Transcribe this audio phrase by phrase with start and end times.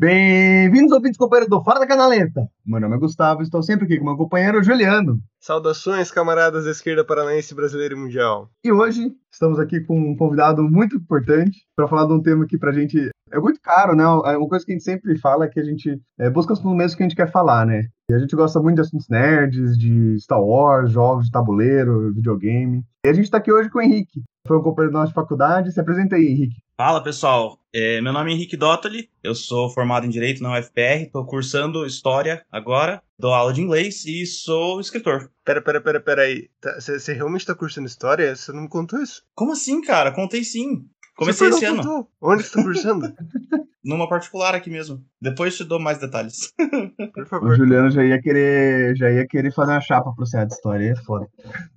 [0.00, 2.48] Bem-vindos, ouvintes companheiros do Fora da Canaleta.
[2.64, 5.18] Meu nome é Gustavo, estou sempre aqui com meu companheiro Juliano.
[5.40, 8.48] Saudações, camaradas da esquerda paranaense, brasileira e mundial.
[8.64, 12.56] E hoje estamos aqui com um convidado muito importante para falar de um tema que
[12.56, 14.04] pra gente é muito caro, né?
[14.04, 16.62] É uma coisa que a gente sempre fala é que a gente é, busca os
[16.62, 17.88] mesmo que a gente quer falar, né?
[18.08, 22.84] E a gente gosta muito de assuntos nerds, de Star Wars, jogos de tabuleiro, videogame.
[23.04, 24.22] E a gente está aqui hoje com o Henrique.
[24.48, 25.70] Foi um companheiro da nossa faculdade.
[25.70, 26.56] Se apresenta aí, Henrique.
[26.76, 31.02] Fala pessoal, é, meu nome é Henrique Dottoli, eu sou formado em Direito na UFPR,
[31.02, 35.30] estou cursando História agora, dou aula de inglês e sou escritor.
[35.44, 38.34] Pera, pera, pera, pera aí, você tá, realmente está cursando História?
[38.34, 39.24] Você não me contou isso?
[39.34, 40.12] Como assim, cara?
[40.12, 40.86] Contei sim.
[41.16, 41.82] Comecei esse ano.
[41.82, 42.10] Contou.
[42.22, 43.12] Onde você está cursando?
[43.84, 45.04] Numa particular aqui mesmo.
[45.20, 46.52] Depois te dou mais detalhes.
[47.14, 47.50] Por favor.
[47.50, 50.96] O Juliano já ia querer, já ia querer fazer uma chapa pro de História, é
[50.96, 51.26] foda.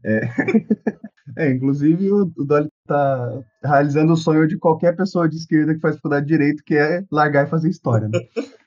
[0.04, 0.22] É...
[1.38, 5.80] É, inclusive o, o Dolly tá realizando o sonho de qualquer pessoa de esquerda que
[5.80, 8.20] faz faculdade de direito, que é largar e fazer história, né?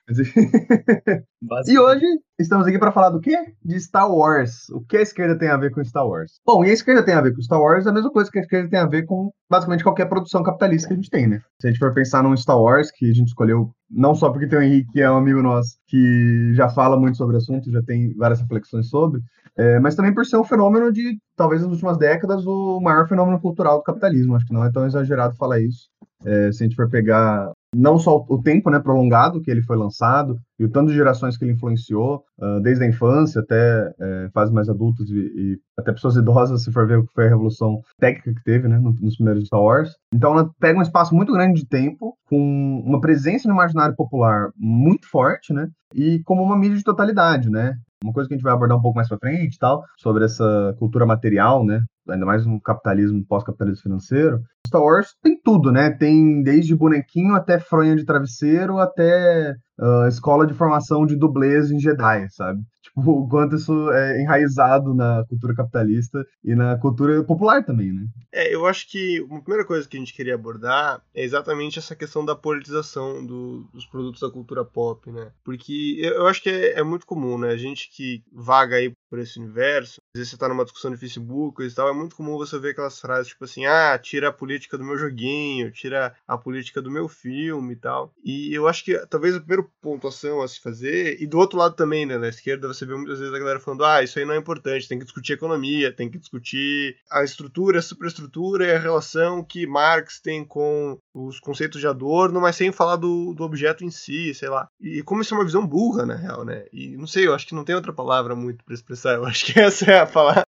[1.67, 2.05] e hoje
[2.39, 3.37] estamos aqui para falar do quê?
[3.65, 4.69] De Star Wars.
[4.71, 6.41] O que a esquerda tem a ver com Star Wars?
[6.45, 8.39] Bom, e a esquerda tem a ver com Star Wars é a mesma coisa que
[8.39, 11.41] a esquerda tem a ver com basicamente qualquer produção capitalista que a gente tem, né?
[11.61, 14.47] Se a gente for pensar num Star Wars, que a gente escolheu não só porque
[14.47, 17.71] tem o Henrique, que é um amigo nosso, que já fala muito sobre o assunto,
[17.71, 19.23] já tem várias reflexões sobre,
[19.57, 23.41] é, mas também por ser um fenômeno de, talvez nas últimas décadas, o maior fenômeno
[23.41, 24.35] cultural do capitalismo.
[24.35, 25.89] Acho que não é tão exagerado falar isso.
[26.25, 29.77] É, se a gente for pegar não só o tempo né, prolongado que ele foi
[29.77, 34.29] lançado e o tanto de gerações que ele influenciou, uh, desde a infância até é,
[34.33, 37.31] fases mais adultas e, e, até pessoas idosas, se for ver o que foi a
[37.31, 39.91] revolução técnica que teve né, nos primeiros Star Wars.
[40.13, 44.51] Então ela pega um espaço muito grande de tempo, com uma presença no imaginário popular
[44.57, 47.75] muito forte, né, e como uma mídia de totalidade, né?
[48.03, 50.75] Uma coisa que a gente vai abordar um pouco mais para frente tal, sobre essa
[50.79, 51.81] cultura material, né?
[52.09, 54.43] Ainda mais no capitalismo, pós-capitalismo financeiro.
[54.67, 55.91] Star Wars tem tudo, né?
[55.91, 61.79] Tem desde bonequinho até fronha de travesseiro, até uh, escola de formação de dublês em
[61.79, 62.63] Jedi, sabe?
[62.85, 68.07] Tipo, o quanto isso é enraizado na cultura capitalista e na cultura popular também, né?
[68.31, 71.97] É, eu acho que uma primeira coisa que a gente queria abordar é exatamente essa
[71.97, 75.33] questão da politização do, dos produtos da cultura pop, né?
[75.43, 77.49] Porque eu, eu acho que é, é, muito comum, né?
[77.49, 80.97] A gente que vaga aí por esse universo, às vezes você tá numa discussão de
[80.99, 84.33] Facebook e tal, é muito comum você ver aquelas frases tipo assim, ah, tira a
[84.33, 88.13] política do meu joguinho, tira a política do meu filme e tal.
[88.25, 91.75] E eu acho que talvez a primeira pontuação a se fazer, e do outro lado
[91.75, 94.35] também, né, na esquerda, você vê muitas vezes a galera falando, ah, isso aí não
[94.35, 98.79] é importante, tem que discutir economia, tem que discutir a estrutura, a superestrutura e a
[98.79, 103.85] relação que Marx tem com os conceitos de Adorno, mas sem falar do, do objeto
[103.85, 104.69] em si, sei lá.
[104.81, 106.65] E como isso é uma visão burra, na real, né?
[106.73, 109.47] E não sei, eu acho que não tem outra palavra muito para expressar, eu acho
[109.47, 110.45] que essa é a palavra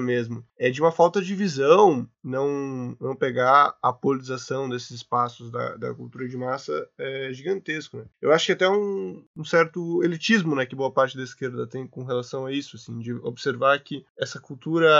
[0.00, 0.44] mesmo.
[0.58, 5.94] É de uma falta de visão não, não pegar a politização desses espaços da, da
[5.94, 8.04] cultura de massa é gigantesco, né?
[8.20, 11.86] Eu acho que até um, um certo elitismo, né, que boa parte da esquerda tem
[11.86, 14.90] com relação a isso, assim, de observar que essa cultura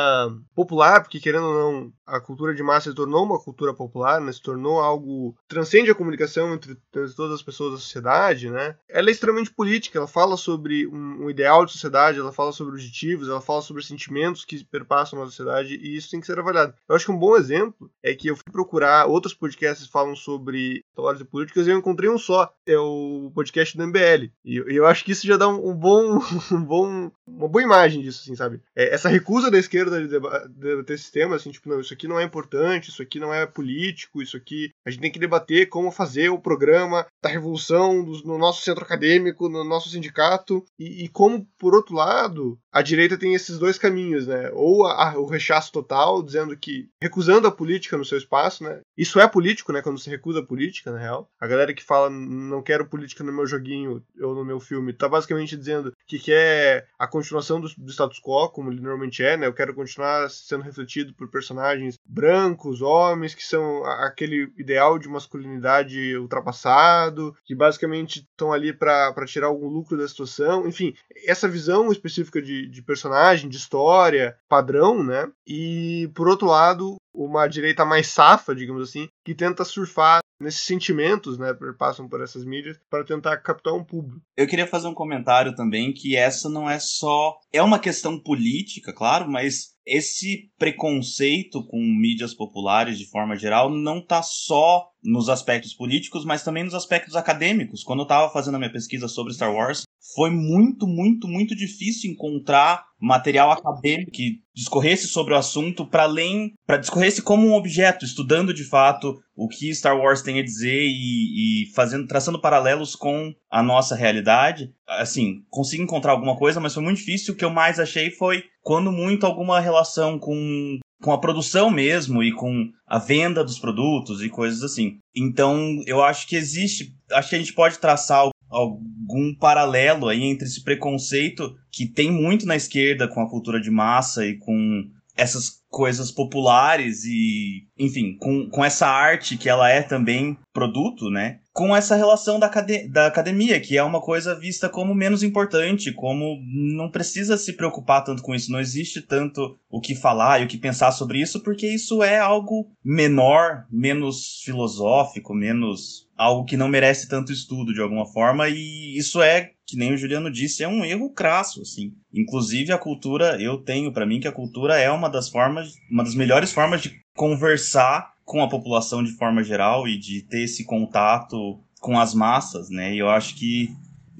[0.54, 4.32] popular, porque querendo ou não, a cultura de massa se tornou uma cultura popular, né,
[4.32, 8.76] se tornou algo transcende a comunicação entre, entre todas as pessoas da sociedade, né?
[8.88, 12.74] Ela é extremamente política, ela fala sobre um, um ideal de sociedade, ela fala sobre
[12.74, 16.74] objetivos, ela fala sobre sentimentos que perpassam a sociedade e isso tem que ser avaliado.
[16.88, 20.14] Eu acho que um bom exemplo é que eu fui procurar outros podcasts que falam
[20.14, 24.30] sobre histórias e políticas e eu encontrei um só, é o podcast do MBL.
[24.44, 26.18] E eu acho que isso já dá um, bom,
[26.52, 28.60] um bom, uma boa imagem disso, assim, sabe?
[28.76, 32.18] É, essa recusa da esquerda de debater esse tema, assim, tipo, não, isso aqui não
[32.18, 35.90] é importante, isso aqui não é político, isso aqui a gente tem que debater como
[35.90, 41.46] fazer o programa da revolução no nosso centro acadêmico, no nosso sindicato, e, e como,
[41.58, 44.43] por outro lado, a direita tem esses dois caminhos, né?
[44.52, 48.80] Ou a, a, o rechaço total, dizendo que recusando a política no seu espaço, né?
[48.96, 49.82] Isso é político, né?
[49.82, 51.28] Quando se recusa a política, na real.
[51.40, 55.08] A galera que fala não quero política no meu joguinho ou no meu filme, tá
[55.08, 59.46] basicamente dizendo que quer a continuação do, do status quo, como ele normalmente é, né?
[59.46, 66.16] Eu quero continuar sendo refletido por personagens brancos, homens, que são aquele ideal de masculinidade
[66.16, 70.66] ultrapassado, que basicamente estão ali para tirar algum lucro da situação.
[70.66, 70.94] Enfim,
[71.26, 75.30] essa visão específica de de, personagem, de história, padrão, né?
[75.46, 81.38] E, por outro lado, uma direita mais safa, digamos assim, que tenta surfar nesses sentimentos,
[81.38, 84.20] né, passam por essas mídias para tentar captar um público.
[84.36, 88.92] Eu queria fazer um comentário também que essa não é só é uma questão política,
[88.92, 95.74] claro, mas esse preconceito com mídias populares de forma geral não está só nos aspectos
[95.74, 97.84] políticos, mas também nos aspectos acadêmicos.
[97.84, 99.82] Quando eu estava fazendo a minha pesquisa sobre Star Wars,
[100.14, 106.54] foi muito, muito, muito difícil encontrar material acadêmico que discorresse sobre o assunto para além,
[106.66, 110.82] para discorresse como um objeto, estudando de fato o que Star Wars tem a dizer
[110.82, 114.72] e, e, fazendo, traçando paralelos com a nossa realidade.
[114.86, 117.34] Assim, consegui encontrar alguma coisa, mas foi muito difícil.
[117.34, 122.22] O que eu mais achei foi quando muito alguma relação com com a produção mesmo
[122.22, 125.00] e com a venda dos produtos e coisas assim.
[125.14, 130.46] Então, eu acho que existe, acho que a gente pode traçar algum paralelo aí entre
[130.46, 134.84] esse preconceito que tem muito na esquerda com a cultura de massa e com
[135.16, 141.40] essas coisas populares e, enfim, com, com essa arte que ela é também produto, né?
[141.54, 145.92] Com essa relação da, acad da academia, que é uma coisa vista como menos importante,
[145.92, 150.44] como não precisa se preocupar tanto com isso, não existe tanto o que falar e
[150.44, 156.56] o que pensar sobre isso, porque isso é algo menor, menos filosófico, menos algo que
[156.56, 160.64] não merece tanto estudo de alguma forma, e isso é, que nem o Juliano disse,
[160.64, 161.92] é um erro crasso, assim.
[162.12, 166.02] Inclusive a cultura, eu tenho para mim que a cultura é uma das formas, uma
[166.02, 170.64] das melhores formas de conversar com a população de forma geral e de ter esse
[170.64, 172.94] contato com as massas, né?
[172.94, 173.70] E eu acho que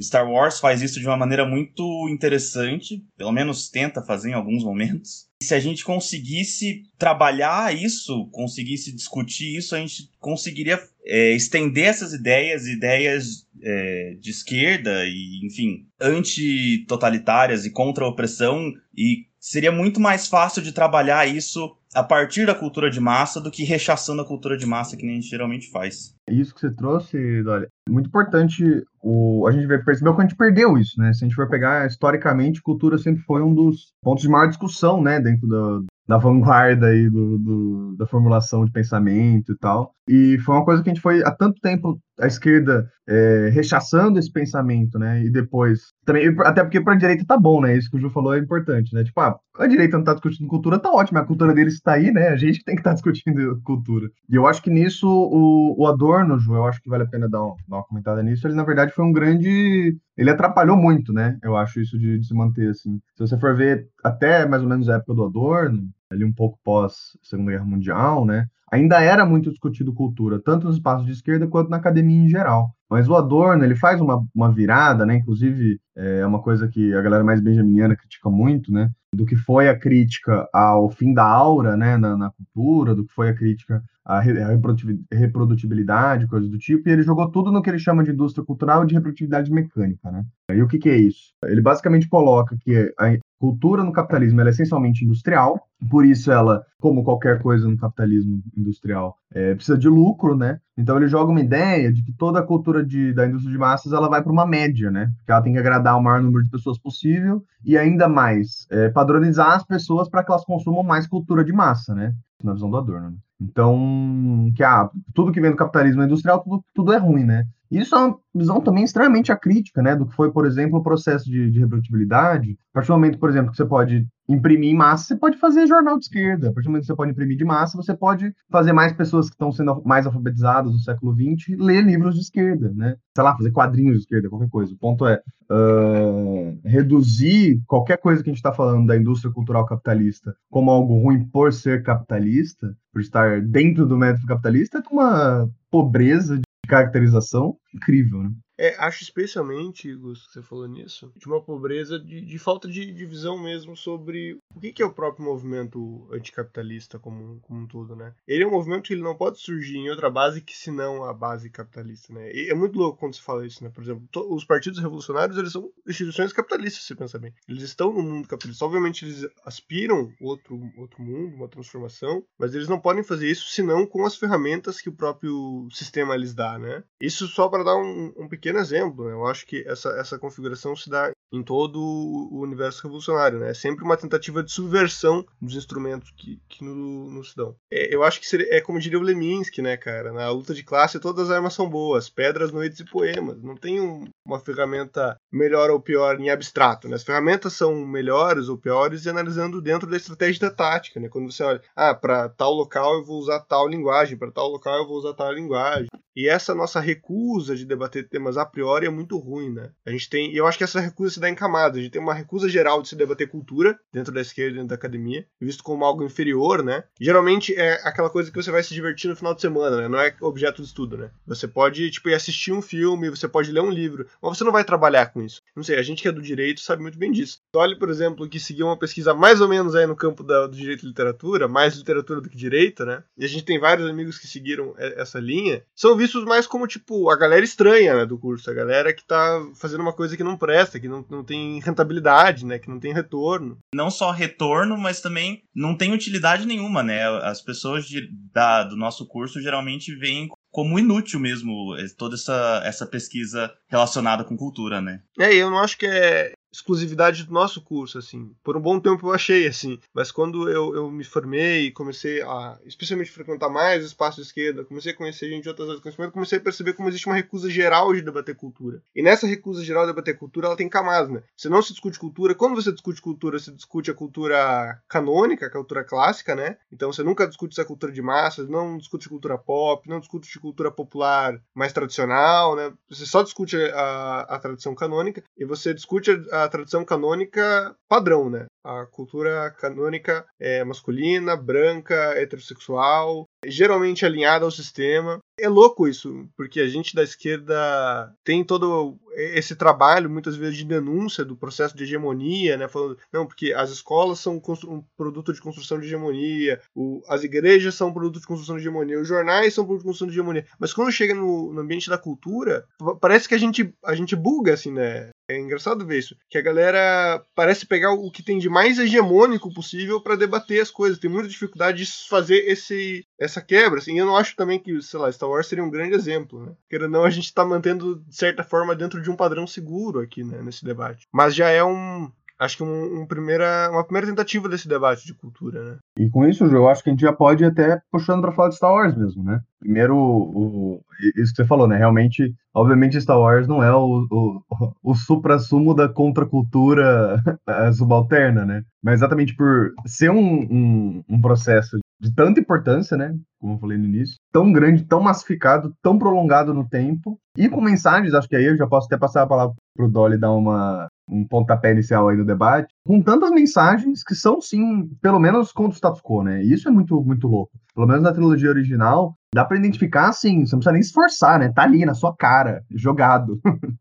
[0.00, 4.64] Star Wars faz isso de uma maneira muito interessante, pelo menos tenta fazer em alguns
[4.64, 5.26] momentos.
[5.40, 11.86] E se a gente conseguisse trabalhar isso, conseguisse discutir isso, a gente conseguiria é, estender
[11.86, 19.70] essas ideias, ideias é, de esquerda e, enfim, antitotalitárias e contra a opressão, e seria
[19.70, 24.22] muito mais fácil de trabalhar isso a partir da cultura de massa do que rechaçando
[24.22, 26.14] a cultura de massa que nem a gente geralmente faz.
[26.28, 28.64] Isso que você trouxe, Dolly, é muito importante.
[29.02, 31.12] O, a gente percebeu que a gente perdeu isso, né?
[31.12, 35.02] Se a gente for pegar historicamente, cultura sempre foi um dos pontos de maior discussão,
[35.02, 39.92] né, dentro do, da vanguarda aí do, do, da formulação de pensamento e tal.
[40.08, 44.18] E foi uma coisa que a gente foi há tanto tempo a esquerda é, rechaçando
[44.18, 45.22] esse pensamento, né?
[45.24, 47.76] E depois também até porque para a direita tá bom, né?
[47.76, 49.04] Isso que o Ju falou é importante, né?
[49.04, 52.10] Tipo, ah, a direita não tá discutindo cultura, tá ótimo, a cultura deles está aí,
[52.12, 52.28] né?
[52.28, 54.08] A gente tem que estar tá discutindo cultura.
[54.28, 57.28] E eu acho que nisso o, o Adorno, Ju, eu acho que vale a pena
[57.28, 58.46] dar, um, dar uma comentada nisso.
[58.46, 61.38] Ele na verdade foi um grande, ele atrapalhou muito, né?
[61.42, 63.00] Eu acho isso de, de se manter assim.
[63.16, 66.58] Se você for ver até mais ou menos a época do Adorno, ali um pouco
[66.64, 68.46] pós Segunda Guerra Mundial, né?
[68.72, 72.74] Ainda era muito discutido cultura, tanto nos espaços de esquerda quanto na academia em geral.
[72.90, 75.16] Mas o Adorno, ele faz uma, uma virada, né?
[75.16, 78.90] Inclusive, é uma coisa que a galera mais benjaminiana critica muito, né?
[79.14, 81.96] Do que foi a crítica ao fim da aura, né?
[81.96, 87.02] Na, na cultura, do que foi a crítica à reprodutibilidade, coisas do tipo, e ele
[87.02, 90.24] jogou tudo no que ele chama de indústria cultural e de reprodutibilidade mecânica, né?
[90.52, 91.32] E o que, que é isso?
[91.44, 95.58] Ele basicamente coloca que a cultura no capitalismo é essencialmente industrial,
[95.90, 100.58] por isso ela, como qualquer coisa no capitalismo industrial, é, precisa de lucro, né?
[100.76, 103.92] Então ele joga uma ideia de que toda a cultura de, da indústria de massas
[103.92, 105.10] ela vai para uma média, né?
[105.24, 108.88] Que ela tem que agradar o maior número de pessoas possível e ainda mais é,
[108.88, 112.14] padronizar as pessoas para que elas consumam mais cultura de massa, né?
[112.42, 113.10] Na visão do Adorno.
[113.10, 113.16] Né?
[113.40, 117.46] Então, que ah, tudo que vem do capitalismo industrial, tudo, tudo é ruim, né?
[117.70, 121.24] Isso é uma visão também extremamente acrítica, né, do que foi, por exemplo, o processo
[121.24, 122.56] de, de reprodutibilidade.
[122.70, 125.66] A partir do momento, por exemplo, que você pode imprimir em massa, você pode fazer
[125.66, 126.48] jornal de esquerda.
[126.48, 129.28] A partir do momento que você pode imprimir de massa, você pode fazer mais pessoas
[129.28, 132.96] que estão sendo mais alfabetizadas no século XX ler livros de esquerda, né?
[133.14, 134.72] Sei lá, fazer quadrinhos de esquerda, qualquer coisa.
[134.72, 139.66] O ponto é uh, reduzir qualquer coisa que a gente está falando da indústria cultural
[139.66, 145.48] capitalista como algo ruim por ser capitalista, por estar dentro do método capitalista, é uma
[145.70, 148.32] pobreza caracterização incrível, né?
[148.56, 152.92] É, acho especialmente, Gus, que você falou nisso, de uma pobreza de, de falta de,
[152.92, 157.66] de, visão mesmo sobre o que, que, é o próprio movimento anticapitalista como, como um
[157.66, 158.14] todo, né?
[158.26, 161.12] Ele é um movimento que ele não pode surgir em outra base que senão a
[161.12, 162.32] base capitalista, né?
[162.32, 163.70] E é muito louco quando se fala isso, né?
[163.70, 167.34] Por exemplo, os partidos revolucionários, eles são instituições capitalistas, se pensa bem.
[167.48, 168.64] Eles estão no mundo capitalista.
[168.64, 173.84] Obviamente, eles aspiram outro, outro mundo, uma transformação, mas eles não podem fazer isso senão
[173.84, 176.84] com as ferramentas que o próprio sistema lhes dá, né?
[177.00, 179.06] Isso só para dar um, um pequeno exemplo.
[179.06, 179.12] Né?
[179.12, 183.38] Eu acho que essa, essa configuração se dá em todo o universo revolucionário.
[183.38, 183.50] Né?
[183.50, 187.56] É sempre uma tentativa de subversão dos instrumentos que, que nos no se dão.
[187.70, 190.12] É, eu acho que seria, é como diria o Leminski, né, cara?
[190.12, 192.08] Na luta de classe, todas as armas são boas.
[192.08, 193.42] Pedras, noites e poemas.
[193.42, 196.88] Não tem um, uma ferramenta melhor ou pior em abstrato.
[196.88, 196.96] Né?
[196.96, 200.98] As ferramentas são melhores ou piores e analisando dentro da estratégia da tática.
[200.98, 201.08] Né?
[201.08, 204.78] Quando você olha, ah, para tal local eu vou usar tal linguagem, para tal local
[204.78, 205.88] eu vou usar tal linguagem.
[206.16, 209.72] E essa nossa recusa de debater temas a priori é muito ruim, né?
[209.84, 211.78] A gente tem, e eu acho que essa recusa se dá em camadas.
[211.78, 214.76] A gente tem uma recusa geral de se debater cultura dentro da esquerda, dentro da
[214.76, 216.84] academia, visto como algo inferior, né?
[217.00, 219.88] Geralmente é aquela coisa que você vai se divertir no final de semana, né?
[219.88, 221.10] Não é objeto de estudo, né?
[221.26, 224.52] Você pode, tipo, ir assistir um filme, você pode ler um livro, mas você não
[224.52, 225.40] vai trabalhar com isso.
[225.54, 227.38] Não sei, a gente que é do direito sabe muito bem disso.
[227.54, 230.56] Olhe, por exemplo, que seguiu uma pesquisa mais ou menos aí no campo da, do
[230.56, 233.02] direito e literatura, mais literatura do que direito, né?
[233.16, 237.10] E a gente tem vários amigos que seguiram essa linha, são vistos mais como, tipo,
[237.10, 240.36] a galera estranha né, do curso, a galera que tá fazendo uma coisa que não
[240.36, 242.58] presta, que não, não tem rentabilidade, né?
[242.58, 243.58] Que não tem retorno.
[243.74, 247.06] Não só retorno, mas também não tem utilidade nenhuma, né?
[247.22, 252.86] As pessoas de, da, do nosso curso geralmente veem como inútil mesmo toda essa, essa
[252.86, 255.02] pesquisa relacionada com cultura, né?
[255.18, 258.32] É, eu não acho que é exclusividade do nosso curso, assim.
[258.42, 259.78] Por um bom tempo eu achei, assim.
[259.92, 264.64] Mas quando eu, eu me formei e comecei a, especialmente, frequentar mais espaço de esquerda,
[264.64, 267.16] comecei a conhecer gente de outras áreas de conhecimento, comecei a perceber como existe uma
[267.16, 268.80] recusa geral de debater cultura.
[268.94, 271.22] E nessa recusa geral de debater cultura, ela tem camadas, né?
[271.36, 272.34] Você não se discute cultura.
[272.34, 276.56] Quando você discute cultura, você discute a cultura canônica, a cultura clássica, né?
[276.72, 280.70] Então você nunca discute essa cultura de massas, não discute cultura pop, não discute cultura
[280.70, 282.72] popular mais tradicional, né?
[282.88, 288.30] Você só discute a, a tradição canônica e você discute a a tradição canônica padrão,
[288.30, 288.46] né?
[288.64, 295.18] A cultura canônica é masculina, branca, heterossexual, geralmente alinhada ao sistema.
[295.38, 300.64] É louco isso, porque a gente da esquerda tem todo esse trabalho, muitas vezes, de
[300.64, 302.68] denúncia do processo de hegemonia, né?
[302.68, 307.74] Falando, não, porque as escolas são um produto de construção de hegemonia, o, as igrejas
[307.74, 310.14] são um produto de construção de hegemonia, os jornais são um produto de construção de
[310.14, 310.46] hegemonia.
[310.58, 312.64] Mas quando chega no, no ambiente da cultura,
[313.00, 315.10] parece que a gente, a gente buga, assim, né?
[315.28, 316.16] É engraçado ver isso.
[316.28, 320.70] Que a galera parece pegar o que tem de mais hegemônico possível para debater as
[320.70, 320.98] coisas.
[320.98, 323.78] Tem muita dificuldade de fazer esse, essa quebra.
[323.78, 323.98] Assim.
[323.98, 326.44] Eu não acho também que, sei lá, Star Wars seria um grande exemplo.
[326.44, 326.52] Né?
[326.68, 330.22] Querendo não, a gente está mantendo, de certa forma, dentro de um padrão seguro aqui
[330.22, 331.06] né, nesse debate.
[331.12, 335.14] Mas já é um, acho que um, um, primeira, uma primeira tentativa desse debate de
[335.14, 335.78] cultura, né?
[335.98, 338.50] E com isso, eu acho que a gente já pode ir até puxando para falar
[338.50, 339.40] de Star Wars mesmo, né?
[339.58, 340.84] Primeiro, o,
[341.16, 341.78] isso que você falou, né?
[341.78, 344.42] Realmente, obviamente, Star Wars não é o, o,
[344.82, 347.18] o supra-sumo da contracultura
[347.74, 348.62] subalterna, né?
[348.82, 353.16] Mas exatamente por ser um, um, um processo de tanta importância, né?
[353.40, 357.60] Como eu falei no início, tão grande, tão massificado, tão prolongado no tempo, e com
[357.60, 360.88] mensagens, acho que aí eu já posso até passar a palavra pro Dolly dar uma,
[361.08, 365.72] um pontapé inicial aí no debate, com tantas mensagens que são, sim, pelo menos contra
[365.72, 366.42] o status quo, né?
[366.42, 367.52] E isso é muito, muito louco.
[367.74, 371.38] Pelo menos na trilogia original, dá para identificar, assim, você não precisa nem se esforçar,
[371.38, 371.52] né?
[371.52, 373.40] Tá ali na sua cara, jogado.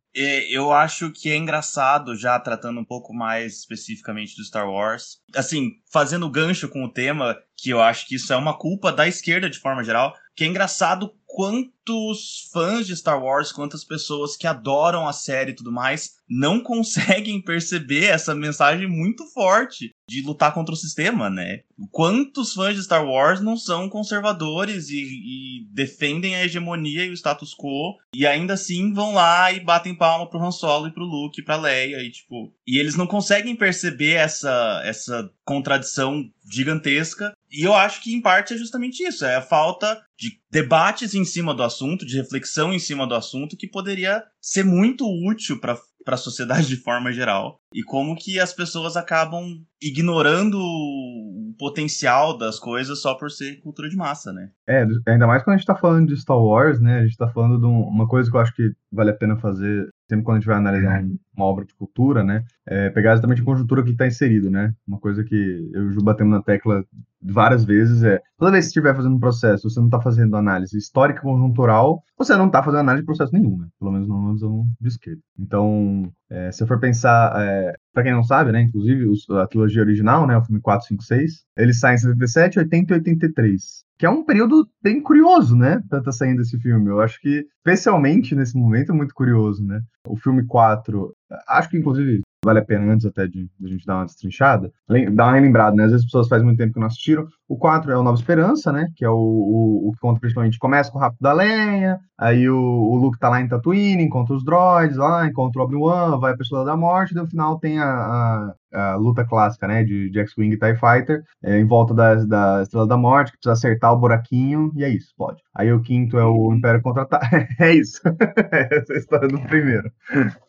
[0.49, 5.71] eu acho que é engraçado, já tratando um pouco mais especificamente do Star Wars, assim,
[5.91, 9.49] fazendo gancho com o tema, que eu acho que isso é uma culpa da esquerda
[9.49, 15.07] de forma geral, que é engraçado quantos fãs de Star Wars, quantas pessoas que adoram
[15.07, 20.73] a série e tudo mais, não conseguem perceber essa mensagem muito forte de lutar contra
[20.73, 21.61] o sistema, né?
[21.89, 27.17] Quantos fãs de Star Wars não são conservadores e, e, defendem a hegemonia e o
[27.17, 31.03] status quo e ainda assim vão lá e batem palma pro Han Solo e pro
[31.03, 37.33] Luke e pra Leia e tipo, e eles não conseguem perceber essa essa contradição gigantesca
[37.51, 41.25] e eu acho que em parte é justamente isso, é a falta de debates em
[41.25, 45.79] cima do assunto, de reflexão em cima do assunto que poderia ser muito útil para
[46.05, 52.59] a sociedade de forma geral e como que as pessoas acabam ignorando o potencial das
[52.59, 54.49] coisas só por ser cultura de massa, né?
[54.67, 56.99] É, ainda mais quando a gente tá falando de Star Wars, né?
[56.99, 59.89] A gente tá falando de uma coisa que eu acho que vale a pena fazer
[60.09, 61.03] sempre quando a gente vai analisar
[61.35, 62.43] uma obra de cultura, né?
[62.65, 64.73] É pegar exatamente a conjuntura que está inserido, né?
[64.87, 65.35] Uma coisa que
[65.73, 66.83] eu e o Ju batemos na tecla
[67.21, 70.77] várias vezes é toda vez que estiver fazendo um processo, você não está fazendo análise
[70.77, 73.67] histórica conjuntural, você não está fazendo análise de processo nenhum, né?
[73.79, 75.21] Pelo menos não visão de esquerda.
[75.39, 77.62] Então, é, se eu for pensar, é,
[77.93, 78.61] para quem não sabe, né?
[78.61, 79.05] Inclusive
[79.39, 80.37] a trilogia original, né?
[80.37, 84.23] O filme 4, 5, 6, ele sai em 77, 80 e 83 que é um
[84.23, 85.81] período bem curioso, né?
[85.89, 86.89] Tá saindo esse filme.
[86.89, 89.81] Eu acho que, especialmente nesse momento, é muito curioso, né?
[90.07, 91.13] O filme 4,
[91.47, 94.69] acho que inclusive vale a pena, antes até de, de a gente dar uma destrinchada,
[95.13, 95.85] dar uma lembrada, né?
[95.85, 97.25] Às vezes as pessoas faz muito tempo que não assistiram.
[97.47, 98.89] O 4 é o Nova Esperança, né?
[98.95, 102.49] Que é o, o, o que conta principalmente, começa com o Rápido da Lenha, aí
[102.49, 106.33] o, o Luke tá lá em Tatooine, encontra os droids lá, encontra o Obi-Wan, vai
[106.33, 109.83] pra Estrela da Morte, e no final tem a, a, a, luta clássica, né?
[109.83, 113.37] De, de X-Wing e TIE Fighter, é, em volta da, da Estrela da Morte, que
[113.37, 115.41] precisa acertar o buraquinho, e é isso, pode.
[115.53, 117.47] Aí o quinto é o Império Contra-Ataque.
[117.59, 117.99] é isso.
[118.51, 119.91] Essa é a história do primeiro.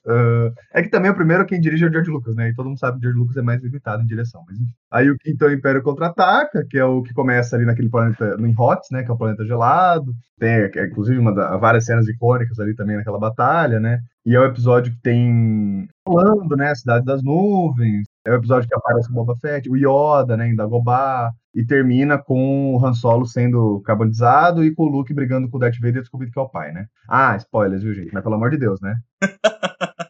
[0.07, 2.51] Uh, é que também o primeiro quem dirige é o George Lucas, né?
[2.51, 4.45] E todo mundo sabe que o George Lucas é mais limitado em direção.
[4.47, 4.73] Mas enfim.
[4.91, 7.89] Aí o quinto é o Império Contra-Ataca, que é é o que começa ali naquele
[7.89, 10.13] planeta, no Inhots, né, que é o planeta gelado.
[10.39, 14.01] Tem, é, inclusive, uma da, várias cenas icônicas ali também naquela batalha, né?
[14.25, 18.07] E é o episódio que tem Orlando, né, a Cidade das Nuvens.
[18.27, 21.31] É o episódio que aparece o Boba Fett, o Yoda, né, em Dagobah.
[21.55, 25.61] E termina com o Han Solo sendo carbonizado e com o Luke brigando com o
[25.61, 26.87] Darth Vader descobrindo que é o pai, né?
[27.09, 28.13] Ah, spoilers, viu, gente?
[28.13, 28.97] Mas pelo amor de Deus, né?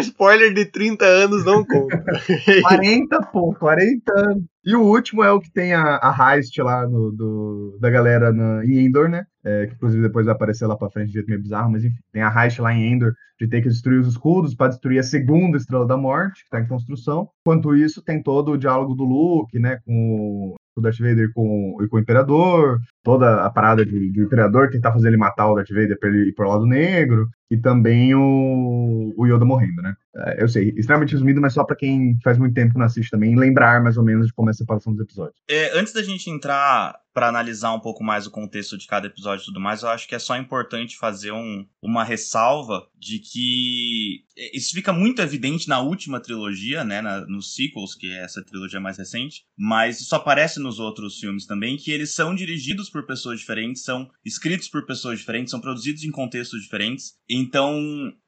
[0.00, 2.02] Spoiler de 30 anos não conta.
[2.62, 4.44] 40, pô, 40 anos.
[4.64, 8.32] E o último é o que tem a, a heist lá no, do, da galera
[8.32, 9.24] na, em Endor, né?
[9.44, 11.96] É, que inclusive depois vai aparecer lá pra frente de jeito meio bizarro, mas enfim,
[12.12, 15.02] tem a heist lá em Endor de ter que destruir os escudos para destruir a
[15.02, 17.28] segunda Estrela da Morte, que tá em construção.
[17.40, 21.96] Enquanto isso, tem todo o diálogo do Luke, né, com o Darth Vader com, com
[21.96, 25.98] o Imperador, toda a parada de, do Imperador tentar fazer ele matar o Darth Vader
[25.98, 29.94] para ele ir pro lado negro, e também o, o Yoda morrendo, né?
[30.14, 33.10] É, eu sei, extremamente resumido, mas só para quem faz muito tempo que não assiste
[33.10, 35.36] também, lembrar mais ou menos de como é a separação dos episódios.
[35.48, 39.42] É, antes da gente entrar para analisar um pouco mais o contexto de cada episódio
[39.42, 44.24] e tudo mais, eu acho que é só importante fazer um, uma ressalva de que
[44.54, 48.80] isso fica muito evidente na última trilogia, né, na, nos sequels, que é essa trilogia
[48.80, 53.40] mais recente, mas isso aparece nos outros filmes também, que eles são dirigidos por pessoas
[53.40, 57.14] diferentes, são escritos por pessoas diferentes, são produzidos em contextos diferentes.
[57.28, 57.78] Então,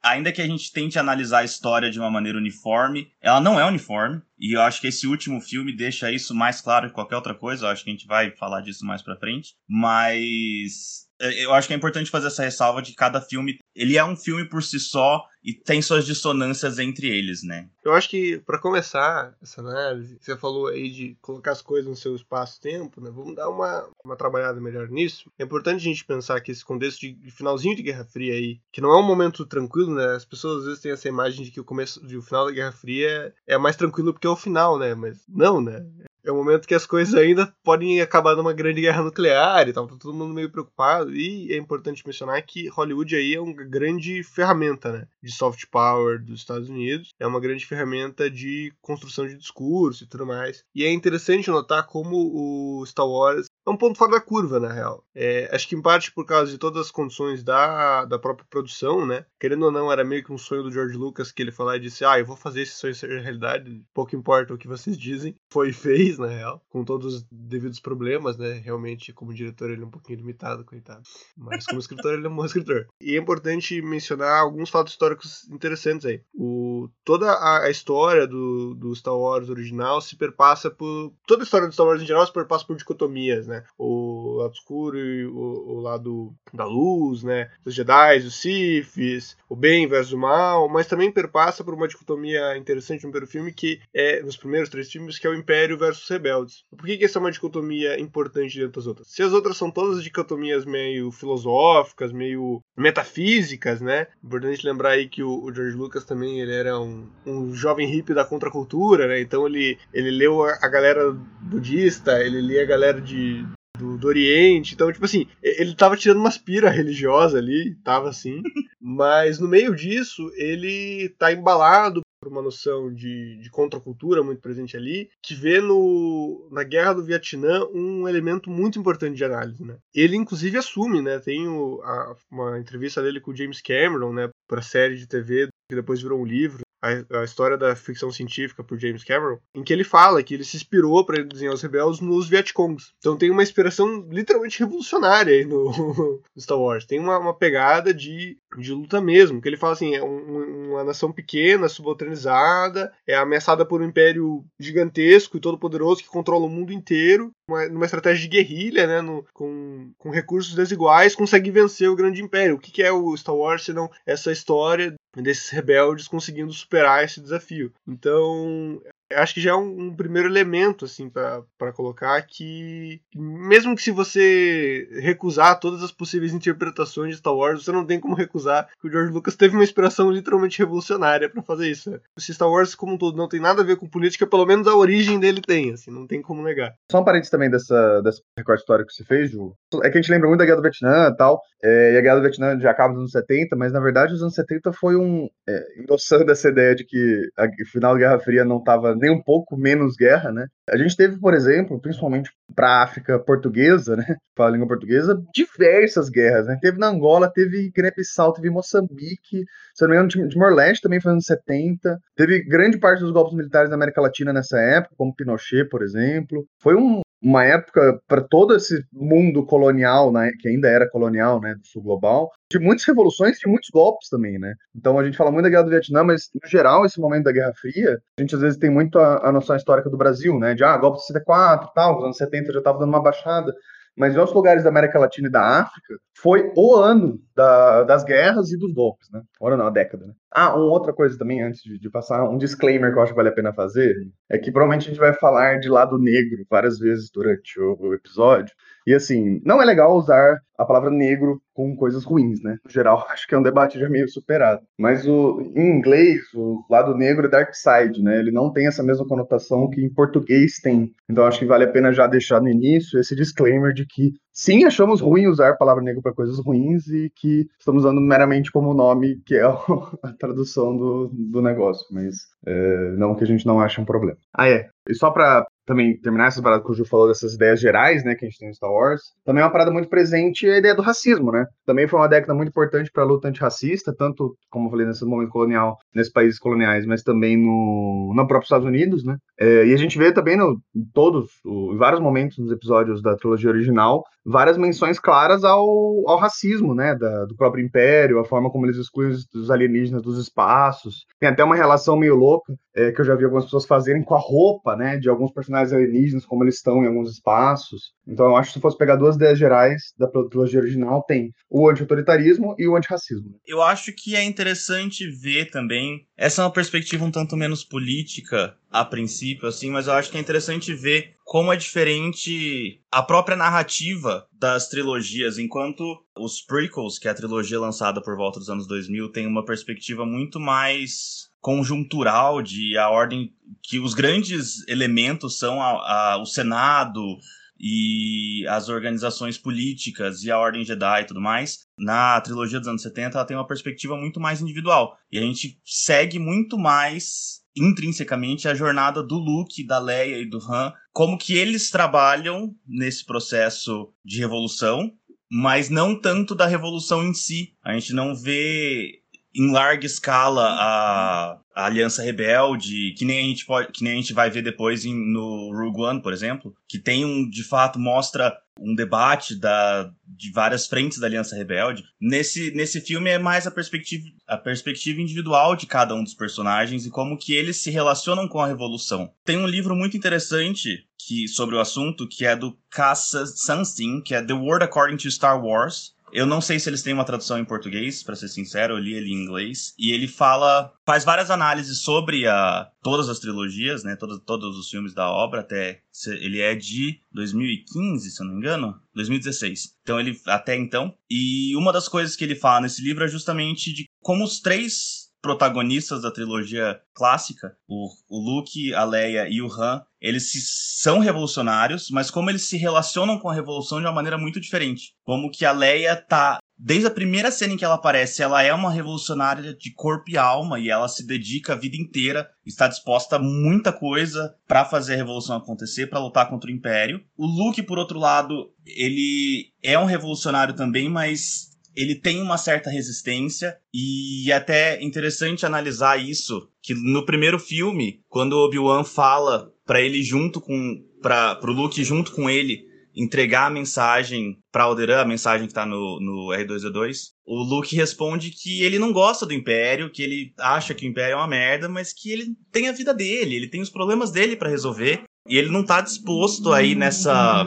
[0.03, 3.65] ainda que a gente tente analisar a história de uma maneira uniforme, ela não é
[3.65, 4.21] uniforme.
[4.39, 7.65] E eu acho que esse último filme deixa isso mais claro que qualquer outra coisa.
[7.65, 9.55] Eu acho que a gente vai falar disso mais pra frente.
[9.67, 13.59] Mas eu acho que é importante fazer essa ressalva de cada filme.
[13.75, 17.69] Ele é um filme por si só e tem suas dissonâncias entre eles, né?
[17.83, 21.95] Eu acho que para começar essa análise, você falou aí de colocar as coisas no
[21.95, 23.11] seu espaço-tempo, né?
[23.13, 25.31] Vamos dar uma, uma trabalhada melhor nisso.
[25.37, 28.81] É importante a gente pensar que esse contexto de finalzinho de Guerra Fria aí, que
[28.81, 30.15] não é um momento tranquilo, né?
[30.15, 32.51] As pessoas às vezes têm essa imagem de que o começo, de o final da
[32.51, 34.95] Guerra Fria é mais tranquilo porque é o final, né?
[34.95, 35.85] Mas não, né?
[36.25, 39.87] É um momento que as coisas ainda podem acabar numa grande guerra nuclear e tal,
[39.87, 41.15] tá todo mundo meio preocupado.
[41.15, 46.23] E é importante mencionar que Hollywood aí é uma grande ferramenta, né, de soft power
[46.23, 50.63] dos Estados Unidos, é uma grande ferramenta de construção de discurso e tudo mais.
[50.73, 54.71] E é interessante notar como o Star Wars é um ponto fora da curva, na
[54.71, 55.03] real.
[55.13, 59.05] É, acho que em parte por causa de todas as condições da, da própria produção,
[59.05, 59.25] né?
[59.39, 61.79] Querendo ou não, era meio que um sonho do George Lucas que ele falou e
[61.79, 65.35] disse: Ah, eu vou fazer esse sonho ser realidade, pouco importa o que vocês dizem.
[65.49, 68.53] Foi e fez, na real, com todos os devidos problemas, né?
[68.53, 71.01] Realmente, como diretor, ele é um pouquinho limitado, coitado.
[71.35, 72.87] Mas como escritor, ele é um bom escritor.
[73.01, 76.21] E é importante mencionar alguns fatos históricos interessantes aí.
[76.33, 81.13] O, toda a, a história do, do Star Wars original se perpassa por.
[81.25, 83.54] Toda a história do Star Wars em geral se perpassa por dicotomias, né?
[83.55, 83.63] Né?
[83.77, 87.49] O lado escuro e o, o lado da luz, né?
[87.65, 92.57] Os Jedi, os Siths, o bem versus o mal, mas também perpassa por uma dicotomia
[92.57, 96.07] interessante no primeiro filme, que é, nos primeiros três filmes, que é o Império versus
[96.09, 96.63] Rebeldes.
[96.75, 99.07] Por que, que essa é uma dicotomia importante dentro das outras?
[99.07, 104.07] Se as outras são todas dicotomias meio filosóficas, meio metafísicas, né?
[104.23, 108.13] Importante lembrar aí que o, o George Lucas também ele era um, um jovem hippie
[108.13, 109.19] da contracultura, né?
[109.21, 113.44] Então ele, ele leu a, a galera budista, ele lia a galera de,
[113.77, 114.73] do, do Oriente.
[114.73, 118.41] Então, tipo assim, ele tava tirando uma aspira religiosa ali, tava assim.
[118.79, 124.75] mas no meio disso, ele tá embalado por uma noção de, de contracultura muito presente
[124.75, 129.77] ali, que vê no, na Guerra do Vietnã um elemento muito importante de análise, né?
[129.93, 131.19] Ele, inclusive, assume, né?
[131.19, 134.29] Tem o, a, uma entrevista dele com o James Cameron, né?
[134.47, 138.63] Para série de TV, que depois virou um livro, a, a, história da ficção científica
[138.63, 141.99] por James Cameron, em que ele fala que ele se inspirou para desenhar os rebeldes
[141.99, 142.91] nos Vietcongs.
[142.99, 145.71] Então tem uma inspiração literalmente revolucionária aí no,
[146.35, 146.85] no Star Wars.
[146.85, 150.83] Tem uma, uma, pegada de, de luta mesmo, que ele fala assim, é um, uma
[150.83, 156.49] nação pequena, subalternizada, é ameaçada por um império gigantesco e todo poderoso que controla o
[156.49, 161.89] mundo inteiro, uma, numa estratégia de guerrilha, né, no, com, com recursos desiguais, consegue vencer
[161.89, 162.55] o grande império.
[162.55, 167.21] O que, que é o Star Wars senão essa história desses rebeldes conseguindo superar esse
[167.21, 167.71] desafio.
[167.87, 168.81] Então,
[169.13, 173.91] acho que já é um, um primeiro elemento assim para colocar que mesmo que se
[173.91, 178.87] você recusar todas as possíveis interpretações de Star Wars, você não tem como recusar que
[178.87, 181.99] o George Lucas teve uma inspiração literalmente revolucionária para fazer isso.
[182.17, 184.67] Se Star Wars como um todo não tem nada a ver com política, pelo menos
[184.67, 186.73] a origem dele tem, assim, não tem como negar.
[186.91, 189.53] Só um parênteses também dessa, dessa recorte histórico que você fez, Ju.
[189.83, 192.01] É que a gente lembra muito da Guerra do Vietnã e tal, é, e a
[192.01, 194.95] Guerra do Vietnã já acaba nos anos 70, mas na verdade os anos 70 foi
[194.95, 199.11] um é, endossando essa ideia de que o final da Guerra Fria não estava nem
[199.11, 200.47] um pouco menos guerra, né?
[200.69, 204.05] A gente teve, por exemplo, principalmente para a África portuguesa, né?
[204.35, 206.59] Para a língua portuguesa, diversas guerras, né?
[206.61, 211.29] Teve na Angola, teve Guiné-Bissau, teve Moçambique, se não me engano, Timor-Leste também foi nos
[211.29, 211.97] anos 70.
[212.15, 216.45] Teve grande parte dos golpes militares da América Latina nessa época, como Pinochet, por exemplo.
[216.59, 221.55] Foi um, uma época para todo esse mundo colonial, né, que ainda era colonial, né,
[221.55, 224.53] do sul global, de muitas revoluções e muitos golpes também, né?
[224.75, 227.31] Então a gente fala muito da guerra do Vietnã, mas no geral esse momento da
[227.31, 230.53] Guerra Fria, a gente às vezes tem muito a, a noção histórica do Brasil, né?
[230.53, 233.51] De ah, golpe de 64 e tal, nos anos 70 já estava dando uma baixada
[233.97, 238.03] mas em outros lugares da América Latina e da África, foi o ano da, das
[238.03, 239.21] guerras e dos golpes, né?
[239.39, 240.13] O ano não, a década, né?
[240.37, 243.15] Ah, uma outra coisa também, antes de, de, passar, um disclaimer que eu acho que
[243.15, 243.95] vale a pena fazer,
[244.29, 247.93] é que provavelmente a gente vai falar de lado negro várias vezes durante o, o
[247.93, 248.53] episódio,
[248.85, 252.57] e assim, não é legal usar a palavra negro com coisas ruins, né?
[252.65, 254.61] No geral, acho que é um debate já meio superado.
[254.77, 258.19] Mas o, em inglês, o lado negro é dark side, né?
[258.19, 260.91] Ele não tem essa mesma conotação que em português tem.
[261.09, 264.65] Então acho que vale a pena já deixar no início esse disclaimer de que sim,
[264.65, 268.73] achamos ruim usar a palavra negro para coisas ruins e que estamos usando meramente como
[268.73, 269.43] nome, que é
[270.03, 274.17] a tradução do, do negócio, mas é, não que a gente não ache um problema.
[274.33, 274.67] Ah, é.
[274.87, 278.13] E só para também terminar essa parada que o Ju falou dessas ideias gerais, né,
[278.13, 280.75] que a gente tem no Star Wars, também é uma parada muito presente a ideia
[280.75, 281.45] do racismo, né?
[281.65, 285.03] Também foi uma década muito importante para a luta antirracista, tanto, como eu falei, nesse
[285.03, 289.17] momento colonial, nesses países coloniais, mas também no, no próprio Estados Unidos, né?
[289.39, 293.15] É, e a gente vê também no, em todos, em vários momentos nos episódios da
[293.15, 295.67] trilogia original, várias menções claras ao,
[296.07, 300.01] ao racismo, né, da, do próprio Império, a forma como eles excluem os, os alienígenas
[300.01, 301.05] dos espaços.
[301.19, 302.34] Tem até uma relação meio louca,
[302.75, 305.73] é, que eu já vi algumas pessoas fazerem com a roupa, né, de alguns personagens
[305.73, 307.93] alienígenas, como eles estão em alguns espaços.
[308.07, 311.69] Então eu acho que se fosse pegar duas ideias gerais da trilogia original, tem o
[311.69, 313.39] anti-autoritarismo e o antirracismo.
[313.45, 318.55] Eu acho que é interessante ver também, essa é uma perspectiva um tanto menos política,
[318.71, 323.37] a princípio, assim, mas eu acho que é interessante ver como é diferente a própria
[323.37, 325.83] narrativa das trilogias, enquanto
[326.17, 330.05] os prequels, que é a trilogia lançada por volta dos anos 2000, tem uma perspectiva
[330.05, 333.31] muito mais conjuntural de a ordem
[333.61, 337.19] que os grandes elementos são a, a, o Senado
[337.59, 341.59] e as organizações políticas e a Ordem Jedi e tudo mais.
[341.77, 344.97] Na trilogia dos anos 70, ela tem uma perspectiva muito mais individual.
[345.11, 350.39] E a gente segue muito mais intrinsecamente a jornada do Luke, da Leia e do
[350.39, 354.91] Han, como que eles trabalham nesse processo de revolução,
[355.31, 357.53] mas não tanto da revolução em si.
[357.63, 359.04] A gente não vê
[359.35, 363.95] em larga escala a, a Aliança Rebelde, que nem a gente pode, que nem a
[363.97, 367.77] gente vai ver depois em, no Rogue One, por exemplo, que tem um, de fato,
[367.77, 371.83] mostra um debate da, de várias frentes da Aliança Rebelde.
[371.99, 376.85] Nesse, nesse filme é mais a perspectiva, a perspectiva individual de cada um dos personagens
[376.85, 379.11] e como que eles se relacionam com a Revolução.
[379.25, 384.15] Tem um livro muito interessante que, sobre o assunto, que é do Casa Sunstein, que
[384.15, 387.37] é The World According to Star Wars, eu não sei se eles têm uma tradução
[387.37, 389.73] em português, para ser sincero, eu li ele em inglês.
[389.77, 393.97] E ele fala, faz várias análises sobre a, todas as trilogias, né?
[393.97, 395.81] Todos, todos os filmes da obra, até.
[396.07, 398.79] Ele é de 2015, se eu não me engano.
[398.93, 399.75] 2016.
[399.83, 400.95] Então ele até então.
[401.09, 405.04] E uma das coisas que ele fala nesse livro é justamente de como os três
[405.25, 410.99] protagonistas da trilogia clássica, o, o Luke, a Leia e o Han, eles se, são
[410.99, 414.93] revolucionários, mas como eles se relacionam com a revolução de uma maneira muito diferente.
[415.03, 418.53] Como que a Leia tá Desde a primeira cena em que ela aparece, ela é
[418.53, 423.17] uma revolucionária de corpo e alma e ela se dedica a vida inteira, está disposta
[423.17, 427.03] a muita coisa para fazer a revolução acontecer, para lutar contra o império.
[427.17, 432.69] O Luke, por outro lado, ele é um revolucionário também, mas ele tem uma certa
[432.69, 439.81] resistência e é até interessante analisar isso, que no primeiro filme, quando Obi-Wan fala para
[439.81, 445.05] ele junto com para pro Luke junto com ele entregar a mensagem para Alderaan, a
[445.05, 449.91] mensagem que tá no, no R2D2, o Luke responde que ele não gosta do Império,
[449.91, 452.93] que ele acha que o Império é uma merda, mas que ele tem a vida
[452.93, 455.03] dele, ele tem os problemas dele para resolver.
[455.27, 457.43] E ele não tá disposto aí nessa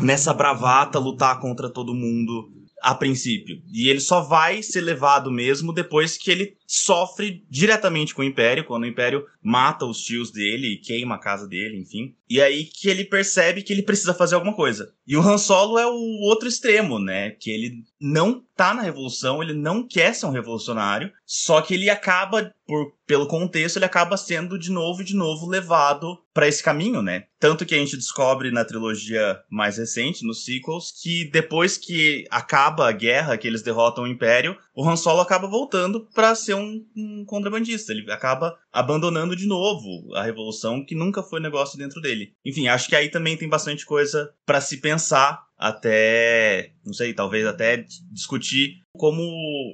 [0.00, 2.55] nessa bravata lutar contra todo mundo
[2.86, 3.60] a princípio.
[3.72, 8.64] E ele só vai ser levado mesmo depois que ele sofre diretamente com o Império,
[8.64, 12.14] quando o Império mata os tios dele queima a casa dele, enfim.
[12.28, 14.92] E aí que ele percebe que ele precisa fazer alguma coisa.
[15.06, 17.30] E o Han Solo é o outro extremo, né?
[17.30, 21.90] Que ele não tá na revolução, ele não quer ser um revolucionário, só que ele
[21.90, 26.62] acaba, por, pelo contexto, ele acaba sendo de novo e de novo levado para esse
[26.62, 27.24] caminho, né?
[27.38, 32.88] Tanto que a gente descobre na trilogia mais recente, nos sequels, que depois que acaba
[32.88, 36.84] a guerra, que eles derrotam o Império, o Han Solo acaba voltando para ser um,
[36.94, 37.92] um contrabandista.
[37.92, 42.34] Ele acaba abandonando de novo a revolução, que nunca foi negócio dentro dele.
[42.44, 47.46] Enfim, acho que aí também tem bastante coisa para se pensar até, não sei, talvez
[47.46, 49.22] até discutir como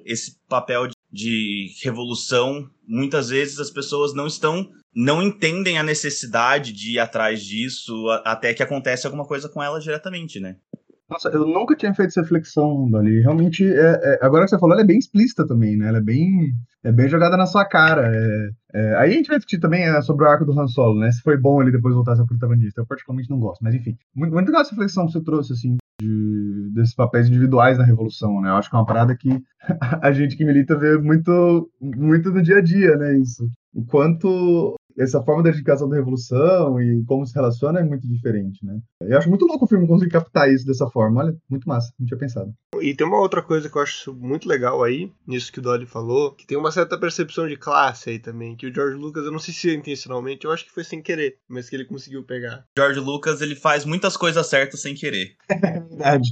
[0.06, 6.92] esse papel de revolução, muitas vezes as pessoas não estão não entendem a necessidade de
[6.92, 10.56] ir atrás disso até que acontece alguma coisa com ela diretamente, né?
[11.08, 13.20] Nossa, eu nunca tinha feito essa reflexão ali.
[13.20, 15.88] Realmente, é, é, agora que você falou, ela é bem explícita também, né?
[15.88, 18.10] Ela é bem, é bem jogada na sua cara.
[18.14, 21.00] É, é aí a gente vai discutir também é, sobre o arco do Han Solo,
[21.00, 21.10] né?
[21.12, 22.80] Se foi bom ele depois voltar a ser protagonista.
[22.80, 23.96] Eu particularmente não gosto, mas enfim.
[24.14, 28.40] Muito, muito legal essa reflexão que você trouxe, assim, de, desses papéis individuais na Revolução,
[28.40, 28.50] né?
[28.50, 29.42] Eu acho que é uma parada que
[30.02, 33.18] a gente que milita vê muito, muito no dia a dia, né?
[33.18, 33.46] Isso.
[33.74, 38.64] O quanto essa forma da dedicação da revolução e como se relaciona é muito diferente,
[38.64, 38.80] né?
[39.00, 41.22] Eu acho muito louco o filme conseguir captar isso dessa forma.
[41.22, 42.52] Olha, muito massa, não tinha pensado.
[42.80, 45.86] E tem uma outra coisa que eu acho muito legal aí, nisso que o Dolly
[45.86, 49.32] falou, que tem uma certa percepção de classe aí também, que o George Lucas, eu
[49.32, 52.24] não sei se é intencionalmente, eu acho que foi sem querer, mas que ele conseguiu
[52.24, 52.64] pegar.
[52.76, 55.36] George Lucas, ele faz muitas coisas certas sem querer.
[55.62, 56.28] É verdade.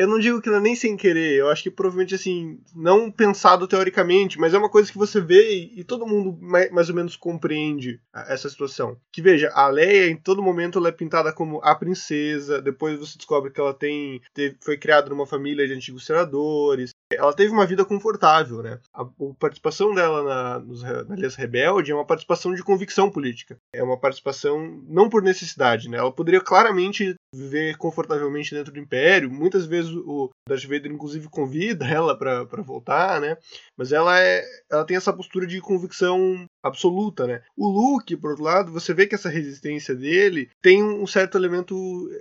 [0.00, 3.10] Eu não digo que não é nem sem querer, eu acho que provavelmente assim, não
[3.10, 6.88] pensado teoricamente, mas é uma coisa que você vê e, e todo mundo mais, mais,
[6.88, 8.96] ou menos compreende essa situação.
[9.12, 13.18] Que veja, a Leia em todo momento ela é pintada como a princesa, depois você
[13.18, 17.66] descobre que ela tem teve, foi criada numa família de antigos senadores, ela teve uma
[17.66, 18.78] vida confortável, né?
[18.94, 23.58] A, a participação dela na, nos, na Aliança Rebelde é uma participação de convicção política.
[23.74, 25.98] É uma participação não por necessidade, né?
[25.98, 29.30] Ela poderia claramente viver confortavelmente dentro do Império.
[29.30, 33.36] Muitas vezes o Darth Vader, inclusive, convida ela para voltar, né?
[33.76, 37.42] Mas ela é, ela tem essa postura de convicção absoluta, né?
[37.56, 41.74] O Luke, por outro lado, você vê que essa resistência dele tem um certo elemento,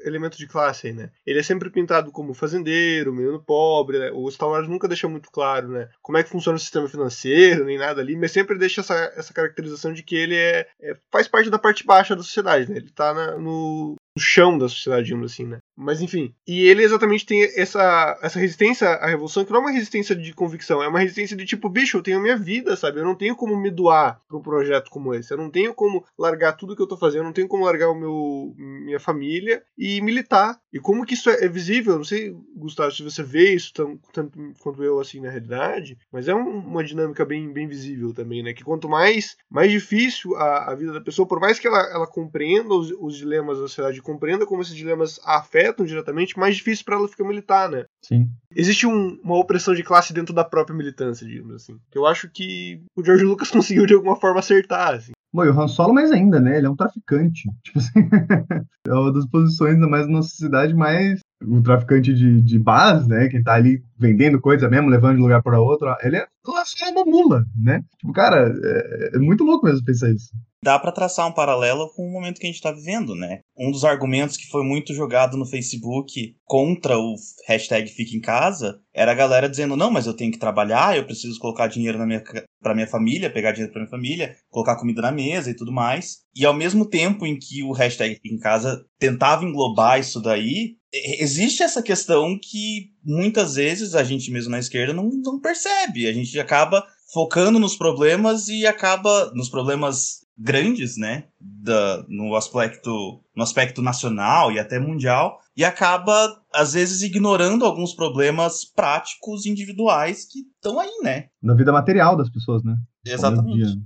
[0.04, 1.10] elemento de classe aí, né?
[1.26, 4.12] Ele é sempre pintado como fazendeiro, menino pobre, né?
[4.14, 5.90] O Star Wars nunca deixa muito claro, né?
[6.02, 9.34] Como é que funciona o sistema financeiro, nem nada ali, mas sempre deixa essa, essa
[9.34, 12.78] caracterização de que ele é, é faz parte da parte baixa da sociedade, né?
[12.78, 15.60] Ele tá na, no, no chão da sociedade, digamos assim, né?
[15.78, 16.34] Mas enfim.
[16.48, 20.34] E ele exatamente tem essa, essa resistência à revolução, que não é uma resistência de
[20.34, 23.00] convicção, é uma resistência de tipo, bicho, eu tenho a minha vida, sabe?
[23.00, 25.34] Eu não tenho como me doar pra um projeto como esse.
[25.34, 27.90] Eu não tenho como largar tudo que eu tô fazendo, eu não tenho como largar
[27.90, 30.58] o meu minha família e militar.
[30.72, 31.94] E como que isso é, visível?
[31.94, 35.98] Eu não sei, Gustavo, se você vê isso tanto, tanto quanto eu assim na realidade,
[36.12, 38.54] mas é um, uma dinâmica bem, bem visível também, né?
[38.54, 42.08] Que quanto mais, mais difícil a, a vida da pessoa, por mais que ela, ela
[42.08, 46.86] compreenda os, os dilemas da sociedade, compreenda como esses dilemas a afetam diretamente, mais difícil
[46.86, 47.86] para ela ficar militar, né?
[48.02, 48.30] Sim.
[48.56, 51.80] Existe um, uma opressão de classe dentro da própria militância, digamos assim.
[51.92, 55.12] Que eu acho que o George Lucas conseguiu de alguma forma acertar, assim.
[55.32, 56.58] Bom, e o Han Solo mais ainda, né?
[56.58, 57.44] Ele é um traficante.
[57.64, 58.00] Tipo assim,
[58.88, 63.28] é uma das posições, mais na sociedade, mais um traficante de, de base, né?
[63.30, 65.88] Que tá ali vendendo coisa mesmo, levando de lugar para outro.
[66.04, 66.28] Ele é,
[66.92, 67.84] uma mula, né?
[68.00, 70.32] Tipo, cara, é, é muito louco mesmo pensar isso
[70.64, 73.40] dá para traçar um paralelo com o momento que a gente está vivendo, né?
[73.58, 77.16] Um dos argumentos que foi muito jogado no Facebook contra o
[77.48, 81.06] hashtag Fica em Casa era a galera dizendo: não, mas eu tenho que trabalhar, eu
[81.06, 82.24] preciso colocar dinheiro na minha,
[82.62, 86.20] pra minha família, pegar dinheiro pra minha família, colocar comida na mesa e tudo mais.
[86.36, 90.76] E ao mesmo tempo em que o hashtag Fica em Casa tentava englobar isso daí,
[90.94, 96.08] existe essa questão que muitas vezes a gente mesmo na esquerda não, não percebe.
[96.08, 103.22] A gente acaba focando nos problemas e acaba nos problemas grandes, né, da, no aspecto
[103.36, 110.26] no aspecto nacional e até mundial e acaba às vezes ignorando alguns problemas práticos individuais
[110.26, 111.28] que estão aí, né?
[111.44, 112.76] Da vida material das pessoas, né?
[113.06, 113.82] Exatamente.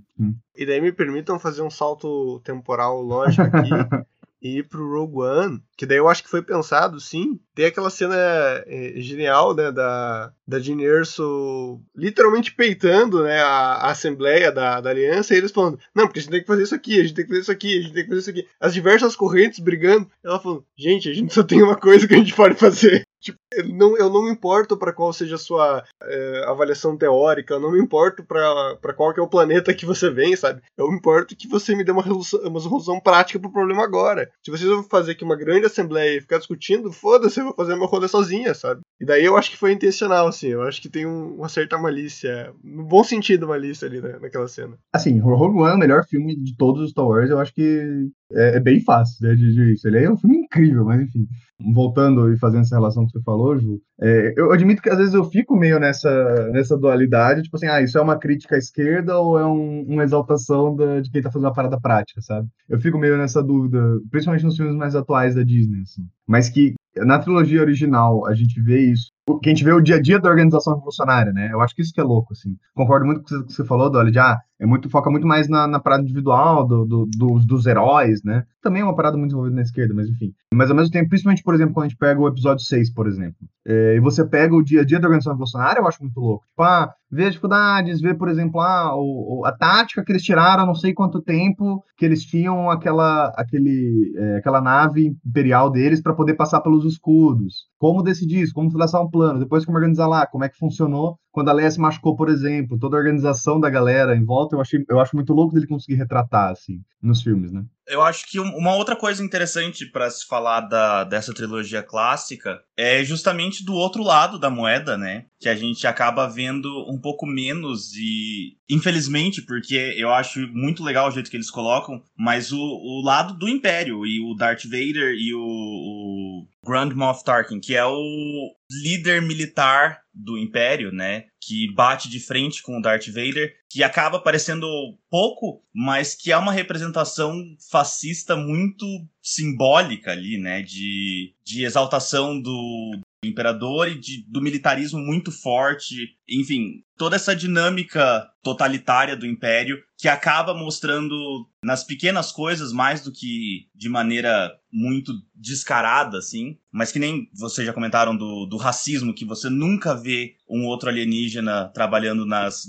[0.56, 3.70] E daí me permitam fazer um salto temporal lógico aqui
[4.44, 7.40] e pro Rogue One, que daí eu acho que foi pensado, sim.
[7.56, 13.92] Tem aquela cena é, genial, né, da, da Jean Erso literalmente peitando, né, a, a
[13.92, 16.76] Assembleia da, da Aliança, e eles falando, não, porque a gente tem que fazer isso
[16.76, 18.48] aqui, a gente tem que fazer isso aqui, a gente tem que fazer isso aqui.
[18.60, 22.18] As diversas correntes brigando, ela falando, gente, a gente só tem uma coisa que a
[22.18, 23.04] gente pode fazer.
[23.24, 27.54] Tipo, eu não, eu não me importo para qual seja a sua é, avaliação teórica,
[27.54, 30.62] eu não me importo para qual que é o planeta que você vem, sabe?
[30.78, 34.30] Eu me importo que você me dê uma resolução, uma resolução prática pro problema agora.
[34.44, 37.78] Se vocês vão fazer aqui uma grande assembleia e ficar discutindo, foda-se, eu vou fazer
[37.78, 38.82] meu rolê sozinha, sabe?
[39.00, 41.78] E daí eu acho que foi intencional, assim, eu acho que tem um, uma certa
[41.78, 44.78] malícia, no bom sentido malícia ali né, naquela cena.
[44.94, 48.10] Assim, Rogue One é o melhor filme de todos os Star Wars, eu acho que
[48.34, 49.88] é, é bem fácil né, de dizer isso.
[49.88, 51.28] Ele é um filme incrível, mas enfim,
[51.60, 55.14] voltando e fazendo essa relação que você falou, Ju, é, eu admito que às vezes
[55.14, 59.18] eu fico meio nessa, nessa dualidade, tipo assim, ah, isso é uma crítica à esquerda
[59.18, 62.48] ou é um, uma exaltação da, de quem tá fazendo uma parada prática, sabe?
[62.68, 66.04] Eu fico meio nessa dúvida, principalmente nos filmes mais atuais da Disney, assim.
[66.28, 69.12] Mas que na trilogia original a gente vê isso,
[69.42, 71.50] que a gente vê o dia a dia da organização revolucionária, né?
[71.52, 72.56] Eu acho que isso que é louco, assim.
[72.76, 75.50] Concordo muito com o que você falou, Dolly, de, ah, é muito, foca muito mais
[75.50, 78.44] na, na parada individual do, do, dos, dos heróis, né?
[78.62, 80.34] Também é uma parada muito envolvida na esquerda, mas enfim.
[80.54, 83.08] Mas ao mesmo tempo, principalmente, por exemplo, quando a gente pega o episódio 6, por
[83.08, 83.48] exemplo.
[83.66, 86.46] É, e você pega o dia a dia da organização revolucionária, eu acho muito louco.
[86.46, 90.66] Tipo, ah, ver as dificuldades, ver, por exemplo, ah, o, a tática que eles tiraram,
[90.66, 96.14] não sei quanto tempo que eles tinham aquela, aquele, é, aquela nave imperial deles para
[96.14, 97.66] poder passar pelos escudos.
[97.78, 101.18] Como decidir isso, como traçar um plano, depois como organizar lá, como é que funcionou
[101.34, 104.62] quando a Leia se machucou, por exemplo, toda a organização da galera em volta, eu,
[104.62, 107.66] achei, eu acho muito louco dele conseguir retratar, assim, nos filmes, né?
[107.88, 113.04] Eu acho que uma outra coisa interessante para se falar da, dessa trilogia clássica é
[113.04, 115.26] justamente do outro lado da moeda, né?
[115.40, 121.10] Que a gente acaba vendo um pouco menos e, infelizmente, porque eu acho muito legal
[121.10, 125.14] o jeito que eles colocam, mas o, o lado do Império e o Darth Vader
[125.18, 131.26] e o, o Grand Moff Tarkin, que é o líder militar do Império, né?
[131.46, 134.68] Que bate de frente com o Darth Vader, que acaba parecendo
[135.10, 137.36] pouco, mas que é uma representação
[137.70, 138.86] fascista muito
[139.22, 140.62] simbólica ali, né?
[140.62, 148.30] De, de exaltação do, imperador e de, do militarismo muito forte, enfim, toda essa dinâmica
[148.44, 151.16] totalitária do império que acaba mostrando
[151.64, 157.66] nas pequenas coisas mais do que de maneira muito descarada, assim, mas que nem vocês
[157.66, 162.64] já comentaram do, do racismo, que você nunca vê um outro alienígena trabalhando nas,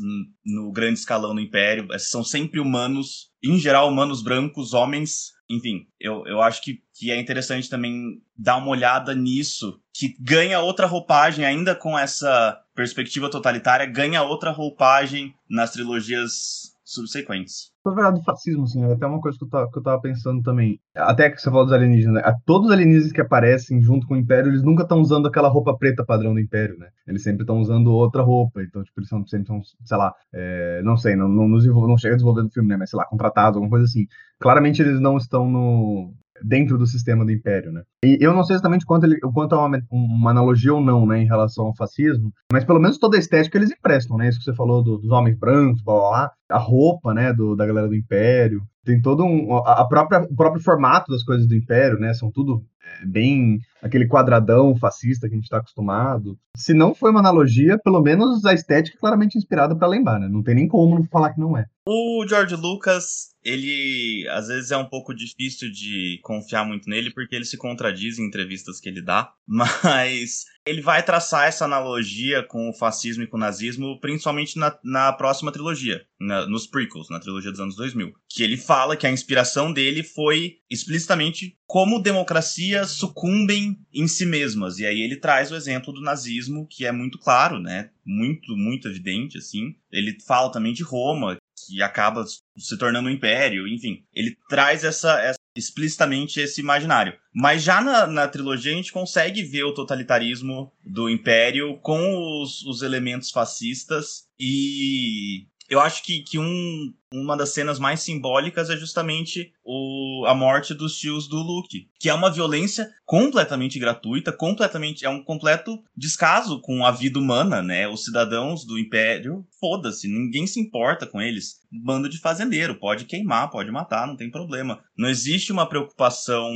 [0.44, 6.26] no grande escalão do império, são sempre humanos, em geral humanos brancos, homens, enfim, eu,
[6.26, 11.44] eu acho que, que é interessante também dar uma olhada nisso, que ganha outra roupagem,
[11.44, 17.72] ainda com essa perspectiva totalitária, ganha outra roupagem nas trilogias subsequentes.
[17.84, 20.00] Na verdade, do fascismo, assim, é até uma coisa que eu, tava, que eu tava
[20.00, 20.78] pensando também.
[20.94, 22.34] Até que você falou dos alienígenas, né?
[22.44, 25.76] Todos os alienígenas que aparecem junto com o Império, eles nunca estão usando aquela roupa
[25.76, 26.88] preta padrão do Império, né?
[27.06, 28.62] Eles sempre estão usando outra roupa.
[28.62, 32.14] Então, tipo, eles são, sempre são, sei lá, é, não sei, não, não, não chega
[32.14, 32.76] a desenvolver no filme, né?
[32.76, 34.06] Mas, sei lá, contratados, alguma coisa assim.
[34.38, 36.12] Claramente eles não estão no,
[36.44, 37.82] dentro do sistema do império, né?
[38.04, 41.22] E eu não sei exatamente quanto, ele, quanto é uma, uma, analogia ou não, né,
[41.22, 44.28] em relação ao fascismo, mas pelo menos toda a estética eles emprestam, né?
[44.28, 47.56] Isso que você falou do, dos homens brancos, blá, blá, blá, a roupa, né, do,
[47.56, 51.54] da galera do império, tem todo um a própria o próprio formato das coisas do
[51.54, 52.12] império, né?
[52.12, 56.36] São tudo é, bem aquele quadradão fascista que a gente está acostumado.
[56.56, 60.28] Se não foi uma analogia, pelo menos a estética é claramente inspirada para lembrar, né?
[60.28, 61.64] Não tem nem como falar que não é.
[61.88, 67.34] O George Lucas ele às vezes é um pouco difícil de confiar muito nele porque
[67.34, 72.70] ele se contradiz em entrevistas que ele dá, mas ele vai traçar essa analogia com
[72.70, 77.20] o fascismo e com o nazismo, principalmente na, na próxima trilogia, na, nos prequels, na
[77.20, 82.92] trilogia dos anos 2000, que ele fala que a inspiração dele foi explicitamente como democracias
[82.92, 87.18] sucumbem em si mesmas, e aí ele traz o exemplo do nazismo, que é muito
[87.18, 87.90] claro, né?
[88.04, 89.74] Muito, muito evidente, assim.
[89.90, 92.24] Ele fala também de Roma, que acaba
[92.56, 94.04] se tornando um império, enfim.
[94.14, 97.14] Ele traz essa, essa explicitamente esse imaginário.
[97.32, 102.62] Mas já na, na, trilogia a gente consegue ver o totalitarismo do império com os,
[102.62, 108.76] os elementos fascistas e eu acho que, que um, uma das cenas mais simbólicas é
[108.76, 115.04] justamente o, a morte dos tios do Luke, que é uma violência completamente gratuita, completamente
[115.04, 117.88] é um completo descaso com a vida humana, né?
[117.88, 121.60] Os cidadãos do Império, foda-se, ninguém se importa com eles.
[121.70, 124.82] Bando de fazendeiro, pode queimar, pode matar, não tem problema.
[124.96, 126.52] Não existe uma preocupação,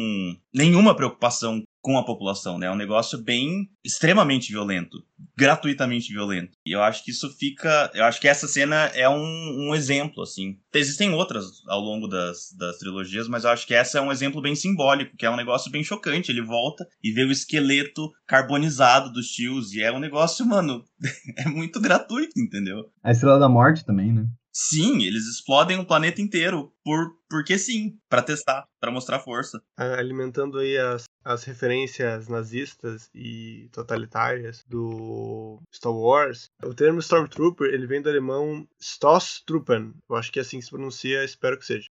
[0.52, 2.66] nenhuma preocupação com a população, né?
[2.66, 4.98] É um negócio bem extremamente violento,
[5.34, 6.54] gratuitamente violento.
[6.66, 10.22] E eu acho que isso fica, eu acho que essa cena é um, um exemplo
[10.22, 10.58] assim.
[10.74, 14.42] Existem outras ao longo das, das trilogias, mas eu acho que essa é um exemplo
[14.42, 16.30] bem simbólico, que é um negócio bem chocante.
[16.30, 20.84] Ele volta e vê o esqueleto carbonizado dos tios e é um negócio, mano,
[21.38, 22.84] é muito gratuito, entendeu?
[23.02, 24.26] A Estrela da Morte também, né?
[24.52, 29.62] Sim, eles explodem o planeta inteiro por porque sim, para testar, para mostrar força.
[29.76, 37.86] Alimentando aí as, as referências nazistas e totalitárias do Star Wars, o termo Stormtrooper ele
[37.86, 39.94] vem do alemão Stosstruppen.
[40.08, 41.88] Eu acho que é assim que se pronuncia, espero que seja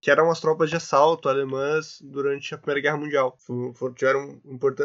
[0.00, 3.36] que eram as tropas de assalto alemãs durante a Primeira Guerra Mundial.
[3.74, 4.40] For, tiveram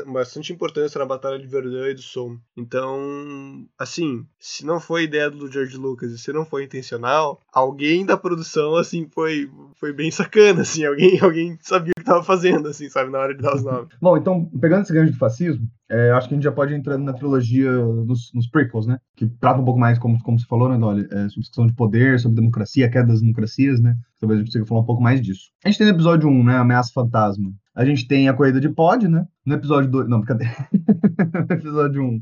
[0.08, 2.40] bastante importância na Batalha de Verdun e do Somme.
[2.56, 8.06] Então, assim, se não foi ideia do George Lucas e se não foi intencional, alguém
[8.06, 12.68] da produção, assim, foi, foi bem sacana, assim, alguém, alguém sabia o que estava fazendo,
[12.68, 13.90] assim, sabe, na hora de dar os nomes.
[14.02, 16.78] Bom, então, pegando esse gancho de fascismo, é, acho que a gente já pode ir
[16.78, 18.98] entrando na trilogia nos, nos prequels, né?
[19.16, 21.08] Que trata um pouco mais, como, como você falou, né, Dolly?
[21.12, 23.96] É, sobre questão de poder, sobre democracia, queda das democracias, né?
[24.20, 25.52] Talvez a gente consiga falar um pouco mais disso.
[25.64, 26.58] A gente tem no episódio 1, né?
[26.58, 27.52] Ameaça Fantasma.
[27.76, 29.26] A gente tem a corrida de pod, né?
[29.46, 30.08] No episódio 2.
[30.08, 30.56] Não, brincadeira.
[31.50, 32.22] no episódio 1.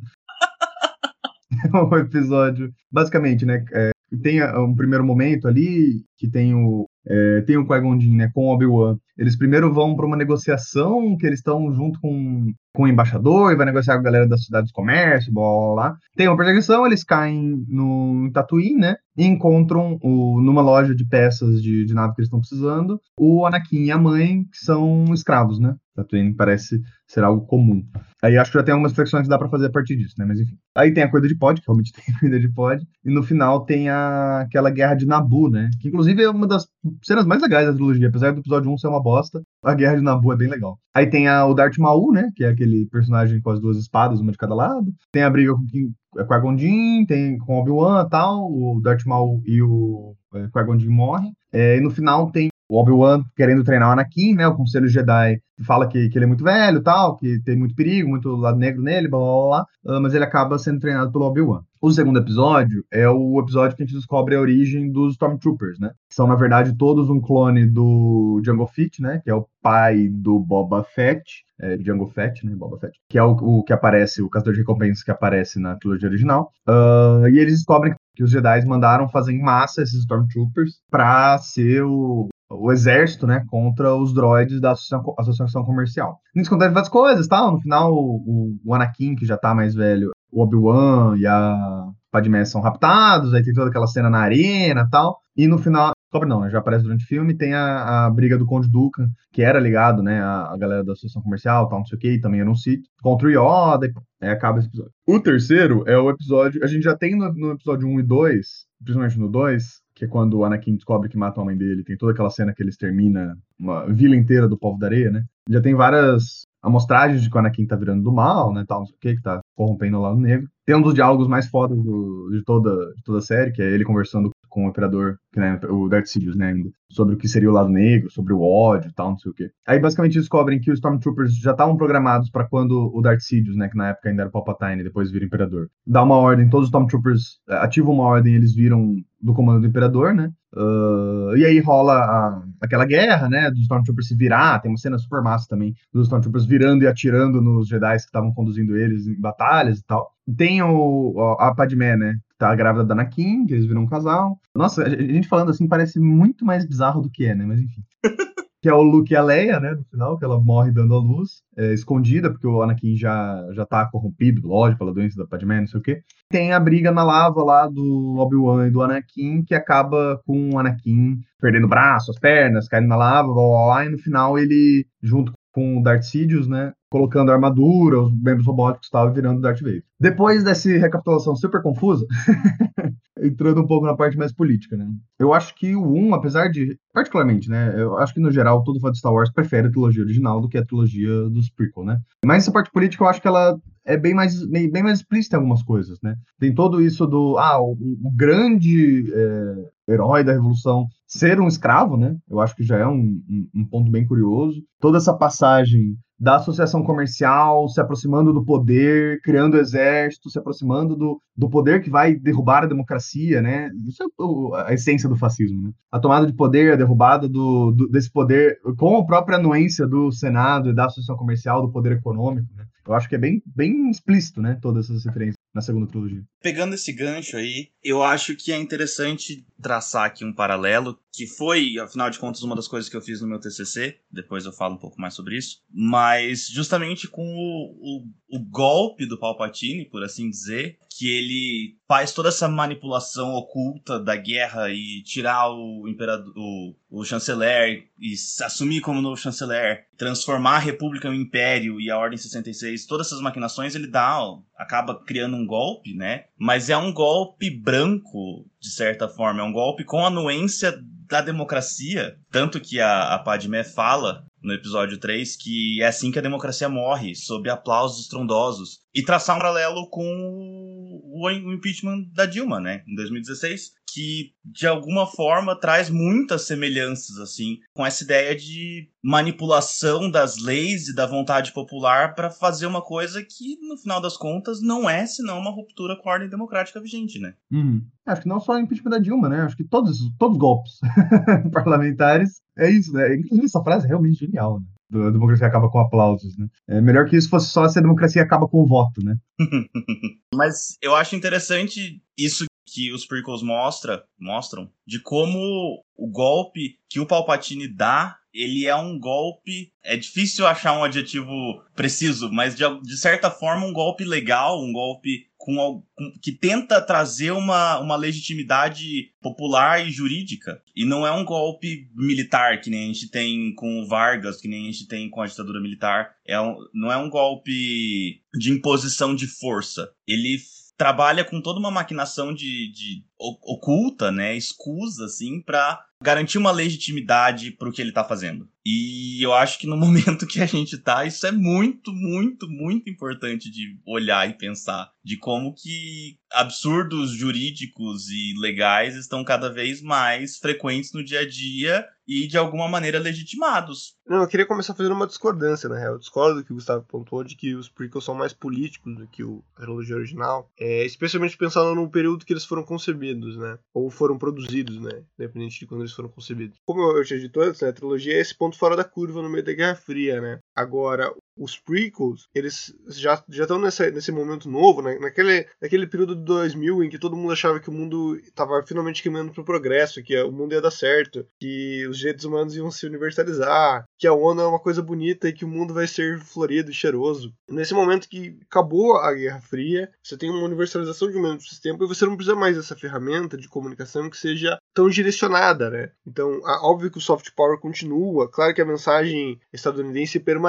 [1.90, 2.74] o episódio.
[2.92, 3.64] Basicamente, né?
[3.72, 8.48] É, tem um primeiro momento ali que tem o, é, tem o Qui-Gon né, com
[8.48, 8.98] o Obi-Wan.
[9.18, 13.56] Eles primeiro vão para uma negociação que eles estão junto com, com o embaixador e
[13.56, 15.98] vai negociar com a galera da cidade de comércio, blá, blá, blá.
[16.16, 21.62] Tem uma perseguição, eles caem no Tatooine, né, e encontram o, numa loja de peças
[21.62, 25.60] de, de nave que eles estão precisando, o Anakin e a mãe, que são escravos,
[25.60, 25.76] né.
[25.96, 27.86] Tatooine parece ser algo comum.
[28.22, 30.26] Aí acho que já tem algumas flexões que dá para fazer a partir disso, né?
[30.26, 30.58] Mas enfim.
[30.76, 32.84] Aí tem a coisa de pod, que realmente tem a coisa de pod.
[33.06, 35.70] E no final tem a, aquela guerra de Nabu, né?
[35.80, 36.66] Que inclusive é uma das
[37.04, 38.08] cenas mais legais da trilogia.
[38.08, 40.80] Apesar do episódio 1 ser uma bosta, a guerra de Nabu é bem legal.
[40.96, 42.30] Aí tem a, o Darth Maul, né?
[42.36, 44.94] Que é aquele personagem com as duas espadas, uma de cada lado.
[45.12, 48.52] Tem a briga com, com a Gondin, tem com Obi-Wan e tal.
[48.52, 51.34] O Darth Maul e o é, Qui-Gon morrem.
[51.52, 54.48] É, e no final tem o Obi-Wan querendo treinar o Anakin, né?
[54.48, 58.10] O Conselho Jedi fala que, que ele é muito velho tal, que tem muito perigo,
[58.10, 61.62] muito lado negro nele, blá blá blá, blá mas ele acaba sendo treinado pelo Obi-Wan.
[61.84, 65.90] O segundo episódio é o episódio que a gente descobre a origem dos Stormtroopers, né?
[66.08, 69.20] Que são, na verdade, todos um clone do Jango Fett, né?
[69.22, 72.56] Que é o pai do Boba Fett, é, Jango Fett, né?
[72.56, 75.76] Boba Fett, que é o, o, que aparece, o caçador de recompensas que aparece na
[75.76, 76.54] trilogia original.
[76.66, 81.84] Uh, e eles descobrem que os Jedi mandaram fazer em massa esses Stormtroopers para ser
[81.84, 86.20] o, o exército, né, contra os droids da associação, associação comercial.
[86.36, 87.54] Nisso acontece várias coisas, tal.
[87.54, 92.46] No final, o, o Anakin, que já tá mais velho, o Obi-Wan e a Padmé
[92.46, 95.20] são raptados, aí tem toda aquela cena na arena tal.
[95.36, 98.38] E no final, Cobre não, né, já aparece durante o filme, tem a, a briga
[98.38, 101.86] do Conde Dukan, que era ligado, né, a, a galera da Associação Comercial, tal, não
[101.88, 104.92] sei o que, também era um sítio, contra o Yoda, e aí acaba esse episódio.
[105.08, 108.48] O terceiro é o episódio, a gente já tem no, no episódio 1 e 2,
[108.84, 109.64] principalmente no 2,
[109.96, 112.54] que é quando o Anakin descobre que mata a mãe dele, tem toda aquela cena
[112.54, 115.24] que ele extermina uma vila inteira do povo da areia, né?
[115.50, 118.86] Já tem várias amostragens de que o Anakin tá virando do mal, né, tal, não
[118.86, 120.48] sei o que, que tá corrompendo o lado negro.
[120.66, 123.70] Tem um dos diálogos mais fodas do, de, toda, de toda a série, que é
[123.70, 126.54] ele conversando com o Imperador, né, o Darth Sidious, né,
[126.90, 129.34] sobre o que seria o lado negro, sobre o ódio e tal, não sei o
[129.34, 129.52] quê.
[129.68, 133.70] Aí, basicamente, descobrem que os Stormtroopers já estavam programados para quando o Darth Sidious, né,
[133.70, 136.70] que na época ainda era Palpatine e depois vira Imperador, dá uma ordem, todos os
[136.70, 141.60] Stormtroopers eh, ativam uma ordem, eles viram do comando do Imperador, né, Uh, e aí
[141.60, 145.74] rola a, aquela guerra, né, dos Stormtroopers se virar, tem uma cena super massa também,
[145.92, 150.12] dos Stormtroopers virando e atirando nos Jedi que estavam conduzindo eles em batalhas e tal.
[150.38, 154.38] Tem o, a Padmé, né, tá grávida da Anakin, que eles viram um casal.
[154.54, 157.82] Nossa, a gente falando assim parece muito mais bizarro do que é, né, mas enfim.
[158.64, 160.98] que é o Luke e a Leia, né, no final, que ela morre dando a
[160.98, 165.60] luz, é, escondida, porque o Anakin já, já tá corrompido, lógico, pela doença da Padmé,
[165.60, 166.02] não sei o quê.
[166.30, 170.58] Tem a briga na lava lá do Obi-Wan e do Anakin, que acaba com o
[170.58, 174.40] Anakin perdendo o braço, as pernas, caindo na lava, blá, blá, blá, e no final
[174.40, 179.62] ele, junto com o Darth Sidious, né, colocando armadura, os membros robóticos estavam virando Darth
[179.62, 179.84] Vader.
[180.00, 182.06] Depois dessa recapitulação super confusa,
[183.20, 184.88] entrando um pouco na parte mais política, né?
[185.18, 186.78] Eu acho que o 1, apesar de.
[186.94, 187.74] Particularmente, né?
[187.76, 190.48] Eu acho que no geral todo fã de Star Wars prefere a trilogia original do
[190.48, 192.00] que a trilogia dos prequel, né?
[192.24, 195.36] Mas essa parte política eu acho que ela é bem mais, bem, bem mais explícita
[195.36, 196.16] em algumas coisas, né?
[196.40, 197.40] Tem todo isso do.
[197.40, 200.86] Ah, o, o grande é, herói da revolução
[201.18, 202.16] ser um escravo, né?
[202.30, 204.64] Eu acho que já é um, um, um ponto bem curioso.
[204.80, 211.22] Toda essa passagem da associação comercial se aproximando do poder, criando exército, se aproximando do,
[211.36, 213.70] do poder que vai derrubar a democracia, né?
[213.88, 215.72] Isso é a essência do fascismo, né?
[215.92, 220.12] A tomada de poder, a derrubada do, do, desse poder, com a própria anuência do
[220.12, 222.66] Senado e da associação comercial, do poder econômico, né?
[222.88, 224.58] Eu acho que é bem, bem explícito, né?
[224.62, 226.24] Todas essas referências na segunda trilogia.
[226.42, 231.78] Pegando esse gancho aí, eu acho que é interessante traçar aqui um paralelo, que foi,
[231.78, 234.74] afinal de contas, uma das coisas que eu fiz no meu TCC, depois eu falo
[234.74, 240.04] um pouco mais sobre isso, mas justamente com o, o, o golpe do Palpatine, por
[240.04, 246.34] assim dizer, que ele faz toda essa manipulação oculta da guerra e tirar o imperador,
[246.36, 251.92] o, o chanceler e assumir como novo chanceler, transformar a república em um império e
[251.92, 254.20] a ordem 66, todas essas maquinações ele dá,
[254.58, 256.26] acaba criando um golpe, né?
[256.38, 260.74] Mas é um golpe branco, de certa forma, é um golpe com anuência
[261.10, 266.18] da democracia, tanto que a, a Padmé fala no episódio 3, que é assim que
[266.18, 268.80] a democracia morre, sob aplausos estrondosos.
[268.96, 270.73] E traçar um paralelo com
[271.04, 277.60] o impeachment da Dilma, né, em 2016, que de alguma forma traz muitas semelhanças, assim,
[277.74, 283.22] com essa ideia de manipulação das leis e da vontade popular para fazer uma coisa
[283.22, 287.20] que, no final das contas, não é senão uma ruptura com a ordem democrática vigente,
[287.20, 287.36] né?
[287.52, 287.86] Uhum.
[288.06, 289.42] Acho que não só o impeachment da Dilma, né?
[289.42, 290.80] Acho que todos, todos os golpes
[291.54, 293.16] parlamentares é isso, né?
[293.16, 294.66] Inclusive, essa frase é realmente genial, né?
[294.94, 296.48] A democracia acaba com aplausos, né?
[296.68, 299.18] É melhor que isso fosse só se a democracia acaba com o voto, né?
[300.34, 307.00] Mas eu acho interessante isso que os prequels mostra, mostram de como o golpe que
[307.00, 309.72] o Palpatine dá ele é um golpe.
[309.84, 311.32] É difícil achar um adjetivo
[311.76, 315.84] preciso, mas de, de certa forma, um golpe legal, um golpe com,
[316.22, 320.62] que tenta trazer uma, uma legitimidade popular e jurídica.
[320.74, 324.48] E não é um golpe militar que nem a gente tem com o Vargas, que
[324.48, 326.16] nem a gente tem com a ditadura militar.
[326.26, 329.92] É um, não é um golpe de imposição de força.
[330.08, 330.38] Ele
[330.78, 337.52] trabalha com toda uma maquinação de, de oculta, né, escusa, assim, para garantir uma legitimidade
[337.52, 338.48] para o que ele está fazendo.
[338.66, 342.90] E eu acho que no momento que a gente tá, isso é muito, muito, muito
[342.90, 349.82] importante de olhar e pensar de como que absurdos jurídicos e legais estão cada vez
[349.82, 353.96] mais frequentes no dia a dia e de alguma maneira legitimados.
[354.06, 355.94] Não, eu queria começar fazendo uma discordância, na real.
[355.94, 359.08] Eu discordo do que o Gustavo pontuou de que os prequels são mais políticos do
[359.08, 363.03] que o, a trilogia original, é, especialmente pensando no período que eles foram concebidos,
[363.38, 363.58] né?
[363.74, 365.04] Ou foram produzidos, né?
[365.18, 366.58] Independente de quando eles foram concebidos.
[366.66, 369.30] Como eu tinha dito antes, né, a trilogia é esse ponto fora da curva no
[369.30, 370.40] meio da Guerra Fria, né?
[370.56, 374.98] Agora, os prequels, eles já já estão nesse momento novo, né?
[375.00, 379.02] naquele, naquele período de 2000 em que todo mundo achava que o mundo estava finalmente
[379.02, 382.70] caminhando para o progresso, que o mundo ia dar certo, que os direitos humanos iam
[382.70, 386.20] se universalizar, que a ONU é uma coisa bonita e que o mundo vai ser
[386.20, 387.34] florido e cheiroso.
[387.50, 391.78] Nesse momento que acabou a Guerra Fria, você tem uma universalização de um mesmo sistema
[391.82, 395.92] e você não precisa mais dessa ferramenta de comunicação que seja tão direcionada, né?
[396.06, 400.43] Então, óbvio que o soft power continua, claro que a mensagem estadunidense permanece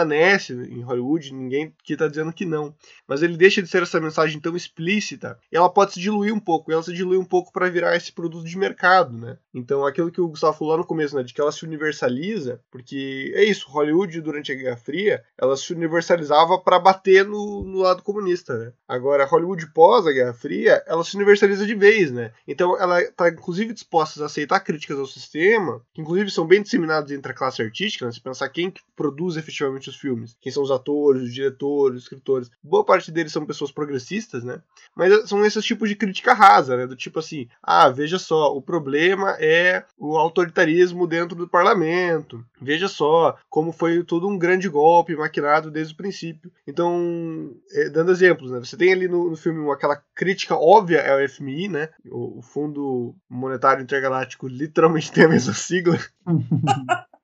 [0.50, 2.74] em Hollywood, ninguém que está dizendo que não.
[3.06, 6.72] Mas ele deixa de ser essa mensagem tão explícita ela pode se diluir um pouco.
[6.72, 9.38] Ela se dilui um pouco para virar esse produto de mercado, né?
[9.52, 11.22] Então, aquilo que o Gustavo falou lá no começo, né?
[11.22, 15.72] De que ela se universaliza, porque é isso, Hollywood durante a Guerra Fria, ela se
[15.72, 18.72] universalizava para bater no, no lado comunista, né?
[18.88, 22.32] Agora, Hollywood pós a Guerra Fria, ela se universaliza de vez, né?
[22.46, 27.10] Então, ela está inclusive disposta a aceitar críticas ao sistema, que inclusive são bem disseminadas
[27.10, 28.12] entre a classe artística, né?
[28.12, 32.02] Se pensar quem que produz efetivamente os filmes, quem são os atores, os diretores, os
[32.04, 32.50] escritores.
[32.62, 34.60] Boa parte deles são pessoas progressistas, né?
[34.94, 36.86] Mas são esses tipos de crítica rasa, né?
[36.86, 42.44] Do tipo assim, ah, veja só, o problema é o autoritarismo dentro do parlamento.
[42.60, 46.50] Veja só como foi todo um grande golpe maquinado desde o princípio.
[46.66, 48.58] Então, é, dando exemplos, né?
[48.58, 51.88] Você tem ali no, no filme aquela crítica óbvia ao FMI, né?
[52.10, 55.98] O, o Fundo Monetário Intergaláctico literalmente tem a mesma sigla.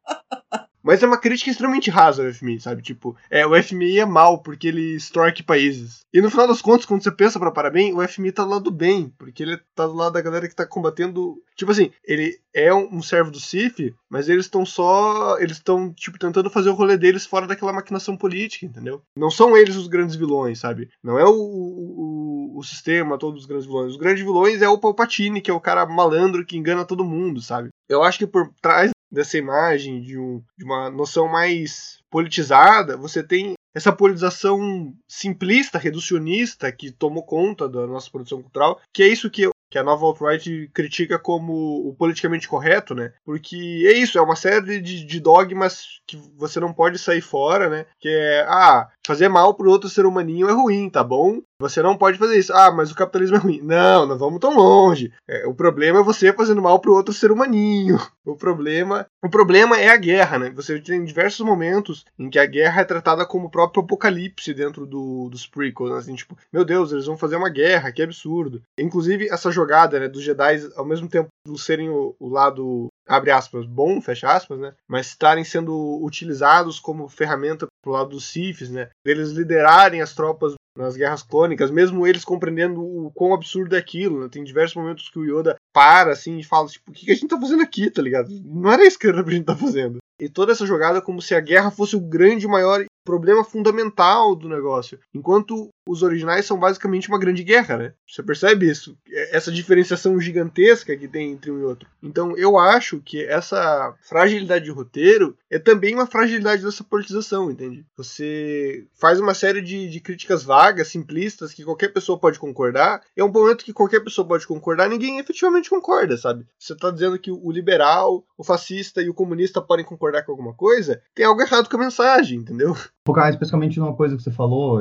[0.82, 2.82] Mas é uma crítica extremamente rasa ao FMI, sabe?
[2.82, 6.00] Tipo, é, o FMI é mal porque ele extorque países.
[6.12, 8.50] E no final das contas, quando você pensa para parar bem, o FMI tá do
[8.50, 11.40] lado do bem, porque ele tá do lado da galera que tá combatendo.
[11.54, 15.38] Tipo assim, ele é um servo do CIF, mas eles estão só.
[15.38, 19.02] Eles estão, tipo, tentando fazer o rolê deles fora daquela maquinação política, entendeu?
[19.16, 20.88] Não são eles os grandes vilões, sabe?
[21.02, 23.92] Não é o, o, o sistema, todos os grandes vilões.
[23.92, 27.40] Os grandes vilões é o Palpatine, que é o cara malandro que engana todo mundo,
[27.40, 27.68] sabe?
[27.88, 33.22] Eu acho que por trás dessa imagem, de, um, de uma noção mais politizada, você
[33.22, 39.30] tem essa politização simplista, reducionista que tomou conta da nossa produção cultural, que é isso
[39.30, 43.12] que que a nova alt-right critica como o politicamente correto, né?
[43.24, 47.68] Porque é isso, é uma série de, de, dogmas que você não pode sair fora,
[47.68, 47.86] né?
[47.98, 51.40] Que é, ah, fazer mal pro outro ser humaninho é ruim, tá bom?
[51.60, 52.52] Você não pode fazer isso.
[52.54, 53.60] Ah, mas o capitalismo é ruim.
[53.62, 55.12] Não, não vamos tão longe.
[55.28, 57.98] É, o problema é você fazendo mal pro outro ser humaninho.
[58.22, 60.50] O problema, o problema é a guerra, né?
[60.50, 64.86] Você tem diversos momentos em que a guerra é tratada como o próprio apocalipse dentro
[64.86, 65.98] do, dos prequels, né?
[65.98, 68.62] assim, tipo, meu Deus, eles vão fazer uma guerra, que absurdo.
[68.78, 73.66] Inclusive essa jogada, né, dos Jedi ao mesmo tempo serem o, o lado abre aspas,
[73.66, 74.72] bom, fecha aspas, né?
[74.88, 78.88] Mas estarem sendo utilizados como ferramenta pro lado dos Siths, né?
[79.04, 84.20] Eles liderarem as tropas nas guerras clônicas, mesmo eles compreendendo o quão absurdo é aquilo,
[84.20, 84.28] né?
[84.30, 87.28] Tem diversos momentos que o Yoda para, assim, e fala, tipo, o que a gente
[87.28, 88.30] tá fazendo aqui, tá ligado?
[88.44, 89.98] Não era isso que pra gente tá fazendo.
[90.20, 94.48] E toda essa jogada como se a guerra fosse o grande, maior problema fundamental do
[94.48, 94.98] negócio.
[95.14, 97.94] Enquanto os originais são basicamente uma grande guerra, né?
[98.08, 98.96] Você percebe isso?
[99.32, 101.88] Essa diferenciação gigantesca que tem entre um e outro.
[102.02, 107.84] Então eu acho que essa fragilidade de roteiro é também uma fragilidade dessa politização, entende?
[107.96, 113.02] Você faz uma série de, de críticas vagas, simplistas, que qualquer pessoa pode concordar.
[113.16, 116.46] É um momento que qualquer pessoa pode concordar, ninguém efetivamente concorda, sabe?
[116.58, 120.54] Você tá dizendo que o liberal, o fascista e o comunista podem concordar com alguma
[120.54, 122.76] coisa, tem algo errado com a mensagem, entendeu?
[123.10, 124.80] Focar especialmente numa coisa que você falou,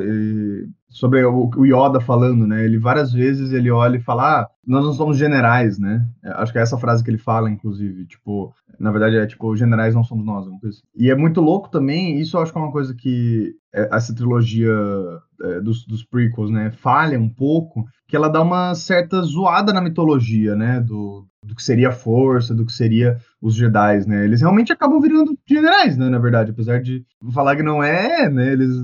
[0.87, 2.63] sobre o, Yoda falando, né?
[2.63, 6.07] Ele várias vezes ele olha e fala, ah, nós não somos generais, né?
[6.23, 9.55] É, acho que é essa frase que ele fala, inclusive, tipo, na verdade é tipo,
[9.55, 10.83] generais não somos nós, coisa assim.
[10.95, 14.13] E é muito louco também, isso eu acho que é uma coisa que é, essa
[14.13, 14.75] trilogia
[15.41, 19.79] é, dos, dos prequels, né, falha um pouco, que ela dá uma certa zoada na
[19.79, 20.81] mitologia, né?
[20.81, 24.25] Do, do que seria a força, do que seria os Jedi, né?
[24.25, 26.09] Eles realmente acabam virando generais, né?
[26.09, 28.51] Na verdade, apesar de falar que não é, né?
[28.51, 28.75] Eles,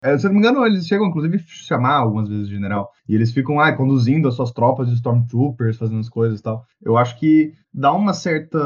[0.00, 2.88] é, se eu não me engano, eles chegam inclusive a chamar algumas vezes de general
[3.08, 6.64] e eles ficam, ah, conduzindo as suas tropas de stormtroopers, fazendo as coisas e tal.
[6.80, 8.58] Eu acho que dá uma certa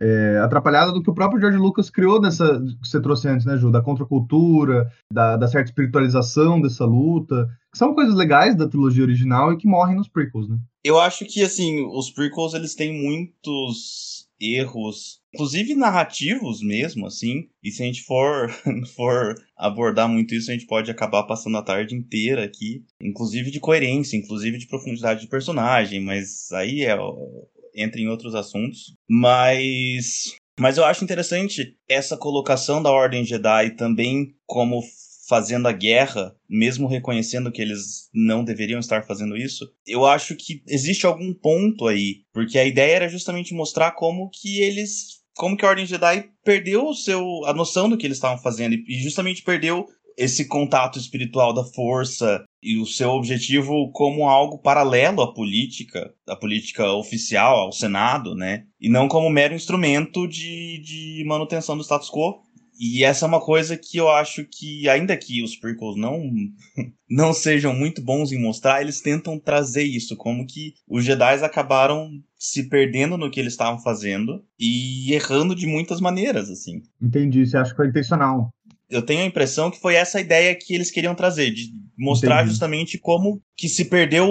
[0.00, 3.56] é, atrapalhada do que o próprio George Lucas criou nessa que você trouxe antes, né,
[3.56, 3.70] Ju?
[3.70, 9.58] Da contracultura, da, da certa espiritualização dessa luta, são coisas legais da trilogia original e
[9.58, 10.58] que morrem nos prequels, né?
[10.82, 17.48] Eu acho que, assim, os prequels, eles têm muitos erros, inclusive narrativos mesmo, assim.
[17.62, 18.50] E se a gente for,
[18.96, 23.60] for abordar muito isso, a gente pode acabar passando a tarde inteira aqui, inclusive de
[23.60, 26.96] coerência, inclusive de profundidade de personagem, mas aí é
[27.74, 28.94] entra em outros assuntos.
[29.08, 34.80] Mas mas eu acho interessante essa colocação da Ordem Jedi também como
[35.28, 40.62] fazendo a guerra, mesmo reconhecendo que eles não deveriam estar fazendo isso, eu acho que
[40.66, 45.64] existe algum ponto aí, porque a ideia era justamente mostrar como que eles, como que
[45.64, 49.42] a Ordem Jedi perdeu o seu a noção do que eles estavam fazendo e justamente
[49.42, 56.12] perdeu esse contato espiritual da força e o seu objetivo como algo paralelo à política,
[56.26, 58.64] à política oficial, ao Senado, né?
[58.80, 62.42] E não como mero instrumento de, de manutenção do status quo.
[62.78, 66.30] E essa é uma coisa que eu acho que, ainda que os prequels não,
[67.08, 72.10] não sejam muito bons em mostrar, eles tentam trazer isso, como que os Jedi acabaram
[72.38, 76.82] se perdendo no que eles estavam fazendo e errando de muitas maneiras, assim.
[77.00, 78.50] Entendi, você acha que foi intencional
[78.88, 82.50] eu tenho a impressão que foi essa ideia que eles queriam trazer, de mostrar Entendi.
[82.50, 84.28] justamente como que se perdeu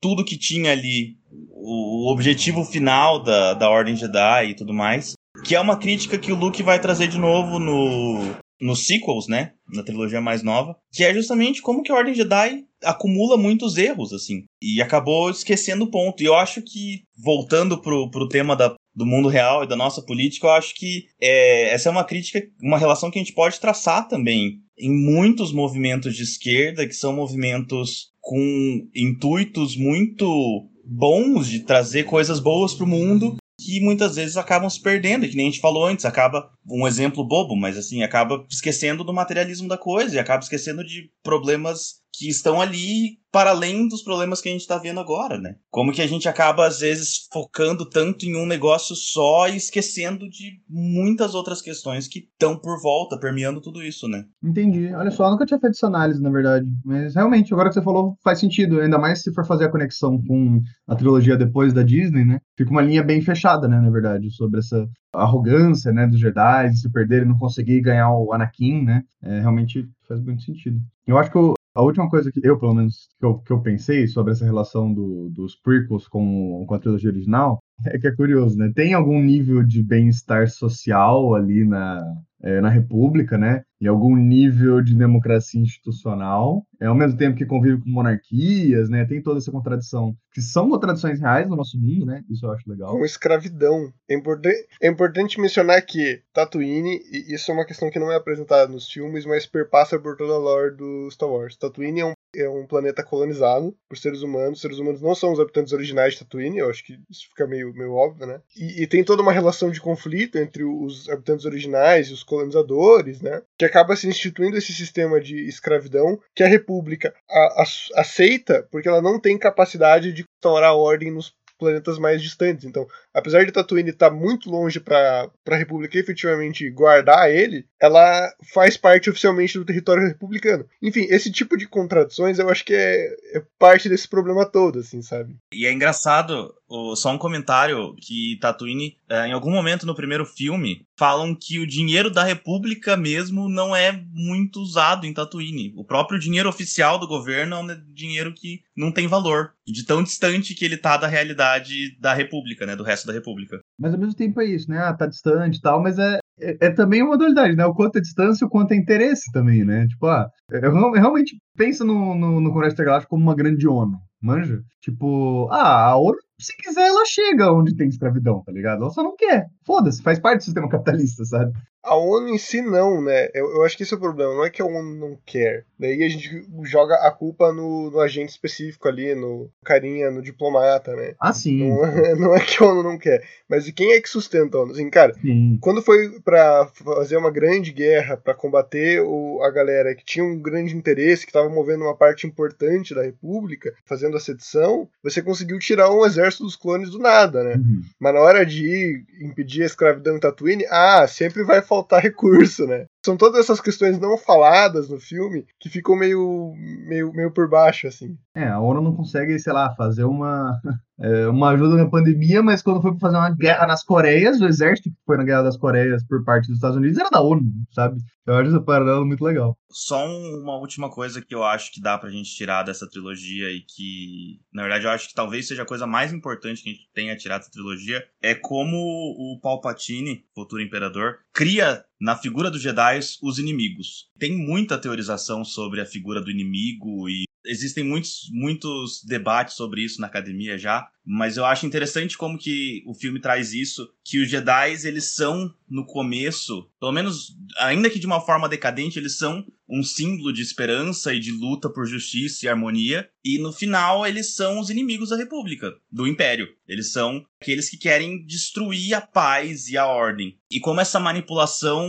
[0.00, 1.16] tudo que tinha ali,
[1.50, 5.14] o objetivo final da, da Ordem Jedi e tudo mais,
[5.44, 9.52] que é uma crítica que o Luke vai trazer de novo no, nos sequels, né,
[9.72, 14.12] na trilogia mais nova, que é justamente como que a Ordem Jedi acumula muitos erros,
[14.12, 16.22] assim, e acabou esquecendo o ponto.
[16.22, 20.02] E eu acho que, voltando pro, pro tema da, do mundo real e da nossa
[20.02, 23.60] política, eu acho que é, essa é uma crítica, uma relação que a gente pode
[23.60, 31.60] traçar também em muitos movimentos de esquerda, que são movimentos com intuitos muito bons de
[31.60, 35.50] trazer coisas boas para o mundo, que muitas vezes acabam se perdendo, que nem a
[35.50, 40.14] gente falou antes, acaba um exemplo bobo, mas assim, acaba esquecendo do materialismo da coisa
[40.14, 44.62] e acaba esquecendo de problemas que estão ali para além dos problemas que a gente
[44.62, 45.56] está vendo agora, né?
[45.70, 50.26] Como que a gente acaba, às vezes, focando tanto em um negócio só e esquecendo
[50.26, 54.24] de muitas outras questões que estão por volta, permeando tudo isso, né?
[54.42, 54.90] Entendi.
[54.94, 56.66] Olha só, eu nunca tinha feito essa análise, na verdade.
[56.82, 58.80] Mas realmente, agora que você falou, faz sentido.
[58.80, 62.40] Ainda mais se for fazer a conexão com a trilogia depois da Disney, né?
[62.56, 66.90] Fica uma linha bem fechada, né, na verdade, sobre essa arrogância, né, dos Jedi, se
[66.90, 69.02] perderem e não conseguir ganhar o Anakin, né?
[69.22, 70.78] É, realmente faz muito sentido.
[71.06, 74.08] Eu acho que a última coisa que eu, pelo menos, que eu, que eu pensei
[74.08, 78.56] sobre essa relação do, dos prequels com, com a trilogia original é que é curioso,
[78.56, 78.72] né?
[78.74, 82.02] Tem algum nível de bem-estar social ali na,
[82.42, 83.62] é, na República, né?
[83.80, 89.04] E algum nível de democracia institucional, é, ao mesmo tempo que convive com monarquias, né?
[89.04, 92.22] Tem toda essa contradição, que são contradições reais no nosso mundo, né?
[92.30, 92.96] Isso eu acho legal.
[92.96, 93.92] Com escravidão.
[94.08, 98.16] É, importante, é importante mencionar que Tatooine, e isso é uma questão que não é
[98.16, 101.56] apresentada nos filmes, mas perpassa por toda a lore do Star Wars.
[101.56, 104.58] Tatooine é um é um planeta colonizado por seres humanos.
[104.58, 107.46] Os seres humanos não são os habitantes originais de Tatooine, eu acho que isso fica
[107.46, 108.40] meio, meio óbvio, né?
[108.56, 113.20] E, e, tem toda uma relação de conflito entre os habitantes originais e os colonizadores,
[113.20, 113.42] né?
[113.58, 118.88] Que acaba se instituindo esse sistema de escravidão que a República a, a, aceita porque
[118.88, 122.64] ela não tem capacidade de instaurar ordem nos planetas mais distantes.
[122.64, 128.32] Então, apesar de Tatooine estar tá muito longe para a República efetivamente guardar ele, ela
[128.52, 130.66] faz parte oficialmente do território republicano.
[130.82, 135.02] Enfim, esse tipo de contradições eu acho que é, é parte desse problema todo, assim,
[135.02, 135.34] sabe?
[135.52, 136.54] E é engraçado,
[136.96, 141.66] só um comentário que Tatooine, é, em algum momento no primeiro filme, falam que o
[141.66, 145.72] dinheiro da República mesmo não é muito usado em Tatooine.
[145.76, 150.02] O próprio dinheiro oficial do governo é um dinheiro que não tem valor, de tão
[150.02, 153.60] distante que ele tá da realidade da República, né, do resto da República.
[153.78, 154.78] Mas ao mesmo tempo é isso, né?
[154.78, 157.64] Ah, tá distante e tal, mas é, é, é, também uma dualidade, né?
[157.66, 159.86] O quanto é distância, o quanto é interesse também, né?
[159.86, 164.60] Tipo, ah, eu realmente penso no, no, no Congresso Intergaláctico como uma grande ONU, manja?
[164.80, 168.82] Tipo, ah, a ONU, se quiser, ela chega onde tem escravidão, tá ligado?
[168.82, 169.46] Ela só não quer.
[169.64, 171.52] Foda-se, faz parte do sistema capitalista, sabe?
[171.86, 173.28] A ONU em si não, né?
[173.32, 174.34] Eu, eu, acho que esse é o problema.
[174.34, 175.64] Não é que a ONU não quer.
[175.78, 180.94] Daí a gente joga a culpa no, no agente específico ali, no carinha, no diplomata,
[180.96, 181.14] né?
[181.20, 181.68] Ah, sim.
[181.68, 183.22] Não, é, não é que a ONU não quer.
[183.48, 184.72] Mas quem é que sustenta a ONU?
[184.72, 185.58] Assim, cara, sim.
[185.60, 190.38] quando foi para fazer uma grande guerra, para combater o, a galera que tinha um
[190.38, 195.58] grande interesse, que estava movendo uma parte importante da República, fazendo a sedição, você conseguiu
[195.60, 197.54] tirar um exército dos clones do nada, né?
[197.54, 197.82] Uhum.
[198.00, 202.66] Mas na hora de impedir a escravidão em Tatooine, ah, sempre vai faltar faltar recurso,
[202.66, 202.86] né?
[203.06, 206.52] São todas essas questões não faladas no filme que ficam meio,
[206.88, 208.18] meio, meio por baixo, assim.
[208.34, 210.60] É, a ONU não consegue, sei lá, fazer uma,
[210.98, 214.90] é, uma ajuda na pandemia, mas quando foi fazer uma guerra nas Coreias, o exército
[214.90, 218.00] que foi na Guerra das Coreias por parte dos Estados Unidos era da ONU, sabe?
[218.26, 219.56] Eu acho esse paralelo muito legal.
[219.70, 223.60] Só uma última coisa que eu acho que dá pra gente tirar dessa trilogia e
[223.60, 226.90] que, na verdade, eu acho que talvez seja a coisa mais importante que a gente
[226.92, 232.98] tenha tirado dessa trilogia é como o Palpatine, futuro imperador, cria na figura dos Jedi
[233.22, 234.08] os inimigos.
[234.18, 240.00] Tem muita teorização sobre a figura do inimigo e existem muitos, muitos debates sobre isso
[240.00, 244.28] na academia já, mas eu acho interessante como que o filme traz isso, que os
[244.28, 249.46] Jedi, eles são, no começo, pelo menos, ainda que de uma forma decadente, eles são
[249.68, 254.34] um símbolo de esperança e de luta por justiça e harmonia, e no final eles
[254.34, 256.48] são os inimigos da República, do Império.
[256.68, 260.36] Eles são aqueles que querem destruir a paz e a ordem.
[260.50, 261.88] E como essa manipulação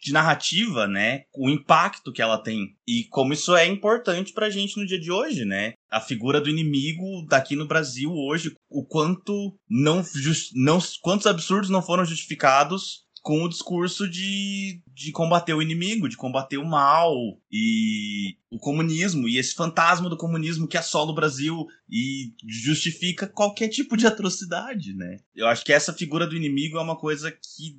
[0.00, 1.22] de narrativa, né?
[1.34, 2.76] O impacto que ela tem.
[2.86, 5.72] E como isso é importante pra gente no dia de hoje, né?
[5.90, 11.70] A figura do inimigo daqui no Brasil hoje, o quanto não, just, não quantos absurdos
[11.70, 17.12] não foram justificados com o discurso de, de combater o inimigo, de combater o mal
[17.52, 23.68] e o comunismo, e esse fantasma do comunismo que assola o Brasil e justifica qualquer
[23.68, 25.18] tipo de atrocidade, né?
[25.34, 27.78] Eu acho que essa figura do inimigo é uma coisa que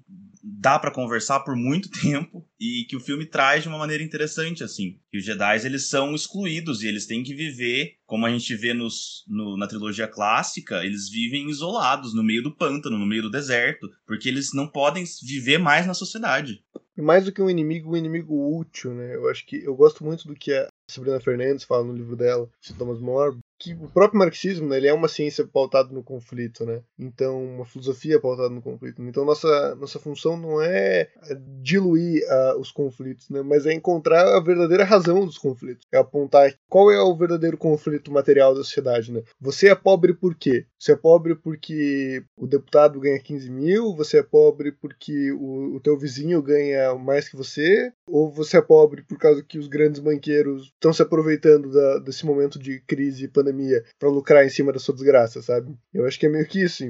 [0.57, 4.63] dá para conversar por muito tempo e que o filme traz de uma maneira interessante,
[4.63, 4.99] assim.
[5.11, 8.73] Que os Jedi, eles são excluídos e eles têm que viver, como a gente vê
[8.73, 13.31] nos, no, na trilogia clássica, eles vivem isolados, no meio do pântano, no meio do
[13.31, 16.63] deserto, porque eles não podem viver mais na sociedade.
[16.97, 19.15] E mais do que um inimigo, um inimigo útil, né?
[19.15, 22.49] Eu acho que eu gosto muito do que a Sabrina Fernandes fala no livro dela,
[22.61, 26.65] de Thomas More, que o próprio marxismo né, ele é uma ciência pautada no conflito,
[26.65, 26.81] né?
[26.97, 29.03] Então, uma filosofia pautada no conflito.
[29.03, 31.09] Então, nossa, nossa função não é
[31.61, 33.41] diluir uh, os conflitos, né?
[33.41, 35.85] Mas é encontrar a verdadeira razão dos conflitos.
[35.91, 39.21] É apontar qual é o verdadeiro conflito material da sociedade, né?
[39.41, 40.65] Você é pobre por quê?
[40.77, 43.93] Você é pobre porque o deputado ganha 15 mil?
[43.95, 47.91] Você é pobre porque o, o teu vizinho ganha mais que você?
[48.07, 52.25] Ou você é pobre por causa que os grandes banqueiros estão se aproveitando da, desse
[52.25, 55.75] momento de crise pandemia pandemia para lucrar em cima da sua desgraça, sabe?
[55.93, 56.83] Eu acho que é meio que isso.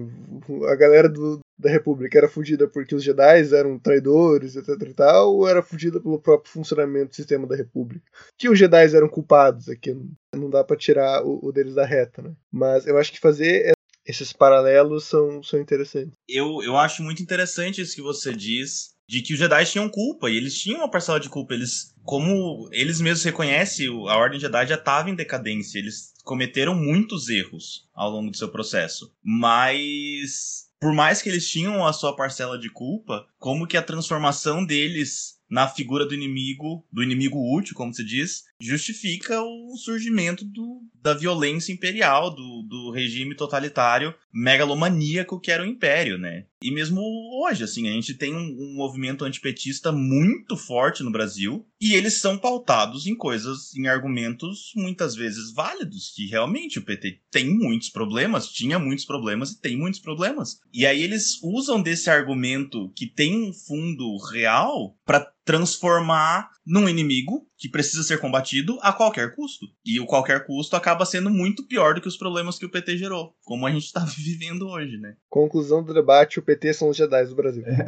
[0.67, 5.35] A galera do, da República era fugida porque os Jedi eram traidores, etc e tal,
[5.35, 8.05] ou era fugida pelo próprio funcionamento do sistema da República?
[8.37, 9.95] Que os Jedi eram culpados aqui,
[10.35, 12.33] não dá para tirar o, o, deles da reta, né?
[12.51, 13.73] Mas eu acho que fazer
[14.05, 16.13] esses paralelos são, são interessantes.
[16.27, 20.29] Eu, eu acho muito interessante isso que você diz, de que os Jedi tinham culpa,
[20.29, 21.55] e eles tinham uma parcela de culpa.
[21.55, 25.79] Eles, como eles mesmos reconhecem, a Ordem Jedi já estava em decadência.
[25.79, 29.11] Eles cometeram muitos erros ao longo do seu processo.
[29.23, 34.63] Mas, por mais que eles tinham a sua parcela de culpa, como que a transformação
[34.63, 40.83] deles na figura do inimigo, do inimigo útil, como se diz, justifica o surgimento do,
[41.01, 46.45] da violência imperial, do, do regime totalitário megalomaníaco que era o Império, né?
[46.61, 47.01] E mesmo
[47.41, 52.19] hoje, assim, a gente tem um, um, movimento antipetista muito forte no Brasil e eles
[52.19, 57.89] são pautados em coisas, em argumentos muitas vezes válidos, que realmente o PT tem muitos
[57.89, 60.59] problemas, tinha muitos problemas e tem muitos problemas.
[60.73, 67.47] E aí eles usam desse argumento que tem um fundo real para transformar num inimigo
[67.57, 69.65] que precisa ser combatido a qualquer custo.
[69.83, 72.97] E o qualquer custo acaba sendo muito pior do que os problemas que o PT
[72.97, 75.15] gerou, como a gente está vivendo hoje, né?
[75.27, 77.63] Conclusão do debate: o PT são os Jedi do Brasil.
[77.65, 77.83] É.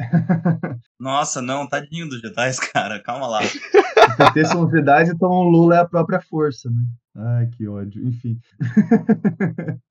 [0.98, 3.42] Nossa, não, tadinho dos Jedi, cara, calma lá.
[3.44, 6.82] o PT são os Jedi, então o Lula é a própria força, né?
[7.14, 8.04] Ai, que ódio.
[8.04, 8.40] Enfim.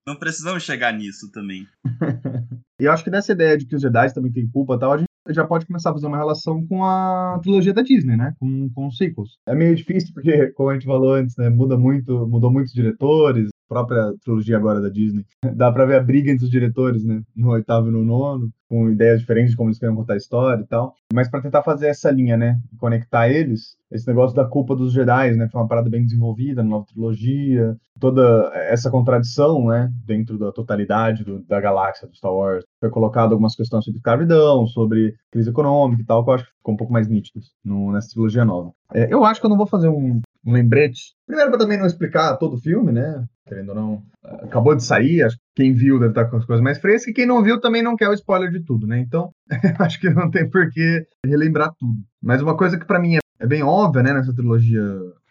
[0.05, 1.65] Não precisamos chegar nisso também.
[2.82, 4.97] e eu acho que nessa ideia de que os Jedi também têm culpa tal, a
[4.97, 8.34] gente já pode começar a fazer uma relação com a trilogia da Disney, né?
[8.39, 9.38] Com, com os sequels.
[9.47, 11.49] É meio difícil porque, como a gente falou antes, né?
[11.49, 15.25] Muda muito, mudou muitos diretores, própria trilogia agora da Disney.
[15.55, 17.21] Dá pra ver a briga entre os diretores, né?
[17.34, 20.61] No oitavo e no nono, com ideias diferentes de como eles querem contar a história
[20.61, 20.93] e tal.
[21.13, 22.59] Mas para tentar fazer essa linha, né?
[22.77, 25.49] Conectar eles, esse negócio da culpa dos Jedi, né?
[25.51, 29.91] Foi uma parada bem desenvolvida na nova trilogia, toda essa contradição, né?
[30.05, 32.63] Dentro da totalidade do, da galáxia do Star Wars.
[32.79, 36.57] Foi colocado algumas questões sobre escravidão, sobre crise econômica e tal, que eu acho que
[36.57, 38.71] ficou um pouco mais nítido no, nessa trilogia nova.
[38.93, 41.13] É, eu acho que eu não vou fazer um, um lembrete.
[41.25, 43.25] Primeiro, para também não explicar todo o filme, né?
[43.45, 46.63] Querendo ou não, acabou de sair, acho que quem viu deve estar com as coisas
[46.63, 48.99] mais frescas, e quem não viu também não quer o spoiler de tudo, né?
[48.99, 49.31] Então,
[49.79, 51.99] acho que não tem por que relembrar tudo.
[52.21, 54.83] Mas uma coisa que para mim é é bem óbvia, né, nessa trilogia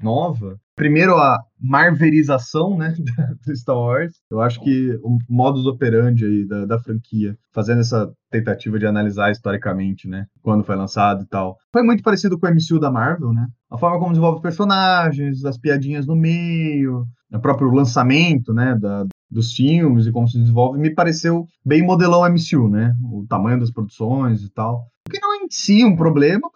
[0.02, 0.58] nova.
[0.74, 2.92] Primeiro, a marverização, né,
[3.46, 4.14] do Star Wars.
[4.28, 9.30] Eu acho que o modus operandi aí da, da franquia, fazendo essa tentativa de analisar
[9.30, 13.32] historicamente, né, quando foi lançado e tal, foi muito parecido com o MCU da Marvel,
[13.32, 13.46] né?
[13.70, 19.52] A forma como desenvolve personagens, as piadinhas no meio, o próprio lançamento, né, da, dos
[19.52, 22.92] filmes e como se desenvolve, me pareceu bem modelão MCU, né?
[23.04, 24.86] O tamanho das produções e tal.
[25.06, 26.48] O que não é em si um problema,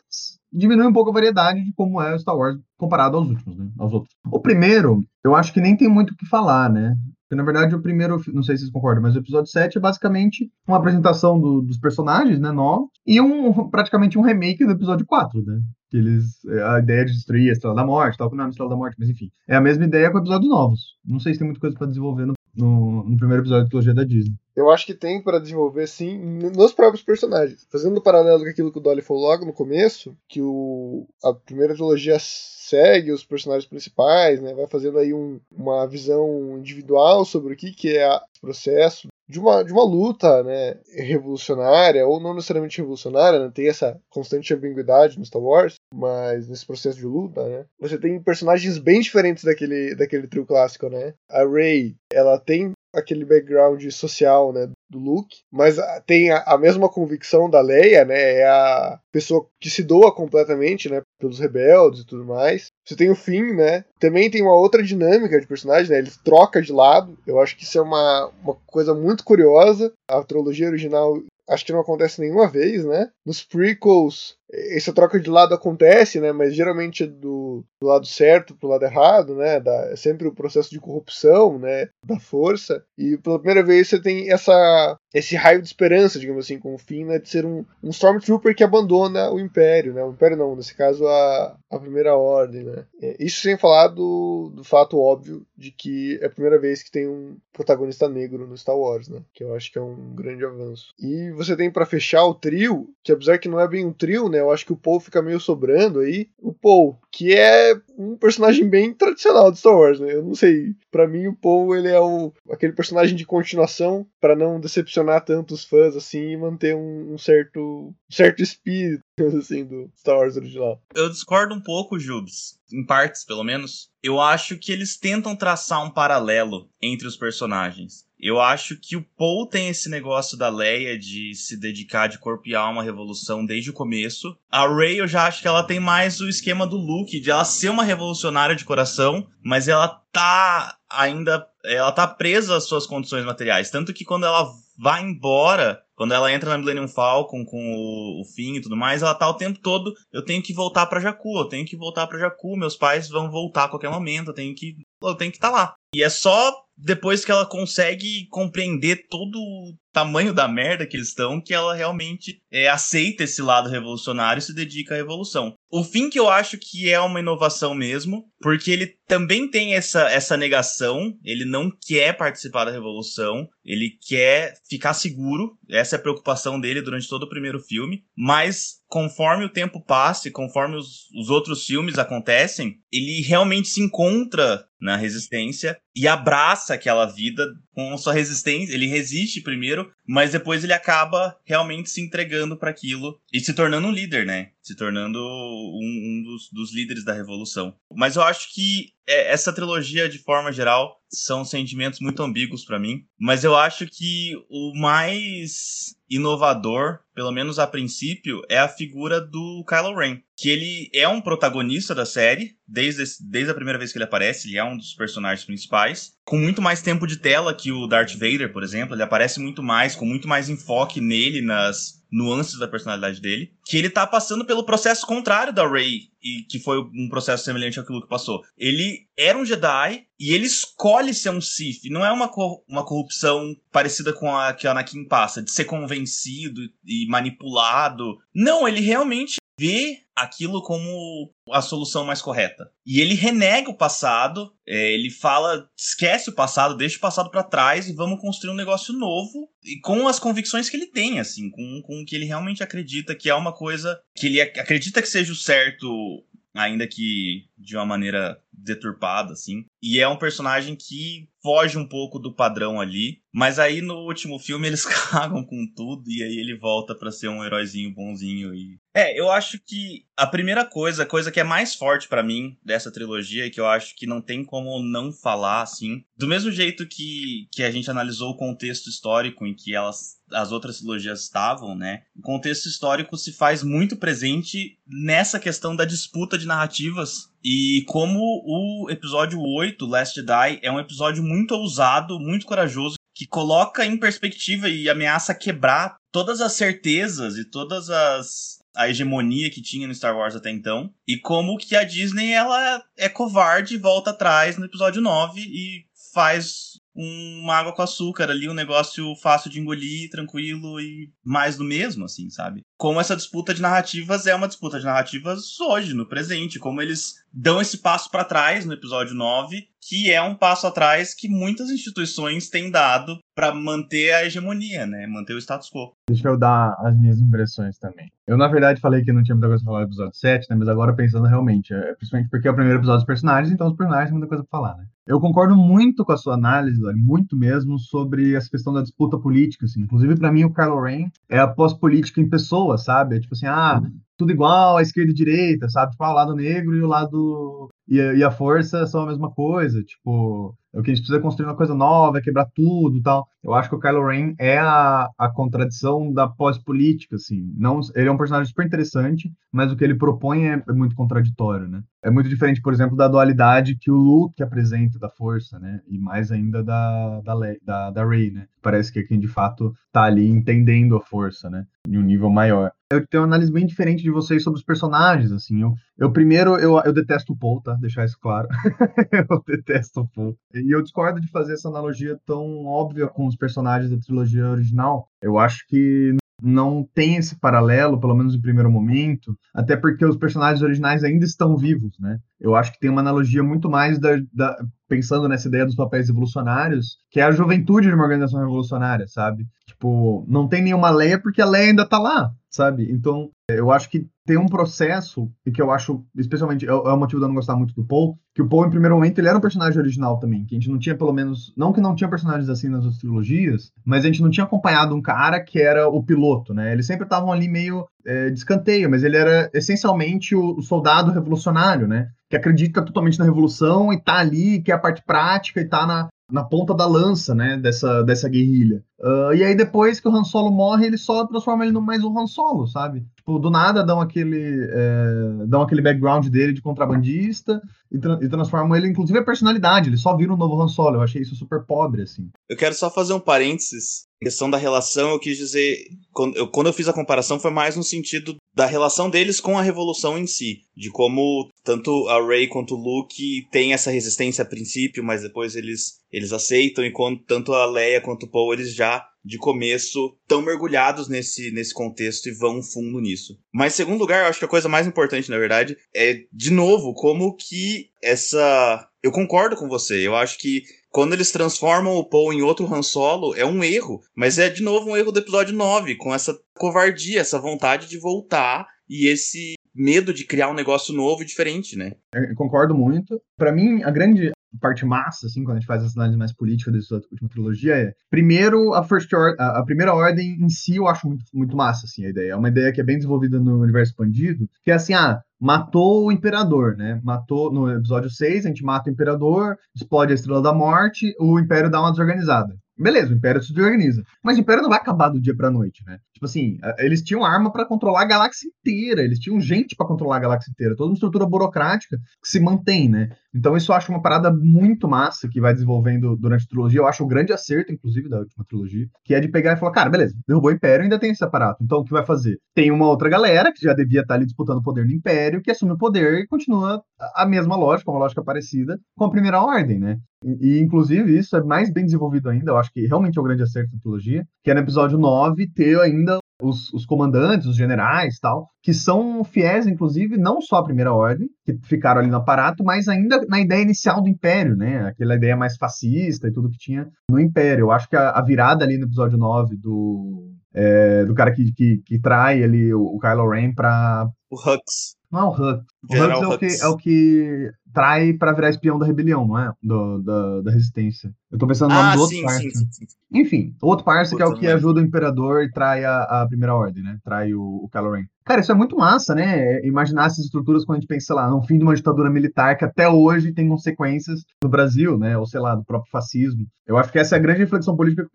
[0.55, 3.69] diminui um pouco a variedade de como é o Star Wars comparado aos últimos, né?
[3.79, 4.15] Aos outros.
[4.31, 6.97] O primeiro, eu acho que nem tem muito o que falar, né?
[7.23, 9.81] Porque, na verdade, o primeiro, não sei se vocês concordam, mas o episódio 7 é
[9.81, 15.07] basicamente uma apresentação do, dos personagens, né, novos, e um, praticamente um remake do episódio
[15.07, 15.61] 4, né?
[15.91, 18.47] Que eles, é, a ideia de destruir a Estrela da Morte, tal, que não é
[18.47, 19.31] a Estrela da Morte, mas enfim.
[19.49, 20.81] É a mesma ideia com episódios novos.
[21.05, 23.95] Não sei se tem muita coisa para desenvolver no, no, no primeiro episódio da trilogia
[23.95, 24.35] da Disney.
[24.57, 26.17] Eu acho que tem para desenvolver, sim,
[26.57, 27.67] nos próprios personagens.
[27.71, 31.35] Fazendo um paralelo com aquilo que o Dolly falou logo no começo, que o, a
[31.35, 34.55] primeira trilogia segue os personagens principais, né?
[34.55, 39.39] Vai fazendo aí um, uma visão individual sobre o que, que é esse processo de
[39.39, 45.19] uma, de uma luta né, revolucionária, ou não necessariamente revolucionária, né, tem essa constante ambiguidade
[45.19, 49.95] no Star Wars, mas nesse processo de luta, né, você tem personagens bem diferentes daquele,
[49.95, 51.15] daquele trio clássico, né?
[51.29, 55.77] A Rey, ela tem aquele background social, né, do Luke, mas
[56.07, 60.89] tem a, a, mesma convicção da Leia, né, é a pessoa que se doa completamente,
[60.89, 62.67] né, pelos rebeldes e tudo mais.
[62.85, 66.61] Você tem o Finn, né, também tem uma outra dinâmica de personagem, né, ele troca
[66.61, 69.93] de lado, eu acho que isso é uma, uma coisa muito curiosa.
[70.09, 73.11] A trilogia original acho que não acontece nenhuma vez, né?
[73.25, 74.37] Nos prequels,
[74.77, 76.33] essa troca de lado acontece, né?
[76.33, 79.61] Mas geralmente é do, do lado certo pro lado errado, né?
[79.61, 81.89] Da, é sempre o processo de corrupção, né?
[82.05, 82.85] Da força.
[82.97, 86.79] E pela primeira vez você tem essa, esse raio de esperança, digamos assim, com o
[86.79, 87.19] fim, né?
[87.19, 90.03] De ser um, um Stormtrooper que abandona o Império, né?
[90.03, 92.85] O Império não, nesse caso a, a Primeira Ordem, né?
[93.01, 96.91] É, isso sem falar do, do fato óbvio de que é a primeira vez que
[96.91, 99.21] tem um protagonista negro no Star Wars, né?
[99.33, 100.93] Que eu acho que é um grande avanço.
[100.99, 104.29] E você tem para fechar o trio, que apesar que não é bem um trio,
[104.29, 104.43] né?
[104.45, 106.29] Eu acho que o Paul fica meio sobrando aí.
[106.39, 110.15] O Paul, que é um personagem bem tradicional de Star Wars, né?
[110.15, 110.75] Eu não sei.
[110.91, 115.65] para mim, o Paul, ele é o, aquele personagem de continuação para não decepcionar tantos
[115.65, 119.03] fãs, assim, e manter um, um certo, certo espírito,
[119.39, 120.81] assim, do Star Wars original.
[120.95, 122.59] Eu discordo um pouco, Jubes.
[122.73, 123.91] Em partes, pelo menos.
[124.03, 128.05] Eu acho que eles tentam traçar um paralelo entre os personagens.
[128.25, 132.49] Eu acho que o Paul tem esse negócio da Leia de se dedicar de corpo
[132.49, 134.35] e alma à revolução desde o começo.
[134.51, 137.45] A Rey, eu já acho que ela tem mais o esquema do Luke, de ela
[137.45, 141.47] ser uma revolucionária de coração, mas ela tá ainda.
[141.67, 143.71] Ela tá presa às suas condições materiais.
[143.71, 148.57] Tanto que quando ela vai embora, quando ela entra na Millennium Falcon com o, Finn
[148.57, 151.45] e tudo mais, ela tá o tempo todo, eu tenho que voltar para Jakku, eu
[151.45, 154.77] tenho que voltar para Jakku, meus pais vão voltar a qualquer momento, eu tenho que
[155.03, 155.75] eu tenho que estar tá lá.
[155.95, 161.09] E é só depois que ela consegue compreender todo o tamanho da merda que eles
[161.09, 165.55] estão, que ela realmente é, aceita esse lado revolucionário e se dedica à revolução.
[165.71, 170.11] O fim que eu acho que é uma inovação mesmo, porque ele também tem essa,
[170.11, 176.03] essa negação, ele não quer participar da revolução, ele quer ficar seguro, essa é a
[176.03, 181.11] preocupação dele durante todo o primeiro filme, mas conforme o tempo passa e conforme os,
[181.19, 187.97] os outros filmes acontecem, ele realmente se encontra na resistência e abraça aquela vida com
[187.97, 188.75] sua resistência.
[188.75, 193.89] Ele resiste primeiro, mas depois ele acaba realmente se entregando para aquilo e se tornando
[193.89, 194.51] um líder, né?
[194.63, 197.75] Se tornando um, um dos, dos, líderes da revolução.
[197.97, 202.79] Mas eu acho que é, essa trilogia, de forma geral, são sentimentos muito ambíguos para
[202.79, 203.05] mim.
[203.19, 209.65] Mas eu acho que o mais inovador, pelo menos a princípio, é a figura do
[209.69, 210.21] Kylo Ren.
[210.37, 214.49] Que ele é um protagonista da série, desde, desde a primeira vez que ele aparece,
[214.49, 216.13] ele é um dos personagens principais.
[216.25, 219.63] Com muito mais tempo de tela que o Darth Vader, por exemplo, ele aparece muito
[219.63, 224.45] mais, com muito mais enfoque nele, nas nuances da personalidade dele, que ele tá passando
[224.45, 228.09] pelo processo contrário da Rey, e que foi um processo semelhante ao que o Luke
[228.09, 228.43] passou.
[228.57, 231.91] Ele era um Jedi e ele escolhe ser um Sith.
[231.91, 232.31] Não é uma,
[232.67, 238.17] uma corrupção parecida com a que a Anakin passa, de ser convencido e manipulado.
[238.35, 242.71] Não, ele realmente vê aquilo como a solução mais correta.
[242.87, 247.43] E ele renega o passado, é, ele fala, esquece o passado, deixa o passado para
[247.43, 251.51] trás e vamos construir um negócio novo e com as convicções que ele tem, assim,
[251.51, 255.09] com, com o que ele realmente acredita que é uma coisa que ele acredita que
[255.09, 256.25] seja o certo
[256.55, 259.65] ainda que de uma maneira deturpada, assim.
[259.83, 264.39] E é um personagem que foge um pouco do padrão ali, mas aí no último
[264.39, 268.79] filme eles cagam com tudo e aí ele volta para ser um heróizinho bonzinho e
[268.95, 272.57] É, eu acho que a primeira coisa, a coisa que é mais forte para mim
[272.65, 276.87] dessa trilogia que eu acho que não tem como não falar assim, do mesmo jeito
[276.87, 281.77] que que a gente analisou o contexto histórico em que elas as outras trilogias estavam,
[281.77, 282.05] né?
[282.17, 288.19] O contexto histórico se faz muito presente nessa questão da disputa de narrativas e como
[288.47, 293.99] o episódio 8, Last Die, é um episódio muito ousado, muito corajoso, que coloca em
[293.99, 299.95] perspectiva e ameaça quebrar todas as certezas e todas as a hegemonia que tinha no
[299.95, 304.57] Star Wars até então, e como que a Disney ela é covarde e volta atrás
[304.57, 310.09] no episódio 9 e faz uma água com açúcar ali, um negócio fácil de engolir,
[310.11, 312.63] tranquilo e mais do mesmo, assim, sabe?
[312.77, 317.24] Como essa disputa de narrativas é uma disputa de narrativas hoje, no presente, como eles
[317.35, 321.69] dão esse passo para trás no episódio 9, que é um passo atrás que muitas
[321.69, 325.07] instituições têm dado para manter a hegemonia, né?
[325.07, 325.93] Manter o status quo.
[326.09, 328.11] Deixa eu dar as minhas impressões também.
[328.27, 330.57] Eu, na verdade, falei que não tinha muita coisa pra falar do episódio 7, né?
[330.57, 333.77] Mas agora pensando realmente, é, principalmente porque é o primeiro episódio dos personagens, então os
[333.77, 334.87] personagens têm muita coisa pra falar, né?
[335.07, 339.67] Eu concordo muito com a sua análise, muito mesmo, sobre essa questão da disputa política,
[339.67, 339.83] assim.
[339.83, 343.17] Inclusive, para mim, o Kylo Ren é a pós-política em pessoa, sabe?
[343.17, 343.83] É tipo assim, ah,
[344.17, 345.93] tudo igual, a esquerda e direita, sabe?
[345.93, 347.71] Tipo, ah, o lado negro e o lado.
[347.89, 349.83] E, e a força são a mesma coisa.
[349.83, 353.29] Tipo, o que a gente precisa é construir uma coisa nova, é quebrar tudo tal.
[353.45, 357.53] Eu acho que o Kylo Ren é a, a contradição da pós-política, assim.
[357.57, 360.97] Não, ele é um personagem super interessante, mas o que ele propõe é, é, muito
[360.97, 361.83] contraditório, né?
[362.03, 365.81] É muito diferente, por exemplo, da dualidade que o Luke apresenta da força, né?
[365.87, 368.47] E mais ainda da, da, da, da Rey, né?
[368.63, 371.67] Parece que é quem de fato tá ali entendendo a força, né?
[371.87, 372.73] Em um nível maior.
[372.91, 375.63] Eu tenho uma análise bem diferente de vocês sobre os personagens, assim.
[375.63, 377.75] Eu, eu primeiro, eu, eu detesto o Paul, tá?
[377.75, 378.49] Deixar isso claro.
[379.13, 380.39] eu detesto o Paul.
[380.55, 385.09] E eu discordo de fazer essa analogia tão óbvia com os personagens da trilogia original.
[385.23, 390.17] Eu acho que não tem esse paralelo, pelo menos em primeiro momento, até porque os
[390.17, 392.19] personagens originais ainda estão vivos, né?
[392.41, 394.57] Eu acho que tem uma analogia muito mais da, da,
[394.89, 399.47] pensando nessa ideia dos papéis evolucionários, que é a juventude de uma organização revolucionária, sabe?
[399.67, 402.89] Tipo, não tem nenhuma Leia porque a Leia ainda tá lá, sabe?
[402.91, 406.97] Então, eu acho que tem um processo, e que eu acho, especialmente, é, é o
[406.97, 409.29] motivo de eu não gostar muito do Paul, que o Paul, em primeiro momento, ele
[409.29, 411.97] era um personagem original também, que a gente não tinha, pelo menos, não que não
[411.97, 415.61] tinha personagens assim nas outras trilogias, mas a gente não tinha acompanhado um cara que
[415.61, 416.73] era o piloto, né?
[416.73, 421.11] Eles sempre estavam ali meio é, de escanteio, mas ele era essencialmente o, o soldado
[421.11, 422.09] revolucionário, né?
[422.31, 425.87] Que acredita totalmente na revolução e tá ali, que é a parte prática e tá
[425.87, 428.83] na, na ponta da lança, né, dessa, dessa guerrilha.
[428.99, 432.03] Uh, e aí depois que o Han Solo morre, ele só transforma ele no mais
[432.03, 433.05] um Han Solo, sabe?
[433.17, 437.61] Tipo, do nada dão aquele, é, dão aquele background dele de contrabandista
[437.91, 439.89] e, tra e transformam ele, inclusive, a personalidade.
[439.89, 440.97] Ele só vira um novo Han Solo.
[440.97, 442.31] Eu achei isso super pobre, assim.
[442.49, 444.07] Eu quero só fazer um parênteses.
[444.25, 445.87] Questão da relação, eu quis dizer.
[446.13, 449.59] Quando eu, quando eu fiz a comparação, foi mais no sentido da relação deles com
[449.59, 450.63] a revolução em si.
[450.77, 455.55] De como tanto a Rey quanto o Luke têm essa resistência a princípio, mas depois
[455.55, 460.15] eles, eles aceitam, e quando, tanto a Leia quanto o Paul eles já de começo
[460.29, 463.39] tão mergulhados nesse, nesse contexto e vão fundo nisso.
[463.53, 466.51] Mas, em segundo lugar, eu acho que a coisa mais importante, na verdade, é, de
[466.51, 468.87] novo, como que essa.
[469.03, 470.07] Eu concordo com você.
[470.07, 470.63] Eu acho que
[470.95, 474.01] quando eles transformam o Paul em outro Han Solo, é um erro.
[474.15, 477.99] Mas é, de novo, um erro do episódio 9, com essa covardia, essa vontade de
[477.99, 481.95] voltar e esse medo de criar um negócio novo e diferente, né?
[482.15, 483.21] Eu concordo muito.
[483.37, 484.31] Para mim, a grande
[484.61, 487.95] parte massa, assim, quando a gente faz essa análise mais política dessa última trilogia, é
[488.11, 491.87] primeiro a First Order, a, a, primeira ordem em si eu acho muito, muito massa,
[491.87, 492.33] assim, a ideia.
[492.33, 496.07] É uma ideia que é bem desenvolvida no universo expandido, que é assim, ah, matou
[496.07, 497.01] o imperador, né?
[497.03, 501.39] Matou no episódio 6, a gente mata o imperador, explode a estrela da morte, o
[501.39, 502.55] império dá uma desorganizada.
[502.77, 504.03] Beleza, o Império se desorganiza.
[504.23, 505.99] Mas o Império não vai acabar do dia pra noite, né?
[506.13, 510.17] Tipo assim, eles tinham arma para controlar a galáxia inteira, eles tinham gente para controlar
[510.17, 513.11] a galáxia inteira, toda uma estrutura burocrática que se mantém, né?
[513.35, 516.81] Então isso eu acho uma parada muito massa que vai desenvolvendo durante a trilogia.
[516.81, 519.57] Eu acho o um grande acerto, inclusive, da última trilogia, que é de pegar e
[519.57, 521.63] falar, cara, beleza, derrubou o Império, ainda tem esse aparato.
[521.63, 522.39] Então o que vai fazer?
[522.55, 525.51] Tem uma outra galera que já devia estar ali disputando o poder no Império, que
[525.51, 526.83] assume o poder e continua
[527.15, 529.99] a mesma lógica, uma lógica parecida com a Primeira Ordem, né?
[530.41, 533.43] E, inclusive, isso é mais bem desenvolvido ainda, eu acho que realmente é o grande
[533.43, 538.19] acerto da trilogia, que é no episódio 9 ter ainda os, os comandantes, os generais
[538.19, 542.65] tal, que são fiéis, inclusive, não só à Primeira Ordem, que ficaram ali no aparato,
[542.65, 544.87] mas ainda na ideia inicial do Império, né?
[544.87, 547.65] Aquela ideia mais fascista e tudo que tinha no Império.
[547.65, 551.53] Eu acho que a, a virada ali no episódio 9 do, é, do cara que,
[551.53, 554.09] que, que trai ali o, o Kylo Ren pra.
[554.31, 554.97] O Hux.
[555.15, 555.65] Não é o Hux.
[555.89, 559.39] O Hux é o, que, é o que trai para virar espião da rebelião, não
[559.39, 559.53] é?
[559.63, 561.13] Do, da, da resistência.
[561.31, 562.41] Eu tô pensando no nome ah, do outro sim, parça.
[562.41, 562.87] sim, sim, sim.
[563.13, 566.27] Enfim, o outro parça que é o que ajuda o Imperador e trai a, a
[566.27, 566.99] Primeira Ordem, né?
[567.05, 568.05] Trai o, o Kylo Ren.
[568.25, 569.65] Cara, isso é muito massa, né?
[569.65, 572.57] Imaginar essas estruturas quando a gente pensa, sei lá, no fim de uma ditadura militar
[572.57, 575.17] que até hoje tem consequências no Brasil, né?
[575.17, 576.45] Ou sei lá, do próprio fascismo.
[576.67, 578.09] Eu acho que essa é a grande reflexão política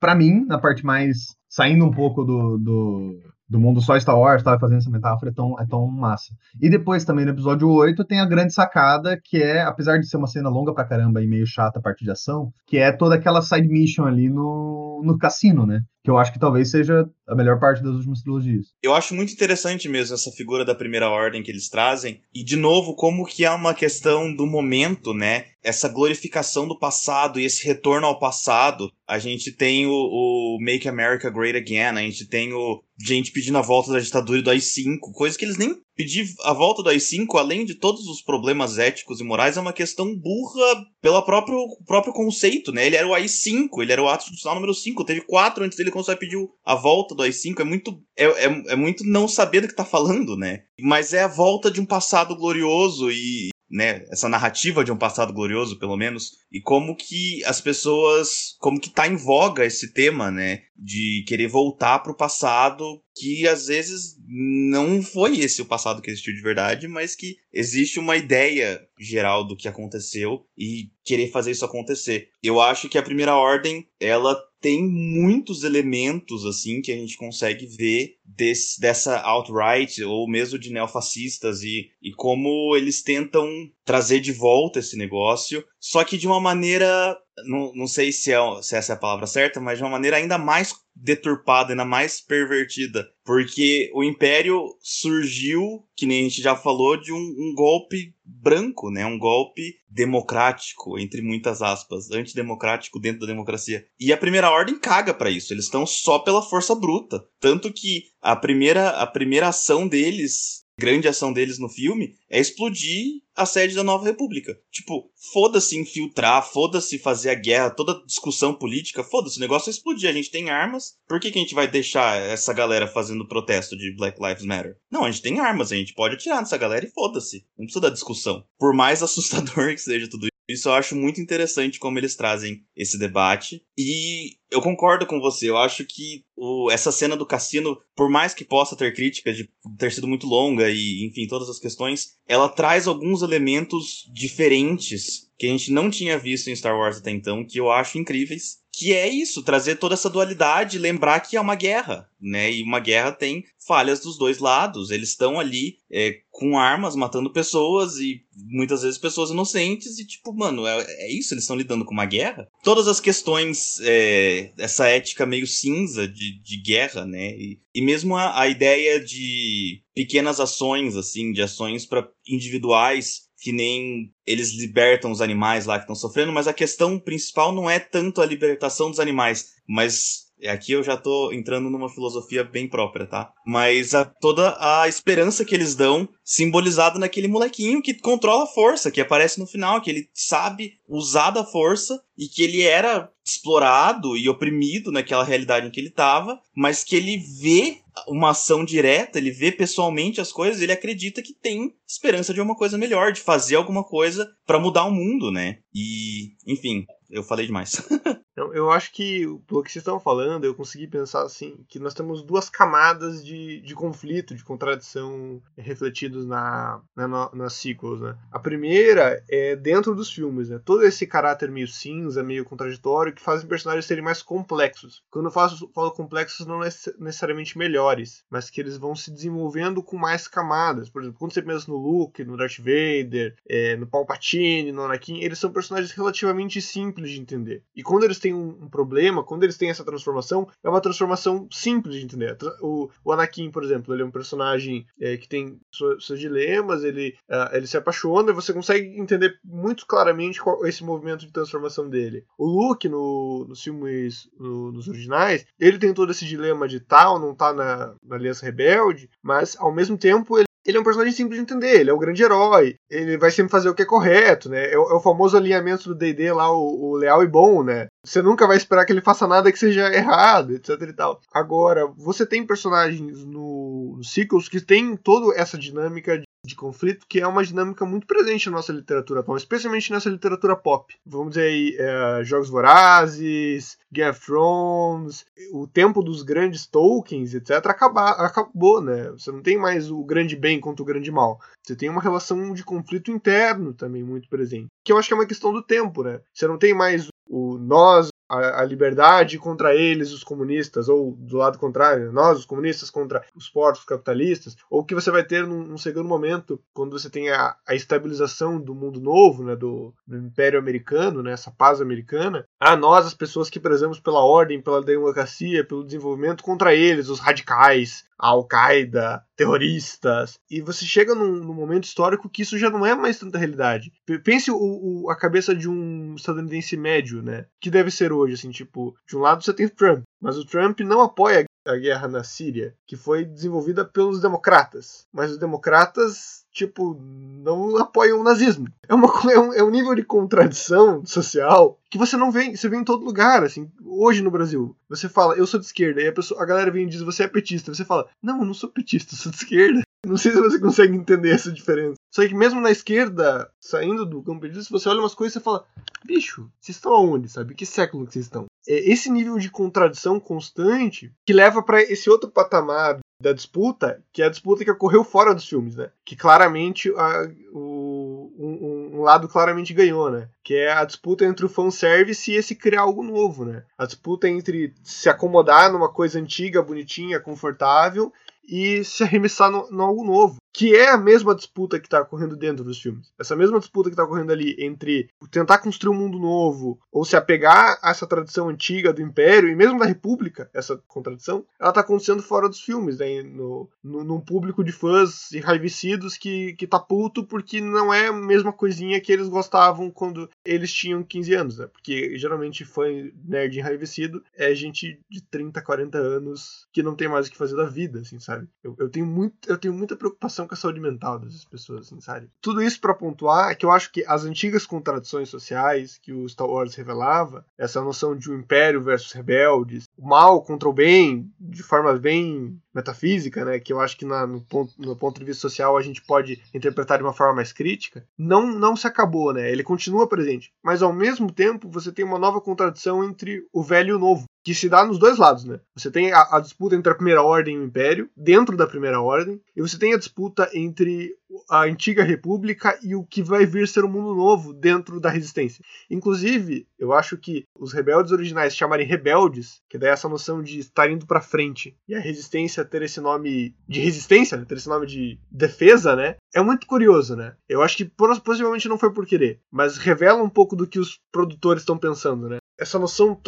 [0.00, 4.42] pra mim, na parte mais saindo um pouco do, do, do mundo só Star Wars,
[4.42, 6.34] tava fazendo essa metáfora, é tão, é tão massa.
[6.60, 10.18] E depois também no episódio 8 tem a grande sacada, que é, apesar de ser
[10.18, 13.14] uma cena longa pra caramba e meio chata a parte de ação, que é toda
[13.14, 15.80] aquela side mission ali no, no cassino, né?
[16.04, 18.72] Que eu acho que talvez seja a melhor parte das últimas trilogias.
[18.82, 22.22] Eu acho muito interessante mesmo essa figura da primeira ordem que eles trazem.
[22.34, 25.46] E, de novo, como que é uma questão do momento, né?
[25.62, 28.90] Essa glorificação do passado e esse retorno ao passado.
[29.06, 33.58] A gente tem o, o Make America Great Again, a gente tem o gente pedindo
[33.58, 36.90] a volta da ditadura e do AI-5, coisa que eles nem pedir a volta do
[36.90, 41.58] AI-5, além de todos os problemas éticos e morais, é uma questão burra pelo próprio,
[41.84, 42.86] próprio conceito, né?
[42.86, 45.90] Ele era o AI-5, ele era o ato institucional número 5, teve quatro antes dele,
[45.90, 49.62] você vai pedir a volta do AI-5, é muito, é, é, é muito não saber
[49.62, 50.60] do que tá falando, né?
[50.78, 55.32] Mas é a volta de um passado glorioso e, né, essa narrativa de um passado
[55.32, 60.30] glorioso, pelo menos, e como que as pessoas, como que tá em voga esse tema,
[60.30, 66.10] né, de querer voltar pro passado que às vezes não foi esse o passado que
[66.10, 71.50] existiu de verdade, mas que existe uma ideia geral do que aconteceu e querer fazer
[71.50, 72.28] isso acontecer.
[72.42, 77.66] Eu acho que a primeira ordem, ela tem muitos elementos assim que a gente consegue
[77.66, 83.48] ver desse, dessa alt-right ou mesmo de neofascistas e, e como eles tentam
[83.84, 88.38] trazer de volta esse negócio, só que de uma maneira não, não sei se, é,
[88.62, 92.20] se essa é a palavra certa, mas de uma maneira ainda mais deturpada, ainda mais
[92.20, 93.06] pervertida.
[93.24, 98.90] Porque o Império surgiu, que nem a gente já falou, de um, um golpe branco,
[98.90, 99.06] né?
[99.06, 103.86] Um golpe democrático, entre muitas aspas, antidemocrático dentro da democracia.
[103.98, 105.52] E a Primeira Ordem caga para isso.
[105.52, 107.24] Eles estão só pela força bruta.
[107.40, 113.20] Tanto que a primeira, a primeira ação deles grande ação deles no filme é explodir
[113.34, 114.56] a sede da Nova República.
[114.70, 120.08] Tipo, foda-se infiltrar, foda-se fazer a guerra, toda discussão política, foda-se, o negócio é explodir.
[120.08, 123.76] A gente tem armas, por que, que a gente vai deixar essa galera fazendo protesto
[123.76, 124.76] de Black Lives Matter?
[124.90, 127.44] Não, a gente tem armas, a gente pode atirar nessa galera e foda-se.
[127.56, 128.44] Não precisa da discussão.
[128.58, 132.98] Por mais assustador que seja tudo isso eu acho muito interessante como eles trazem esse
[132.98, 133.62] debate.
[133.76, 135.50] E eu concordo com você.
[135.50, 139.48] Eu acho que o, essa cena do cassino, por mais que possa ter críticas de
[139.78, 145.46] ter sido muito longa e, enfim, todas as questões, ela traz alguns elementos diferentes que
[145.46, 148.58] a gente não tinha visto em Star Wars até então, que eu acho incríveis.
[148.78, 152.52] Que é isso, trazer toda essa dualidade, lembrar que é uma guerra, né?
[152.52, 154.92] E uma guerra tem falhas dos dois lados.
[154.92, 159.98] Eles estão ali é, com armas, matando pessoas e muitas vezes pessoas inocentes.
[159.98, 162.46] E, tipo, mano, é, é isso, eles estão lidando com uma guerra.
[162.62, 167.30] Todas as questões, é, essa ética meio cinza de, de guerra, né?
[167.36, 173.52] E, e mesmo a, a ideia de pequenas ações, assim, de ações para individuais que
[173.52, 177.78] nem eles libertam os animais lá que estão sofrendo, mas a questão principal não é
[177.78, 183.06] tanto a libertação dos animais, mas aqui eu já tô entrando numa filosofia bem própria,
[183.06, 183.32] tá?
[183.46, 188.90] Mas a, toda a esperança que eles dão simbolizada naquele molequinho que controla a força,
[188.90, 194.16] que aparece no final, que ele sabe usar da força e que ele era explorado
[194.16, 199.18] e oprimido naquela realidade em que ele estava, mas que ele vê uma ação direta,
[199.18, 203.20] ele vê pessoalmente as coisas, ele acredita que tem esperança de uma coisa melhor, de
[203.20, 205.58] fazer alguma coisa para mudar o mundo, né?
[205.74, 207.72] E, enfim, eu falei demais.
[208.38, 211.92] Então, eu acho que, pelo que vocês estão falando, eu consegui pensar assim, que nós
[211.92, 218.16] temos duas camadas de, de conflito, de contradição refletidos na, na, nas sequels, né?
[218.30, 220.60] A primeira é dentro dos filmes, né?
[220.64, 225.02] Todo esse caráter meio cinza, meio contraditório, que fazem personagens serem mais complexos.
[225.10, 226.68] Quando eu falo, falo complexos, não é
[227.00, 230.88] necessariamente melhores, mas que eles vão se desenvolvendo com mais camadas.
[230.88, 235.18] Por exemplo, quando você pensa no Luke, no Darth Vader, é, no Palpatine, no Anakin,
[235.22, 237.62] eles são personagens relativamente simples de entender.
[237.74, 241.46] E quando eles têm um, um, problema, quando eles têm essa transformação, é uma transformação
[241.50, 242.36] simples de entender.
[242.60, 247.14] O, o Anakin, por exemplo, ele é um personagem é, que tem seus, dilemas, ele,
[247.30, 251.88] uh, ele se apaixona, e você consegue entender muito claramente qual, esse movimento de transformação
[251.88, 252.24] dele.
[252.36, 257.18] O Luke, no, nos filmes, no, nos originais, ele tem todo esse dilema de tal,
[257.18, 261.14] não tá na, na Aliança Rebelde, mas ao mesmo tempo ele ele é um personagem
[261.14, 263.86] simples de entender, ele é o grande herói, ele vai sempre fazer o que é
[263.86, 264.70] correto, né?
[264.70, 267.86] É o, é o famoso alinhamento do D&D lá, o, o, leal e bom, né?
[268.04, 271.20] Você nunca vai esperar que ele faça nada que seja errado, etc e tal.
[271.32, 277.20] Agora, você tem personagens no, no Sequels que tem toda essa dinâmica de conflito, que
[277.20, 280.94] é uma dinâmica muito presente na nossa literatura atual, especialmente nessa literatura pop.
[281.06, 287.66] Vamos dizer aí, é, Jogos Vorazes, Game of Thrones, o tempo dos grandes Tolkiens, etc.,
[287.66, 289.10] acabar, acabou, né?
[289.10, 291.38] Você não tem mais o grande bem contra o grande mal.
[291.62, 294.68] Você tem uma relação de conflito interno também muito presente.
[294.84, 296.20] Que eu acho que é uma questão do tempo, né?
[296.32, 301.58] Você não tem mais o nós a, liberdade contra eles, os comunistas, ou do lado
[301.58, 305.78] contrário, nós, os comunistas, contra os povos capitalistas, ou que você vai ter num, num
[305.78, 310.58] segundo momento, quando você tem a, a estabilização do mundo novo, né, do, do, Império
[310.58, 315.64] Americano, né, essa paz americana, a nós, as pessoas que prezamos pela ordem, pela democracia,
[315.64, 320.38] pelo desenvolvimento, contra eles, os radicais, Al-Qaeda, terroristas.
[320.50, 323.92] E você chega num, num, momento histórico que isso já não é mais tanta realidade.
[324.24, 327.46] Pense o, o, a cabeça de um estadunidense médio, né?
[327.60, 330.44] Que deve ser hoje, assim, tipo, de um lado você tem o Trump, mas o
[330.44, 335.06] Trump não apoia a guerra na Síria, que foi desenvolvida pelos democratas.
[335.12, 338.66] Mas os democratas, tipo, não apoiam o nazismo.
[338.88, 342.68] É, uma, é, um, é um nível de contradição social que você não vê, você
[342.68, 343.70] vê em todo lugar, assim.
[343.84, 346.84] Hoje no Brasil, você fala, eu sou de esquerda, e a, pessoa, a galera vem
[346.84, 347.72] e diz, você é petista.
[347.72, 349.82] Você fala, não, eu não sou petista, eu sou de esquerda.
[350.06, 351.96] Não sei se você consegue entender essa diferença.
[352.08, 355.66] Só que mesmo na esquerda, saindo do campo petista, você olha umas coisas e fala,
[356.04, 357.52] bicho, vocês estão aonde, sabe?
[357.56, 358.46] Que século que vocês estão?
[358.68, 364.22] É esse nível de contradição constante que leva para esse outro patamar da disputa, que
[364.22, 365.90] é a disputa que ocorreu fora dos filmes, né?
[366.04, 370.28] Que claramente a, o, um, um, lado claramente ganhou, né?
[370.44, 373.64] Que é a disputa entre o fanservice e esse criar algo novo, né?
[373.76, 378.12] A disputa entre se acomodar numa coisa antiga, bonitinha, confortável
[378.46, 382.34] e se arremessar no, no algo novo que é a mesma disputa que está ocorrendo
[382.34, 383.12] dentro dos filmes.
[383.16, 387.14] Essa mesma disputa que está ocorrendo ali entre tentar construir um mundo novo ou se
[387.14, 391.80] apegar a essa tradição antiga do Império e mesmo da República, essa contradição, ela está
[391.80, 393.22] acontecendo fora dos filmes, né?
[393.22, 398.12] no, no, num público de fãs enraivecidos que, que tá puto porque não é a
[398.12, 401.68] mesma coisinha que eles gostavam quando eles tinham 15 anos, né?
[401.68, 402.82] Porque geralmente fã
[403.24, 407.54] nerd enraivecido é gente de 30, 40 anos que não tem mais o que fazer
[407.54, 408.48] da vida, assim, sabe?
[408.60, 412.00] Eu, eu, tenho, muito, eu tenho muita preocupação com a saúde mental dessas pessoas, assim,
[412.00, 412.28] sabe?
[412.40, 416.48] Tudo isso para pontuar que eu acho que as antigas contradições sociais que o Star
[416.48, 421.62] Wars revelava, essa noção de um império versus rebeldes, o mal contra o bem, de
[421.62, 425.42] forma bem metafísica, né, que eu acho que na, no, ponto, no ponto de vista
[425.42, 429.50] social a gente pode interpretar de uma forma mais crítica, não, não se acabou, né?
[429.50, 430.52] Ele continua presente.
[430.62, 434.24] Mas ao mesmo tempo você tem uma nova contradição entre o velho e o novo
[434.48, 435.60] que se dá nos dois lados, né?
[435.76, 438.98] Você tem a, a, disputa entre a Primeira Ordem e o Império, dentro da Primeira
[438.98, 441.14] Ordem, e você tem a disputa entre
[441.50, 445.10] a antiga República e o que vai vir ser o um mundo novo dentro da
[445.10, 445.62] Resistência.
[445.90, 450.90] Inclusive, eu acho que os rebeldes originais chamarem rebeldes, que dá essa noção de estar
[450.90, 455.18] indo para frente, e a Resistência ter esse nome de resistência, ter esse nome de
[455.30, 456.16] defesa, né?
[456.34, 457.34] É muito curioso, né?
[457.48, 457.84] Eu acho que
[458.24, 462.28] possivelmente não foi por querer, mas revela um pouco do que os produtores estão pensando,
[462.28, 462.38] né?
[462.58, 463.18] essa noção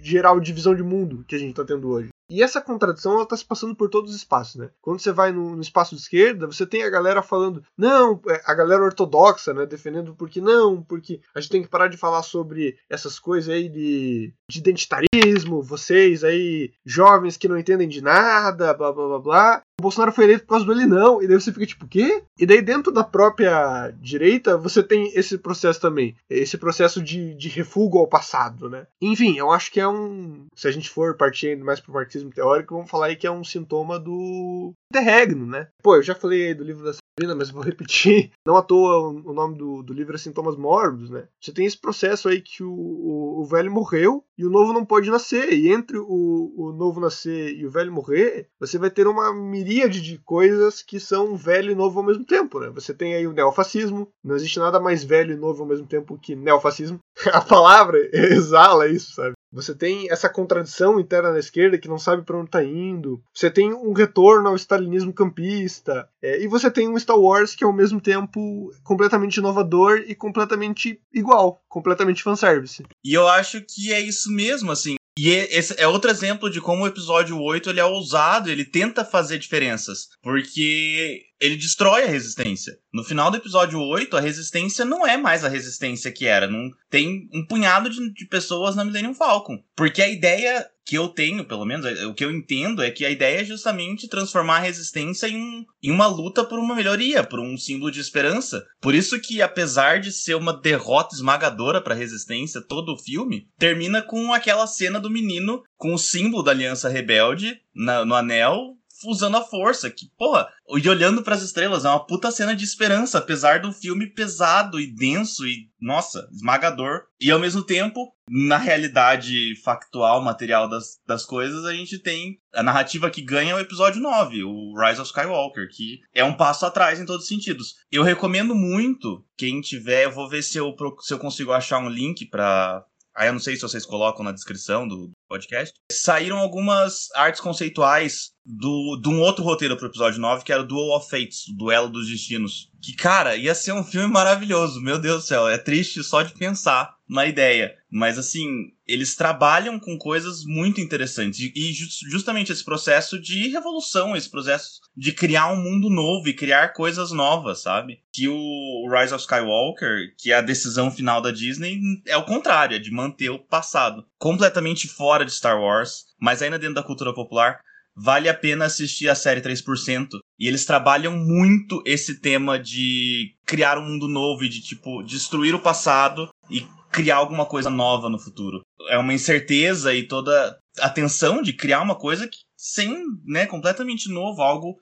[0.00, 2.08] geral de visão de mundo que a gente está tendo hoje.
[2.32, 4.70] E essa contradição ela tá se passando por todos os espaços, né?
[4.80, 8.40] Quando você vai no, no, espaço de esquerda, você tem a galera falando, não, é,
[8.46, 9.66] a galera ortodoxa, né?
[9.66, 13.68] Defendendo porque não, porque a gente tem que parar de falar sobre essas coisas aí
[13.68, 19.62] de, de identitarismo, vocês aí, jovens que não entendem de nada, blá blá blá blá.
[19.82, 21.22] Bolsonaro foi eleito por causa do ele não.
[21.22, 22.24] E daí você fica tipo, o quê?
[22.38, 26.16] E daí dentro da própria direita, você tem esse processo também.
[26.30, 28.86] Esse processo de, de refugo ao passado, né?
[29.00, 30.46] Enfim, eu acho que é um.
[30.54, 33.44] Se a gente for partir mais pro marxismo teórico, vamos falar aí que é um
[33.44, 35.68] sintoma do interregno, né?
[35.82, 38.30] Pô, eu já falei do livro da Sabrina, mas vou repetir.
[38.46, 41.26] Não à toa o nome do, do livro é Sintomas Mórbidos, né?
[41.40, 44.84] Você tem esse processo aí que o, o, o, velho morreu e o novo não
[44.84, 45.52] pode nascer.
[45.52, 49.71] E entre o, o novo nascer e o velho morrer, você vai ter uma miríade
[49.72, 52.68] miríade de coisas que são velho e novo ao mesmo tempo, né?
[52.74, 56.18] Você tem aí o neofascismo, não existe nada mais velho e novo ao mesmo tempo
[56.18, 56.98] que neofascismo.
[57.32, 59.32] A palavra exala isso, sabe?
[59.52, 63.22] Você tem essa contradição interna na esquerda que não sabe para onde está indo.
[63.34, 66.08] Você tem um retorno ao stalinismo campista.
[66.22, 70.14] É, e você tem um Star Wars que é ao mesmo tempo completamente inovador e
[70.14, 72.82] completamente igual, completamente fanservice.
[73.04, 74.96] E eu acho que é isso mesmo, assim.
[75.18, 79.04] E esse é outro exemplo de como o episódio 8 ele é ousado, ele tenta
[79.04, 80.08] fazer diferenças.
[80.22, 82.78] Porque ele destrói a resistência.
[82.92, 86.48] No final do episódio 8, a resistência não é mais a resistência que era.
[86.48, 89.62] Não tem um punhado de, de pessoas na Millennium Falcon.
[89.76, 93.04] Porque a ideia que eu tenho, pelo menos, é, o que eu entendo é que
[93.04, 97.40] a ideia é justamente transformar a resistência em, em uma luta por uma melhoria, por
[97.40, 98.64] um símbolo de esperança.
[98.80, 103.48] Por isso que, apesar de ser uma derrota esmagadora para a resistência, todo o filme
[103.58, 108.76] termina com aquela cena do menino com o símbolo da Aliança Rebelde na, no anel
[109.04, 109.90] usando a força.
[109.90, 113.72] Que, porra, e olhando para as estrelas, é uma puta cena de esperança, apesar do
[113.72, 117.02] filme pesado e denso e, nossa, esmagador.
[117.20, 122.62] E ao mesmo tempo, na realidade factual, material das, das coisas, a gente tem a
[122.62, 127.00] narrativa que ganha o episódio 9, o Rise of Skywalker, que é um passo atrás
[127.00, 127.74] em todos os sentidos.
[127.90, 131.88] Eu recomendo muito, quem tiver, eu vou ver se eu, se eu consigo achar um
[131.88, 132.84] link para
[133.14, 135.74] Aí eu não sei se vocês colocam na descrição do podcast.
[135.90, 140.66] Saíram algumas artes conceituais do, de um outro roteiro pro episódio 9, que era o
[140.66, 142.70] Duel of Fates, o Duelo dos Destinos.
[142.82, 144.80] Que, cara, ia ser um filme maravilhoso.
[144.80, 147.74] Meu Deus do céu, é triste só de pensar na ideia.
[147.90, 151.38] Mas, assim, eles trabalham com coisas muito interessantes.
[151.54, 151.72] E
[152.10, 157.12] justamente esse processo de revolução, esse processo de criar um mundo novo e criar coisas
[157.12, 158.00] novas, sabe?
[158.12, 162.76] Que o Rise of Skywalker, que é a decisão final da Disney, é o contrário,
[162.76, 164.04] é de manter o passado.
[164.18, 167.60] Completamente fora de Star Wars, mas ainda dentro da cultura popular
[167.94, 170.08] vale a pena assistir a série 3%.
[170.38, 175.54] E eles trabalham muito esse tema de criar um mundo novo e de, tipo, destruir
[175.54, 178.60] o passado e criar alguma coisa nova no futuro.
[178.88, 184.08] É uma incerteza e toda a tensão de criar uma coisa que sem, né, completamente
[184.08, 184.76] novo, algo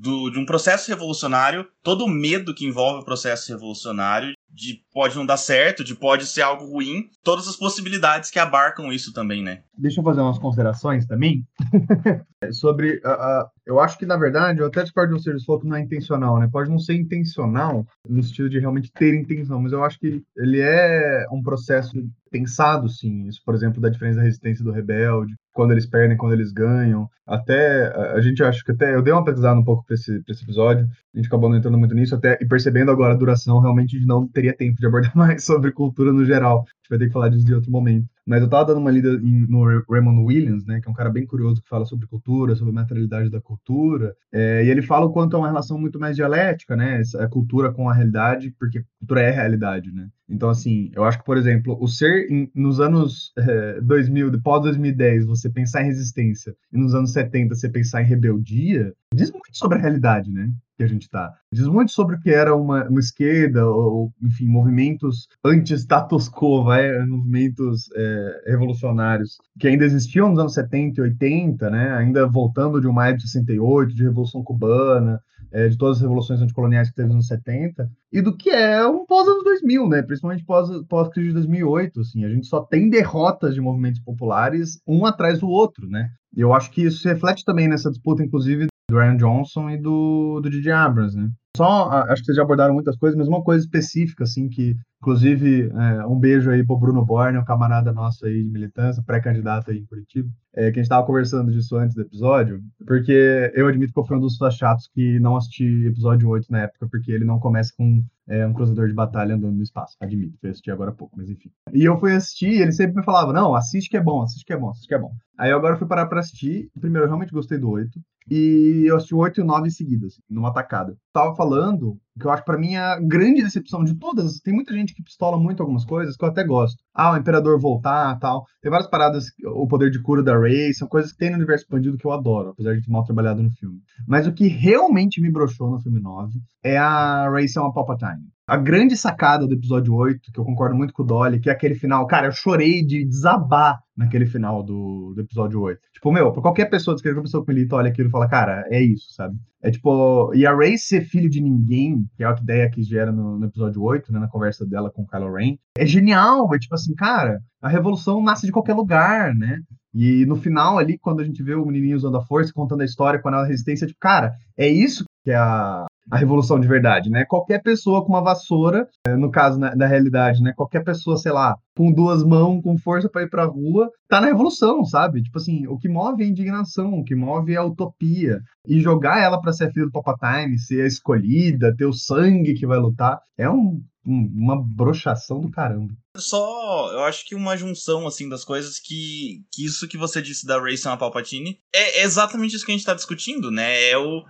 [0.00, 5.16] do, de um processo revolucionário, todo o medo que envolve o processo revolucionário, de pode
[5.16, 9.42] não dar certo, de pode ser algo ruim, todas as possibilidades que abarcam isso também,
[9.42, 9.62] né?
[9.76, 11.44] Deixa eu fazer umas considerações também
[12.52, 15.76] sobre, uh, eu acho que na verdade, eu até discordo de você, falou que não
[15.76, 16.48] é intencional, né?
[16.50, 20.60] Pode não ser intencional no sentido de realmente ter intenção, mas eu acho que ele
[20.60, 21.92] é um processo
[22.30, 23.28] pensado, sim.
[23.28, 27.08] Isso, por exemplo, da diferença da resistência do rebelde, quando eles perdem, quando eles ganham.
[27.24, 30.42] Até a gente acha que até eu dei uma pesquisada um pouco para esse, esse
[30.42, 33.96] episódio, a gente acabou não entrando muito nisso, até e percebendo agora a duração, realmente
[33.96, 36.58] a gente não teria tempo de abordar mais sobre cultura no geral.
[36.58, 38.06] A gente vai ter que falar disso de outro momento.
[38.26, 41.10] Mas eu tava dando uma lida em, no Raymond Williams, né, que é um cara
[41.10, 45.04] bem curioso que fala sobre cultura, sobre a materialidade da cultura, é, e ele fala
[45.04, 48.82] o quanto é uma relação muito mais dialética, né, a cultura com a realidade, porque
[48.98, 50.08] cultura é realidade, né.
[50.26, 54.62] Então, assim, eu acho que, por exemplo, o ser em, nos anos é, 2000, pós
[54.62, 59.50] 2010, você pensar em resistência, e nos anos 70 você pensar em rebeldia, diz muito
[59.52, 60.50] sobre a realidade, né?
[60.76, 61.32] Que a gente está.
[61.52, 66.98] Diz muito sobre o que era uma, uma esquerda, ou, enfim, movimentos anti-status quo, vai,
[67.06, 72.86] movimentos é, revolucionários, que ainda existiam nos anos 70 e 80, né, ainda voltando de
[72.86, 75.20] uma maio de 68, de Revolução Cubana,
[75.52, 78.84] é, de todas as revoluções anticoloniais que teve nos anos 70, e do que é
[78.86, 83.54] um pós-anos 2000, né, principalmente pós-crise pós de 2008, assim, a gente só tem derrotas
[83.54, 87.44] de movimentos populares um atrás do outro, né, e eu acho que isso se reflete
[87.44, 90.72] também nessa disputa, inclusive, do Ryan Johnson e do, do J.J.
[90.72, 91.30] Abrams, né?
[91.56, 95.70] Só, acho que vocês já abordaram muitas coisas, mas uma coisa específica, assim, que, inclusive,
[95.70, 99.78] é, um beijo aí pro Bruno Borne, um camarada nosso aí de militância, pré-candidato aí
[99.78, 103.92] em Curitiba, é, que a gente tava conversando disso antes do episódio, porque eu admito
[103.92, 107.24] que eu fui um dos chatos que não assisti episódio 8 na época, porque ele
[107.24, 110.90] não começa com é, um cruzador de batalha andando no espaço, admito, fui assistir agora
[110.90, 111.52] há pouco, mas enfim.
[111.72, 114.44] E eu fui assistir e ele sempre me falava, não, assiste que é bom, assiste
[114.44, 115.12] que é bom, assiste que é bom.
[115.38, 118.96] Aí eu agora fui parar pra assistir, primeiro eu realmente gostei do 8, e eu
[118.96, 120.96] assisti oito e nove seguidas, numa tacada.
[121.12, 124.38] Tava falando que eu acho para mim a grande decepção de todas.
[124.40, 126.82] Tem muita gente que pistola muito algumas coisas que eu até gosto.
[126.94, 128.44] Ah, o Imperador voltar tal.
[128.62, 131.64] Tem várias paradas, o poder de cura da Rey, são coisas que tem no universo
[131.64, 133.80] expandido que eu adoro, apesar de ter mal trabalhado no filme.
[134.06, 138.33] Mas o que realmente me broxou no filme 9 é a Rey ser uma Palpatine.
[138.46, 141.52] A grande sacada do episódio 8, que eu concordo muito com o Dolly, que é
[141.52, 142.06] aquele final.
[142.06, 145.80] Cara, eu chorei de desabar naquele final do, do episódio 8.
[145.94, 148.82] Tipo, meu, pra qualquer pessoa que pessoa com ele olha aquilo e fala, cara, é
[148.82, 149.34] isso, sabe?
[149.62, 153.10] É tipo, e a Rey ser filho de ninguém, que é a ideia que gera
[153.10, 156.54] no, no, episódio 8, né, na conversa dela com o Kylo Ren, é genial.
[156.54, 159.58] É tipo assim, cara, a revolução nasce de qualquer lugar, né?
[159.94, 162.84] E no final ali, quando a gente vê o menininho usando a força, contando a
[162.84, 167.10] história, quando ela resistência, tipo, cara, é isso que é a, a revolução de verdade,
[167.10, 167.24] né?
[167.24, 170.52] Qualquer pessoa com uma vassoura, é, no caso né, da realidade, né?
[170.54, 174.26] Qualquer pessoa, sei lá, com duas mãos, com força para ir pra rua, tá na
[174.26, 175.22] revolução, sabe?
[175.22, 178.40] Tipo assim, o que move é a indignação, o que move é a utopia.
[178.66, 182.54] E jogar ela para ser a filha do Palpatine, ser a escolhida, ter o sangue
[182.54, 185.94] que vai lutar, é um, um, uma brochação do caramba.
[186.16, 190.46] Só, eu acho que uma junção, assim, das coisas que, que isso que você disse
[190.46, 193.90] da Rey ser uma Palpatine é exatamente isso que a gente tá discutindo, né?
[193.90, 194.22] É o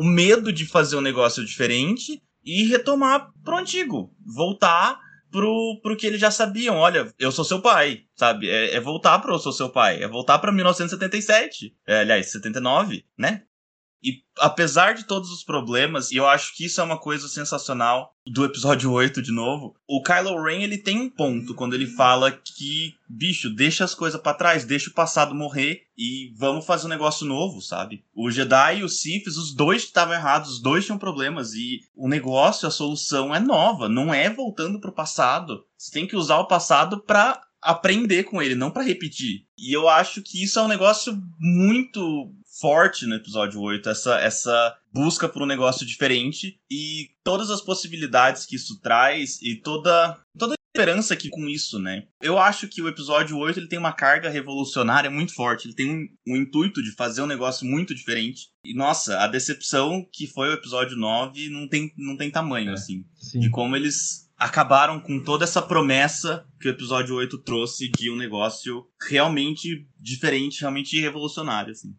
[0.00, 4.10] o medo de fazer um negócio diferente e retomar pro antigo.
[4.24, 4.98] Voltar
[5.30, 6.76] pro, pro que eles já sabiam.
[6.76, 8.48] Olha, eu sou seu pai, sabe?
[8.48, 10.02] É, é voltar pro eu sou seu pai.
[10.02, 11.76] É voltar pra 1977.
[11.86, 13.42] É, aliás, 79, né?
[14.02, 18.14] E apesar de todos os problemas, e eu acho que isso é uma coisa sensacional
[18.26, 22.32] do episódio 8 de novo, o Kylo Ren ele tem um ponto quando ele fala
[22.32, 26.90] que, bicho, deixa as coisas para trás, deixa o passado morrer e vamos fazer um
[26.90, 28.02] negócio novo, sabe?
[28.14, 32.08] O Jedi e o Sith, os dois estavam errados, os dois tinham problemas e o
[32.08, 35.64] negócio, a solução é nova, não é voltando pro passado.
[35.76, 39.44] Você tem que usar o passado para aprender com ele, não para repetir.
[39.58, 44.76] E eu acho que isso é um negócio muito forte no episódio 8, essa, essa
[44.92, 50.54] busca por um negócio diferente e todas as possibilidades que isso traz e toda, toda
[50.54, 52.06] a esperança que com isso, né?
[52.20, 55.90] Eu acho que o episódio 8 ele tem uma carga revolucionária muito forte, ele tem
[55.90, 58.48] um, um intuito de fazer um negócio muito diferente.
[58.64, 62.74] E nossa, a decepção que foi o episódio 9 não tem, não tem tamanho, é,
[62.74, 63.04] assim.
[63.14, 63.40] Sim.
[63.40, 68.16] De como eles acabaram com toda essa promessa que o episódio 8 trouxe de um
[68.16, 71.94] negócio realmente diferente, realmente revolucionário, assim.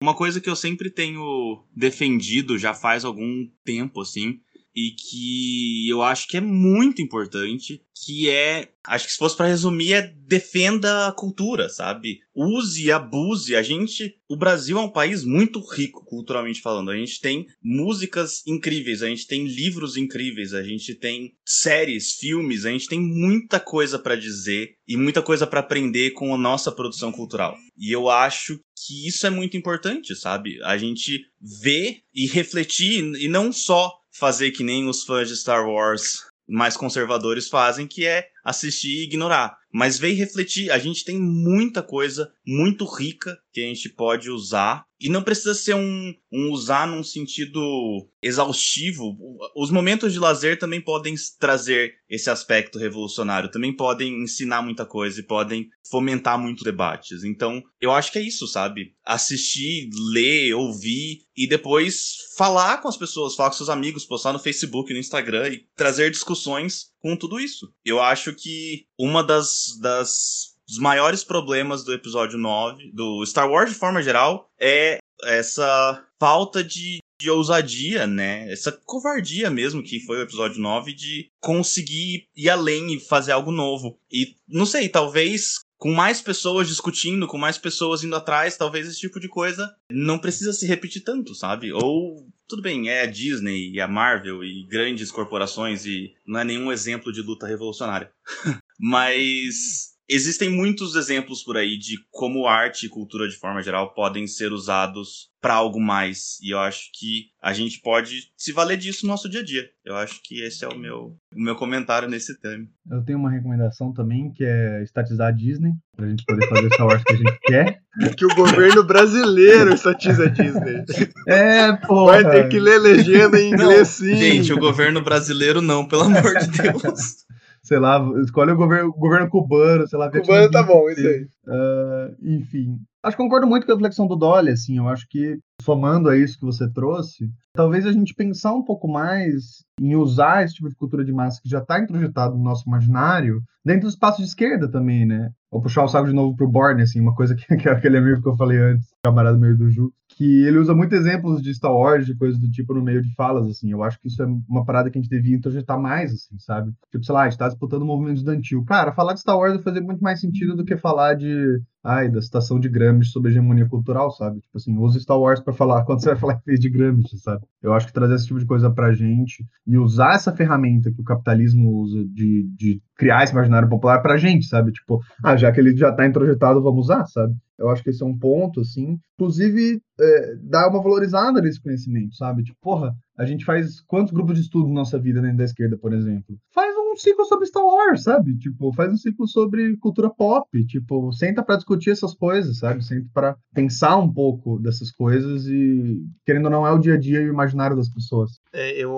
[0.00, 4.40] Uma coisa que eu sempre tenho defendido já faz algum tempo, assim,
[4.76, 9.46] e que eu acho que é muito importante, que é, acho que se fosse para
[9.46, 12.18] resumir, é defenda a cultura, sabe?
[12.34, 13.56] Use abuse.
[13.56, 16.90] A gente, o Brasil é um país muito rico culturalmente falando.
[16.90, 22.66] A gente tem músicas incríveis, a gente tem livros incríveis, a gente tem séries, filmes,
[22.66, 26.70] a gente tem muita coisa para dizer e muita coisa para aprender com a nossa
[26.70, 27.56] produção cultural.
[27.78, 30.62] E eu acho que isso é muito importante, sabe?
[30.62, 35.68] A gente ver e refletir e não só fazer que nem os fãs de Star
[35.68, 39.58] Wars mais conservadores fazem, que é assistir e ignorar.
[39.72, 44.86] Mas veio refletir, a gente tem muita coisa muito rica que a gente pode usar.
[44.98, 49.14] E não precisa ser um, um usar num sentido exaustivo.
[49.54, 55.20] Os momentos de lazer também podem trazer esse aspecto revolucionário, também podem ensinar muita coisa
[55.20, 57.24] e podem fomentar muitos debates.
[57.24, 58.94] Então, eu acho que é isso, sabe?
[59.04, 64.38] Assistir, ler, ouvir e depois falar com as pessoas, falar com seus amigos, postar no
[64.38, 67.72] Facebook, no Instagram e trazer discussões com tudo isso.
[67.84, 73.70] Eu acho que uma das, das dos maiores problemas do episódio 9, do Star Wars
[73.70, 78.50] de forma geral, é essa falta de, de ousadia, né?
[78.52, 83.52] Essa covardia mesmo que foi o episódio 9 de conseguir ir além e fazer algo
[83.52, 83.98] novo.
[84.10, 88.98] E não sei, talvez com mais pessoas discutindo, com mais pessoas indo atrás, talvez esse
[89.00, 91.72] tipo de coisa não precisa se repetir tanto, sabe?
[91.72, 96.44] Ou tudo bem, é a Disney e a Marvel e grandes corporações e não é
[96.44, 98.12] nenhum exemplo de luta revolucionária.
[98.78, 104.26] Mas existem muitos exemplos por aí de como arte e cultura de forma geral podem
[104.26, 106.38] ser usados para algo mais.
[106.42, 109.68] E eu acho que a gente pode se valer disso no nosso dia a dia.
[109.84, 112.66] Eu acho que esse é o meu, o meu comentário nesse tema.
[112.90, 116.86] Eu tenho uma recomendação também, que é estatizar a Disney, pra gente poder fazer Star
[116.86, 117.80] Wars que a gente quer.
[118.16, 120.84] Que o governo brasileiro estatiza a Disney.
[121.28, 122.06] É, pô.
[122.06, 124.16] Vai ter que ler legenda em inglês, não, sim.
[124.16, 127.26] Gente, o governo brasileiro não, pelo amor de Deus
[127.66, 130.08] sei lá, escolhe o governo, o governo cubano, sei lá.
[130.08, 131.26] Cubano tá bom, isso aí.
[131.46, 132.78] Uh, enfim.
[133.02, 136.16] Acho que concordo muito com a reflexão do Dolly, assim, eu acho que, somando a
[136.16, 140.68] isso que você trouxe, talvez a gente pensar um pouco mais em usar esse tipo
[140.68, 144.28] de cultura de massa que já está introjetado no nosso imaginário, dentro do espaço de
[144.28, 145.30] esquerda também, né?
[145.52, 147.98] Vou puxar o saco de novo pro Borne, assim, uma coisa que, que é aquele
[147.98, 151.54] amigo que eu falei antes, camarada meio do Ju, que ele usa muito exemplos de
[151.54, 153.70] Star Wars, de coisas do tipo no meio de falas, assim.
[153.70, 156.72] Eu acho que isso é uma parada que a gente devia introjetar mais, assim, sabe?
[156.90, 158.24] Tipo, sei lá, a gente tá disputando o movimento.
[158.64, 162.08] Cara, falar de Star Wars vai fazer muito mais sentido do que falar de ai,
[162.08, 164.40] da citação de Gramsci sobre hegemonia cultural, sabe?
[164.40, 167.46] Tipo assim, use Star Wars para falar quando você vai falar de Gramsci, sabe?
[167.62, 171.00] Eu acho que trazer esse tipo de coisa pra gente e usar essa ferramenta que
[171.00, 174.72] o capitalismo usa de, de criar esse imaginário popular pra gente, sabe?
[174.72, 177.34] Tipo, ah, já que ele já tá introjetado, vamos usar, sabe?
[177.58, 178.98] Eu acho que esse é um ponto, assim.
[179.14, 182.42] Inclusive, é, uma valorizada nesse conhecimento, sabe?
[182.42, 185.76] Tipo, porra, a gente faz quantos grupos de estudo na nossa vida dentro da esquerda,
[185.76, 186.38] por exemplo?
[186.52, 188.36] Faz um ciclo sobre Star Wars, sabe?
[188.38, 192.84] Tipo, faz um ciclo sobre cultura pop, tipo, senta para discutir essas coisas, sabe?
[192.84, 196.98] Senta para pensar um pouco dessas coisas e, querendo ou não, é o dia a
[196.98, 198.40] dia e o imaginário das pessoas.
[198.52, 198.92] É, eu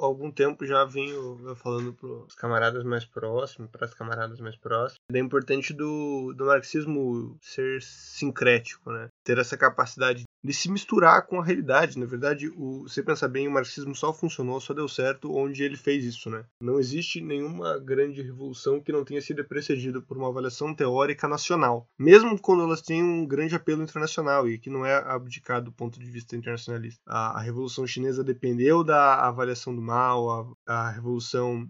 [0.00, 4.56] há algum tempo já venho falando para os camaradas mais próximos, para as camaradas mais
[4.56, 9.08] próximas, é importante do, do marxismo ser sincrético, né?
[9.24, 11.98] Ter essa capacidade de se misturar com a realidade.
[11.98, 15.76] Na verdade, o, você pensar bem, o marxismo só funcionou, só deu certo onde ele
[15.76, 16.44] fez isso, né?
[16.60, 21.88] Não existe nenhuma grande revolução que não tenha sido precedida por uma avaliação teórica nacional,
[21.98, 25.98] mesmo quando elas têm um grande apelo internacional e que não é abdicado do ponto
[25.98, 27.00] de vista internacionalista.
[27.06, 31.66] A, a revolução chinesa dependeu da avaliação do mal, a, a revolução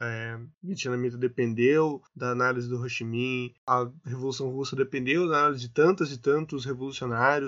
[0.00, 5.60] é, vietnamita dependeu da análise do Ho Chi Minh, a revolução russa dependeu da análise
[5.60, 6.93] de tantas e tantos revolucionários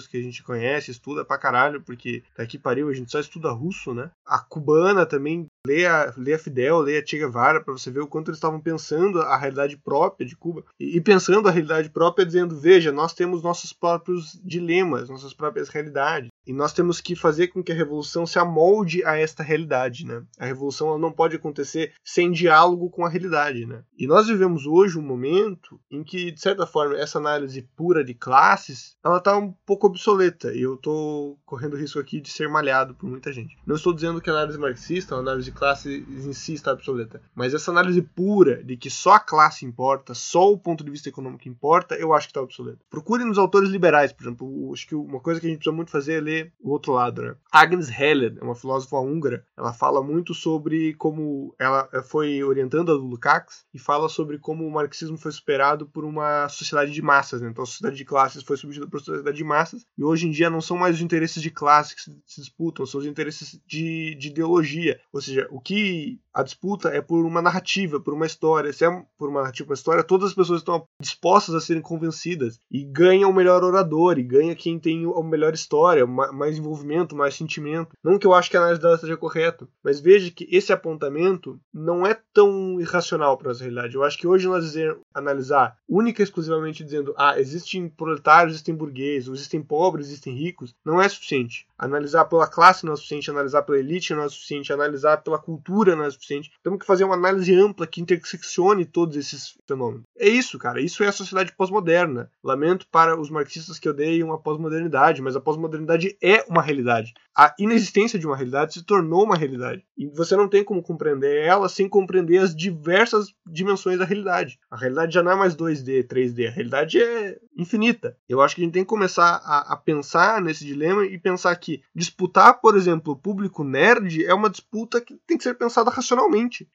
[0.06, 3.94] que a gente conhece, estuda pra caralho, porque daqui pariu, a gente só estuda russo,
[3.94, 4.10] né?
[4.24, 8.28] A cubana também lê a, Fidel, lê a Che Guevara, pra você ver o quanto
[8.28, 10.64] eles estavam pensando a realidade própria de Cuba.
[10.78, 15.68] E, e, pensando a realidade própria, dizendo: veja, nós temos nossos próprios dilemas, nossas próprias
[15.68, 16.30] realidades.
[16.46, 20.22] E nós temos que fazer com que a revolução se amolde a esta realidade, né?
[20.38, 23.82] A revolução não pode acontecer sem diálogo com a realidade, né?
[23.98, 28.14] E nós vivemos hoje um momento em que, de certa forma, essa análise pura de
[28.14, 30.54] classes, ela tá um pouco obsoleta.
[30.54, 33.56] E eu tô correndo risco aqui de ser malhado por muita gente.
[33.66, 37.22] Não estou dizendo que a análise marxista, a análise de classes em si está obsoleta,
[37.34, 41.08] mas essa análise pura de que só a classe importa, só o ponto de vista
[41.08, 42.78] econômico importa, eu acho que está obsoleta.
[42.90, 44.72] Procurem nos autores liberais, por exemplo.
[44.72, 47.22] Acho que uma coisa que a gente precisa muito fazer é ler o outro lado,
[47.22, 47.34] né?
[47.50, 52.94] Agnes Heller, é uma filósofa húngara, ela fala muito sobre como ela foi orientando a
[52.94, 57.48] Lukács e fala sobre como o marxismo foi superado por uma sociedade de massas, né?
[57.48, 60.50] Então a sociedade de classes foi substituída por sociedade de massas e hoje em dia
[60.50, 64.28] não são mais os interesses de classe que se disputam, são os interesses de, de
[64.28, 65.00] ideologia.
[65.12, 68.70] Ou seja, o que a disputa é por uma narrativa, por uma história.
[68.70, 72.60] Se é por uma narrativa, uma história, todas as pessoas estão dispostas a serem convencidas
[72.70, 77.34] e ganha o melhor orador e ganha quem tem a melhor história, mais envolvimento, mais
[77.34, 77.96] sentimento.
[78.04, 81.58] Não que eu acho que a análise dela esteja correta, mas veja que esse apontamento
[81.72, 83.94] não é tão irracional para a realidade.
[83.94, 88.74] Eu acho que hoje nós dizer, analisar única e exclusivamente dizendo, ah, existem proletários, existem
[88.74, 91.66] burgueses, existem pobres, existem ricos, não é suficiente.
[91.78, 95.96] Analisar pela classe não é suficiente, analisar pela elite não é suficiente, analisar pela cultura
[95.96, 96.25] não é suficiente.
[96.62, 100.04] Temos que fazer uma análise ampla que interseccione todos esses fenômenos.
[100.18, 100.80] É isso, cara.
[100.80, 102.30] Isso é a sociedade pós-moderna.
[102.42, 107.12] Lamento para os marxistas que odeiam a pós-modernidade, mas a pós-modernidade é uma realidade.
[107.36, 109.84] A inexistência de uma realidade se tornou uma realidade.
[109.96, 114.58] E você não tem como compreender ela sem compreender as diversas dimensões da realidade.
[114.70, 116.48] A realidade já não é mais 2D, 3D.
[116.48, 118.16] A realidade é infinita.
[118.26, 121.54] Eu acho que a gente tem que começar a, a pensar nesse dilema e pensar
[121.56, 125.90] que disputar, por exemplo, o público nerd é uma disputa que tem que ser pensada
[125.90, 126.15] racionalmente.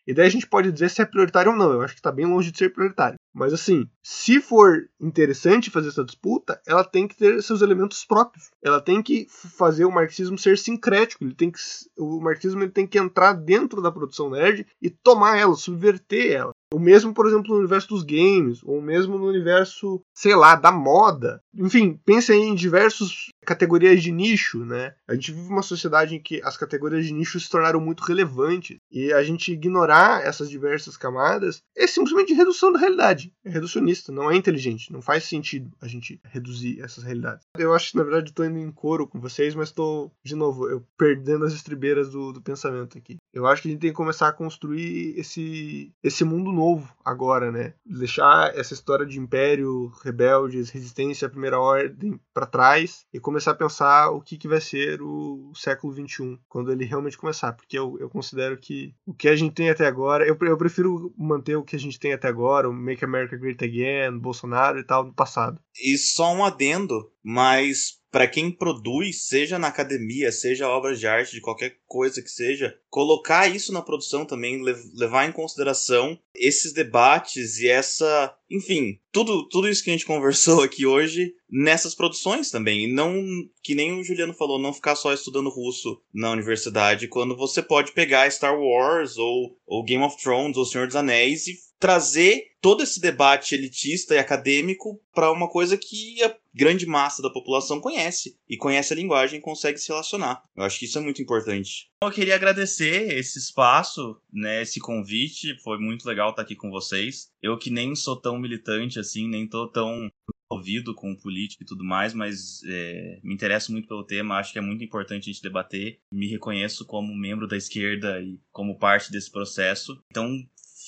[0.05, 1.71] E daí a gente pode dizer se é prioritário ou não.
[1.71, 3.17] Eu acho que está bem longe de ser prioritário.
[3.33, 8.49] Mas assim, se for interessante fazer essa disputa, ela tem que ter seus elementos próprios.
[8.61, 11.23] Ela tem que fazer o marxismo ser sincrético.
[11.23, 11.59] Ele tem que,
[11.97, 16.51] o marxismo ele tem que entrar dentro da produção nerd e tomar ela, subverter ela.
[16.73, 20.71] O mesmo, por exemplo, no universo dos games, ou mesmo no universo, sei lá, da
[20.71, 21.41] moda.
[21.53, 24.93] Enfim, pense aí em diversas categorias de nicho, né?
[25.07, 28.77] A gente vive uma sociedade em que as categorias de nicho se tornaram muito relevantes
[28.89, 33.33] e a gente ignorar essas diversas camadas é simplesmente redução da realidade.
[33.43, 37.45] É reducionista, não é inteligente, não faz sentido a gente reduzir essas realidades.
[37.57, 40.69] Eu acho que na verdade estou indo em coro com vocês, mas estou de novo
[40.69, 43.17] eu perdendo as estribeiras do, do pensamento aqui.
[43.33, 46.60] Eu acho que a gente tem que começar a construir esse esse mundo novo
[47.03, 47.73] agora, né?
[47.85, 53.55] Deixar essa história de império, rebeldes, resistência à primeira ordem para trás e começar a
[53.55, 57.53] pensar o que, que vai ser o, século XXI, quando ele realmente começar.
[57.53, 61.13] Porque eu, eu considero que o que a gente tem até agora, eu, eu prefiro
[61.17, 64.83] manter o que a gente tem até agora, o Make America Great Again, Bolsonaro e
[64.83, 65.59] tal, do passado.
[65.83, 71.31] E só um adendo, mas para quem produz, seja na academia, seja obras de arte,
[71.31, 74.61] de qualquer coisa que seja, colocar isso na produção também,
[74.93, 80.61] levar em consideração esses debates e essa, enfim, tudo, tudo isso que a gente conversou
[80.61, 82.83] aqui hoje nessas produções também.
[82.83, 83.23] E não,
[83.63, 87.93] que nem o Juliano falou, não ficar só estudando russo na universidade, quando você pode
[87.93, 92.83] pegar Star Wars ou, ou Game of Thrones ou Senhor dos Anéis e trazer todo
[92.83, 98.37] esse debate elitista e acadêmico para uma coisa que a grande massa da população conhece
[98.47, 100.43] e conhece a linguagem e consegue se relacionar.
[100.55, 101.89] Eu acho que isso é muito importante.
[102.03, 107.31] Eu queria agradecer esse espaço, né, esse convite, foi muito legal estar aqui com vocês.
[107.41, 110.07] Eu que nem sou tão militante assim, nem tô tão
[110.51, 114.59] envolvido com política e tudo mais, mas é, me interesso muito pelo tema, acho que
[114.59, 115.99] é muito importante a gente debater.
[116.11, 119.99] Me reconheço como membro da esquerda e como parte desse processo.
[120.11, 120.29] Então,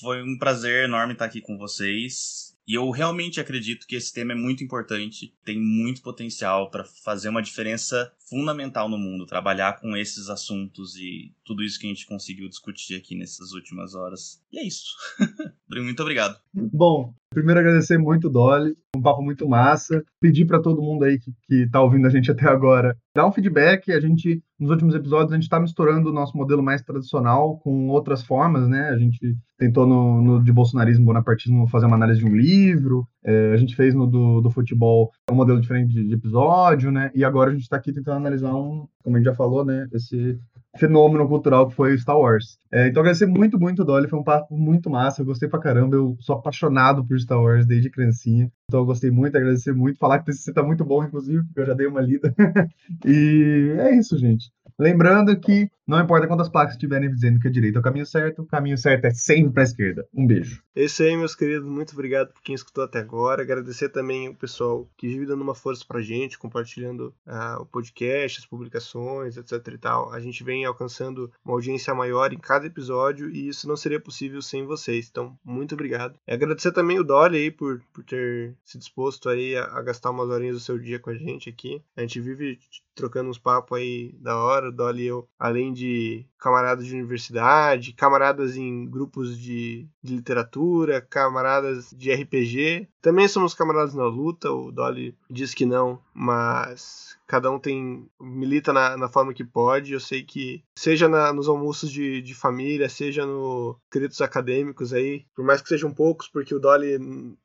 [0.03, 2.53] foi um prazer enorme estar aqui com vocês.
[2.67, 7.27] E eu realmente acredito que esse tema é muito importante, tem muito potencial para fazer
[7.27, 12.05] uma diferença fundamental no mundo, trabalhar com esses assuntos e tudo isso que a gente
[12.05, 14.41] conseguiu discutir aqui nessas últimas horas.
[14.51, 14.95] E é isso.
[15.69, 16.39] muito obrigado.
[16.53, 18.75] Bom, primeiro agradecer muito, Dolly.
[18.95, 20.03] Um papo muito massa.
[20.21, 23.31] Pedir para todo mundo aí que, que tá ouvindo a gente até agora, dar um
[23.31, 23.91] feedback.
[23.91, 27.89] A gente, nos últimos episódios, a gente está misturando o nosso modelo mais tradicional com
[27.89, 28.89] outras formas, né?
[28.89, 33.07] A gente tentou no, no de bolsonarismo, bonapartismo, fazer uma análise de um livro.
[33.25, 37.11] É, a gente fez no do, do futebol um modelo diferente de, de episódio, né?
[37.15, 39.87] E agora a gente está aqui tentando analisar um, como a gente já falou, né?
[39.91, 40.37] Esse
[40.77, 42.57] fenômeno cultural que foi Star Wars.
[42.71, 44.07] É, então, agradecer muito, muito, Dolly.
[44.07, 45.21] Foi um papo muito massa.
[45.21, 45.95] Eu gostei pra caramba.
[45.95, 48.51] Eu sou apaixonado por Star Wars desde criancinha.
[48.67, 49.99] Então, eu gostei muito, agradecer muito.
[49.99, 52.33] Falar que você tá muito bom, inclusive, porque eu já dei uma lida.
[53.05, 54.51] e é isso, gente.
[54.79, 58.41] Lembrando que não importa quantas placas estiverem dizendo que a direita é o caminho certo,
[58.41, 60.07] o caminho certo é sempre para a esquerda.
[60.13, 60.63] Um beijo.
[60.75, 61.67] É isso aí, meus queridos.
[61.67, 63.41] Muito obrigado por quem escutou até agora.
[63.41, 68.39] Agradecer também o pessoal que vive dando uma força pra gente, compartilhando uh, o podcast,
[68.39, 70.11] as publicações, etc e tal.
[70.11, 74.41] A gente vem alcançando uma audiência maior em cada episódio e isso não seria possível
[74.41, 75.07] sem vocês.
[75.09, 76.17] Então, muito obrigado.
[76.27, 80.11] E agradecer também o Dolly aí por, por ter se disposto aí a, a gastar
[80.11, 81.81] umas horinhas do seu dia com a gente aqui.
[81.95, 82.57] A gente vive
[82.95, 87.93] trocando uns papos aí da hora, o Dolly e eu, além de camaradas de universidade,
[87.93, 92.87] camaradas em grupos de, de literatura, camaradas de RPG.
[93.01, 98.71] Também somos camaradas na luta, o Dolly diz que não, mas cada um tem milita
[98.71, 99.93] na, na forma que pode.
[99.93, 105.25] Eu sei que, seja na, nos almoços de, de família, seja no créditos acadêmicos aí,
[105.35, 106.97] por mais que sejam poucos, porque o Dolly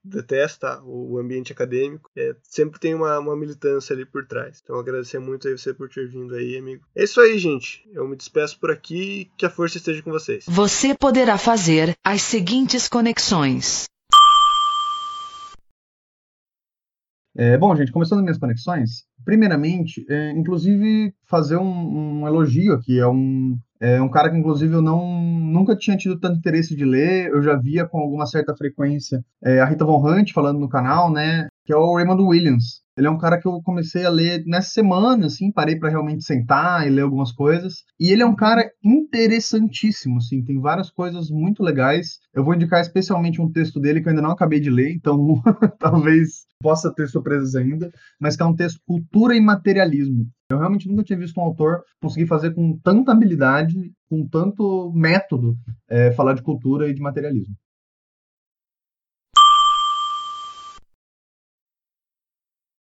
[0.05, 4.61] detesta o, ambiente acadêmico, é, sempre tem uma, uma militância ali por trás.
[4.63, 6.85] Então, agradecer muito aí você por ter vindo aí, amigo.
[6.95, 7.89] É isso aí, gente.
[7.93, 10.45] Eu me despeço por aqui que a força esteja com vocês.
[10.47, 13.89] Você poderá fazer as seguintes conexões.
[17.41, 23.07] É, bom, gente, começando minhas conexões, primeiramente, é, inclusive fazer um, um, elogio aqui, é
[23.07, 27.29] um, é um cara que inclusive eu não nunca tinha tido tanto interesse de ler,
[27.29, 31.13] eu já via com alguma certa frequência é, a Rita Von Hunt falando no canal,
[31.13, 32.83] né, que é o Raymond Williams.
[32.99, 36.25] Ele é um cara que eu comecei a ler nessa semana, assim, parei para realmente
[36.25, 37.85] sentar e ler algumas coisas.
[37.99, 42.19] E ele é um cara interessantíssimo, assim, tem várias coisas muito legais.
[42.35, 45.41] Eu vou indicar especialmente um texto dele que eu ainda não acabei de ler, então
[45.79, 47.89] talvez possa ter surpresas ainda,
[48.21, 50.27] mas que é um texto Cultura e Materialismo.
[50.51, 55.57] Eu realmente nunca tinha visto um autor conseguir fazer com tanta habilidade, com tanto método,
[55.89, 57.55] é, falar de cultura e de materialismo.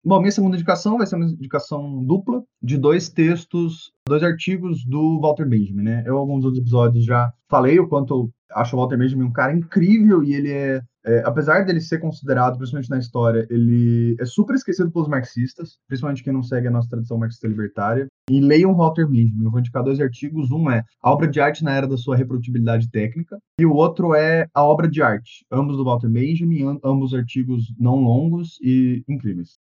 [0.08, 5.20] Bom, minha segunda indicação vai ser uma indicação dupla de dois textos, dois artigos do
[5.20, 6.02] Walter Benjamin, né?
[6.06, 10.24] Eu, alguns dos episódios, já falei o quanto acho o Walter Benjamin um cara incrível
[10.24, 14.90] e ele é, é, apesar dele ser considerado, principalmente na história, ele é super esquecido
[14.90, 18.06] pelos marxistas, principalmente quem não segue a nossa tradição marxista libertária.
[18.30, 19.44] E leiam Walter Benjamin.
[19.44, 20.50] Eu vou indicar dois artigos.
[20.50, 24.14] Um é A Obra de Arte na Era da Sua Reprodutibilidade Técnica, e o outro
[24.14, 29.58] é A Obra de Arte, ambos do Walter Benjamin, ambos artigos não longos e incríveis.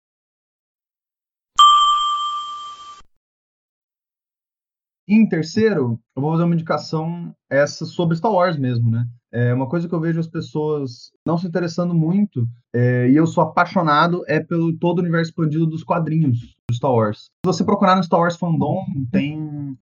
[5.14, 9.06] Em terceiro, eu vou fazer uma indicação essa sobre Star Wars mesmo, né?
[9.30, 13.28] É uma coisa que eu vejo as pessoas não se interessando muito, é, e eu
[13.28, 17.20] sou apaixonado, é pelo todo o universo expandido dos quadrinhos Star Wars.
[17.24, 19.38] Se você procurar no Star Wars Fandom, tem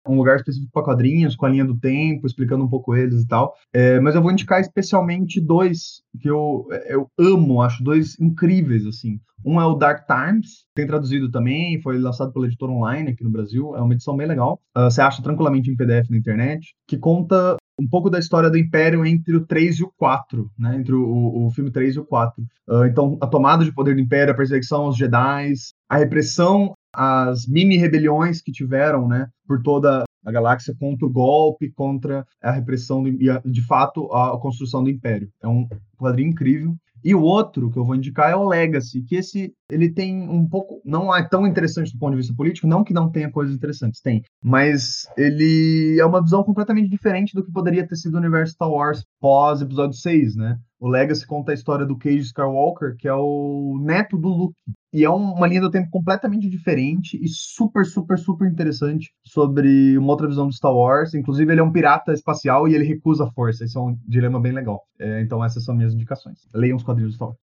[0.07, 3.27] um lugar específico para quadrinhos, com a linha do tempo, explicando um pouco eles e
[3.27, 3.53] tal.
[3.73, 9.19] É, mas eu vou indicar especialmente dois que eu, eu amo, acho dois incríveis, assim.
[9.43, 13.31] Um é o Dark Times, tem traduzido também, foi lançado pela editora online aqui no
[13.31, 14.61] Brasil, é uma edição bem legal.
[14.77, 18.57] Uh, você acha tranquilamente em PDF na internet, que conta um pouco da história do
[18.57, 20.75] Império entre o 3 e o 4, né?
[20.75, 22.43] Entre o, o filme 3 e o 4.
[22.69, 25.53] Uh, então, a tomada de poder do Império, a perseguição aos Jedi,
[25.89, 29.27] a repressão, as mini-rebeliões que tiveram, né?
[29.47, 34.39] Por toda a galáxia contra o golpe, contra a repressão do, e, de fato, a
[34.39, 35.29] construção do Império.
[35.41, 35.67] É um
[35.97, 36.75] quadrinho incrível.
[37.03, 40.47] E o outro que eu vou indicar é o Legacy, que esse ele tem um
[40.47, 43.55] pouco, não é tão interessante do ponto de vista político, não que não tenha coisas
[43.55, 48.19] interessantes, tem, mas ele é uma visão completamente diferente do que poderia ter sido o
[48.19, 50.57] universo Star Wars pós episódio 6, né?
[50.79, 54.55] O Legacy conta a história do Cage Skywalker, que é o neto do Luke.
[54.93, 60.09] E é uma linha do tempo completamente diferente e super, super, super interessante sobre uma
[60.09, 61.13] outra visão do Star Wars.
[61.13, 63.63] Inclusive, ele é um pirata espacial e ele recusa a força.
[63.63, 64.85] Isso é um dilema bem legal.
[64.99, 66.45] É, então, essas são minhas indicações.
[66.53, 67.39] Leiam os quadrinhos do Star Wars.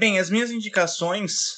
[0.00, 1.56] Bem, as minhas indicações,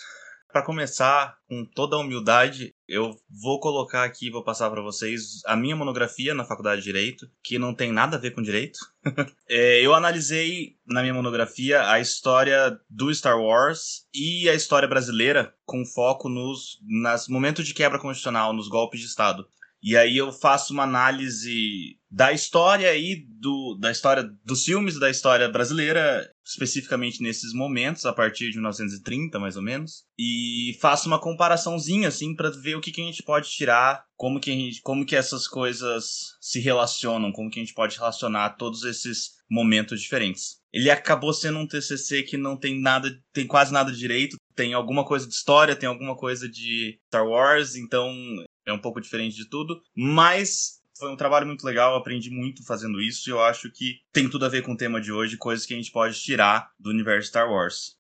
[0.53, 5.57] para começar, com toda a humildade, eu vou colocar aqui, vou passar para vocês a
[5.57, 8.79] minha monografia na Faculdade de Direito, que não tem nada a ver com direito.
[9.49, 15.53] é, eu analisei na minha monografia a história do Star Wars e a história brasileira,
[15.65, 19.47] com foco nos nas momentos de quebra constitucional, nos golpes de Estado.
[19.87, 25.09] E aí eu faço uma análise da história e do, da história dos filmes da
[25.09, 31.21] história brasileira, especificamente nesses momentos, a partir de 1930, mais ou menos, e faço uma
[31.21, 35.07] comparaçãozinha assim para ver o que, que a gente pode tirar, como que gente, como
[35.07, 40.57] que essas coisas se relacionam, como que a gente pode relacionar todos esses momentos diferentes.
[40.73, 45.05] Ele acabou sendo um TCC que não tem nada, tem quase nada direito, tem alguma
[45.05, 48.13] coisa de história, tem alguma coisa de Star Wars, então
[48.65, 53.01] é um pouco diferente de tudo, mas foi um trabalho muito legal, aprendi muito fazendo
[53.01, 55.67] isso e eu acho que tem tudo a ver com o tema de hoje, coisas
[55.67, 57.97] que a gente pode tirar do universo Star Wars.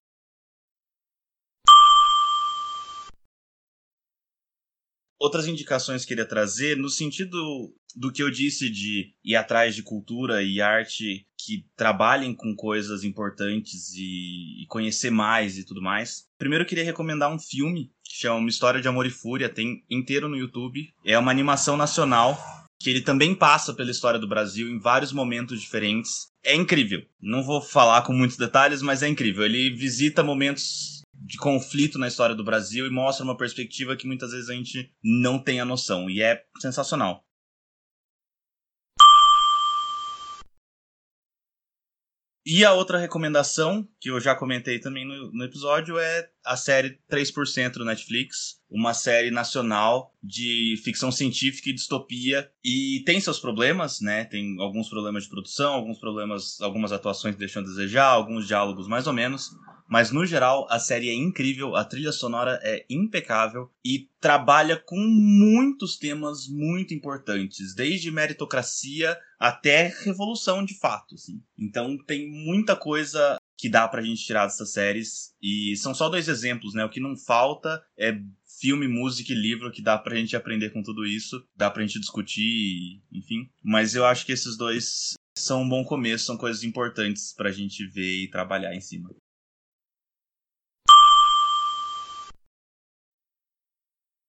[5.18, 9.74] Outras indicações que eu queria trazer, no sentido do que eu disse de ir atrás
[9.74, 15.80] de cultura e arte que trabalhem com coisas importantes e, e conhecer mais e tudo
[15.80, 16.26] mais.
[16.38, 20.28] Primeiro eu queria recomendar um filme que chama História de Amor e Fúria, tem inteiro
[20.28, 20.92] no YouTube.
[21.04, 22.38] É uma animação nacional
[22.78, 26.28] que ele também passa pela história do Brasil em vários momentos diferentes.
[26.44, 27.02] É incrível.
[27.20, 29.44] Não vou falar com muitos detalhes, mas é incrível.
[29.44, 30.95] Ele visita momentos
[31.26, 34.92] de conflito na história do Brasil e mostra uma perspectiva que muitas vezes a gente
[35.02, 36.08] não tem a noção.
[36.08, 37.26] E é sensacional.
[42.48, 46.96] E a outra recomendação, que eu já comentei também no, no episódio, é a série
[47.10, 54.00] 3% do Netflix, uma série nacional de ficção científica e distopia e tem seus problemas,
[54.00, 54.26] né?
[54.26, 59.08] Tem alguns problemas de produção, alguns problemas, algumas atuações deixam a desejar, alguns diálogos mais
[59.08, 59.50] ou menos,
[59.88, 64.98] mas no geral a série é incrível, a trilha sonora é impecável e trabalha com
[64.98, 71.40] muitos temas muito importantes, desde meritocracia até revolução de fato, assim.
[71.58, 75.34] Então tem muita coisa que dá pra gente tirar dessas séries.
[75.42, 76.84] E são só dois exemplos, né?
[76.84, 78.18] O que não falta é
[78.60, 82.00] filme, música e livro que dá pra gente aprender com tudo isso, dá pra gente
[82.00, 83.48] discutir, enfim.
[83.62, 87.86] Mas eu acho que esses dois são um bom começo, são coisas importantes pra gente
[87.86, 89.10] ver e trabalhar em cima.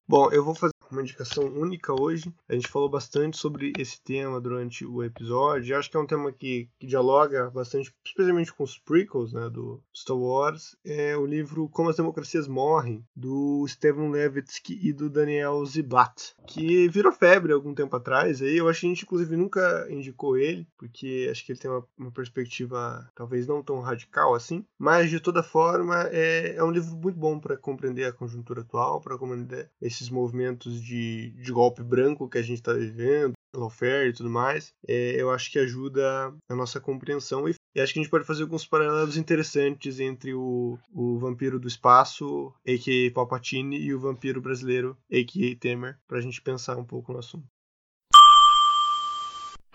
[0.07, 2.33] Bom, eu vou fazer uma indicação única hoje.
[2.47, 5.77] A gente falou bastante sobre esse tema durante o episódio.
[5.77, 9.81] Acho que é um tema que, que dialoga bastante, especialmente com os prequels né, do
[9.95, 10.75] Star Wars.
[10.85, 16.87] É o livro Como as Democracias Morrem, do Steven Levitsky e do Daniel Zibat, que
[16.89, 18.41] virou febre algum tempo atrás.
[18.41, 21.69] Aí eu acho que a gente, inclusive, nunca indicou ele, porque acho que ele tem
[21.69, 24.65] uma, uma perspectiva talvez não tão radical assim.
[24.77, 29.01] Mas, de toda forma, é, é um livro muito bom para compreender a conjuntura atual,
[29.01, 34.13] para compreender esses movimentos de, de golpe branco que a gente está vivendo, lawfare e
[34.13, 38.03] tudo mais, é, eu acho que ajuda a nossa compreensão e, e, acho que a
[38.03, 43.11] gente pode fazer alguns paralelos interessantes entre o, o vampiro do espaço, a.k.a.
[43.11, 45.55] Palpatine, e o vampiro brasileiro, a.k.a.
[45.55, 47.45] Temer, para a gente pensar um pouco no assunto.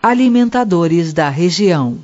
[0.01, 2.03] Alimentadores da região.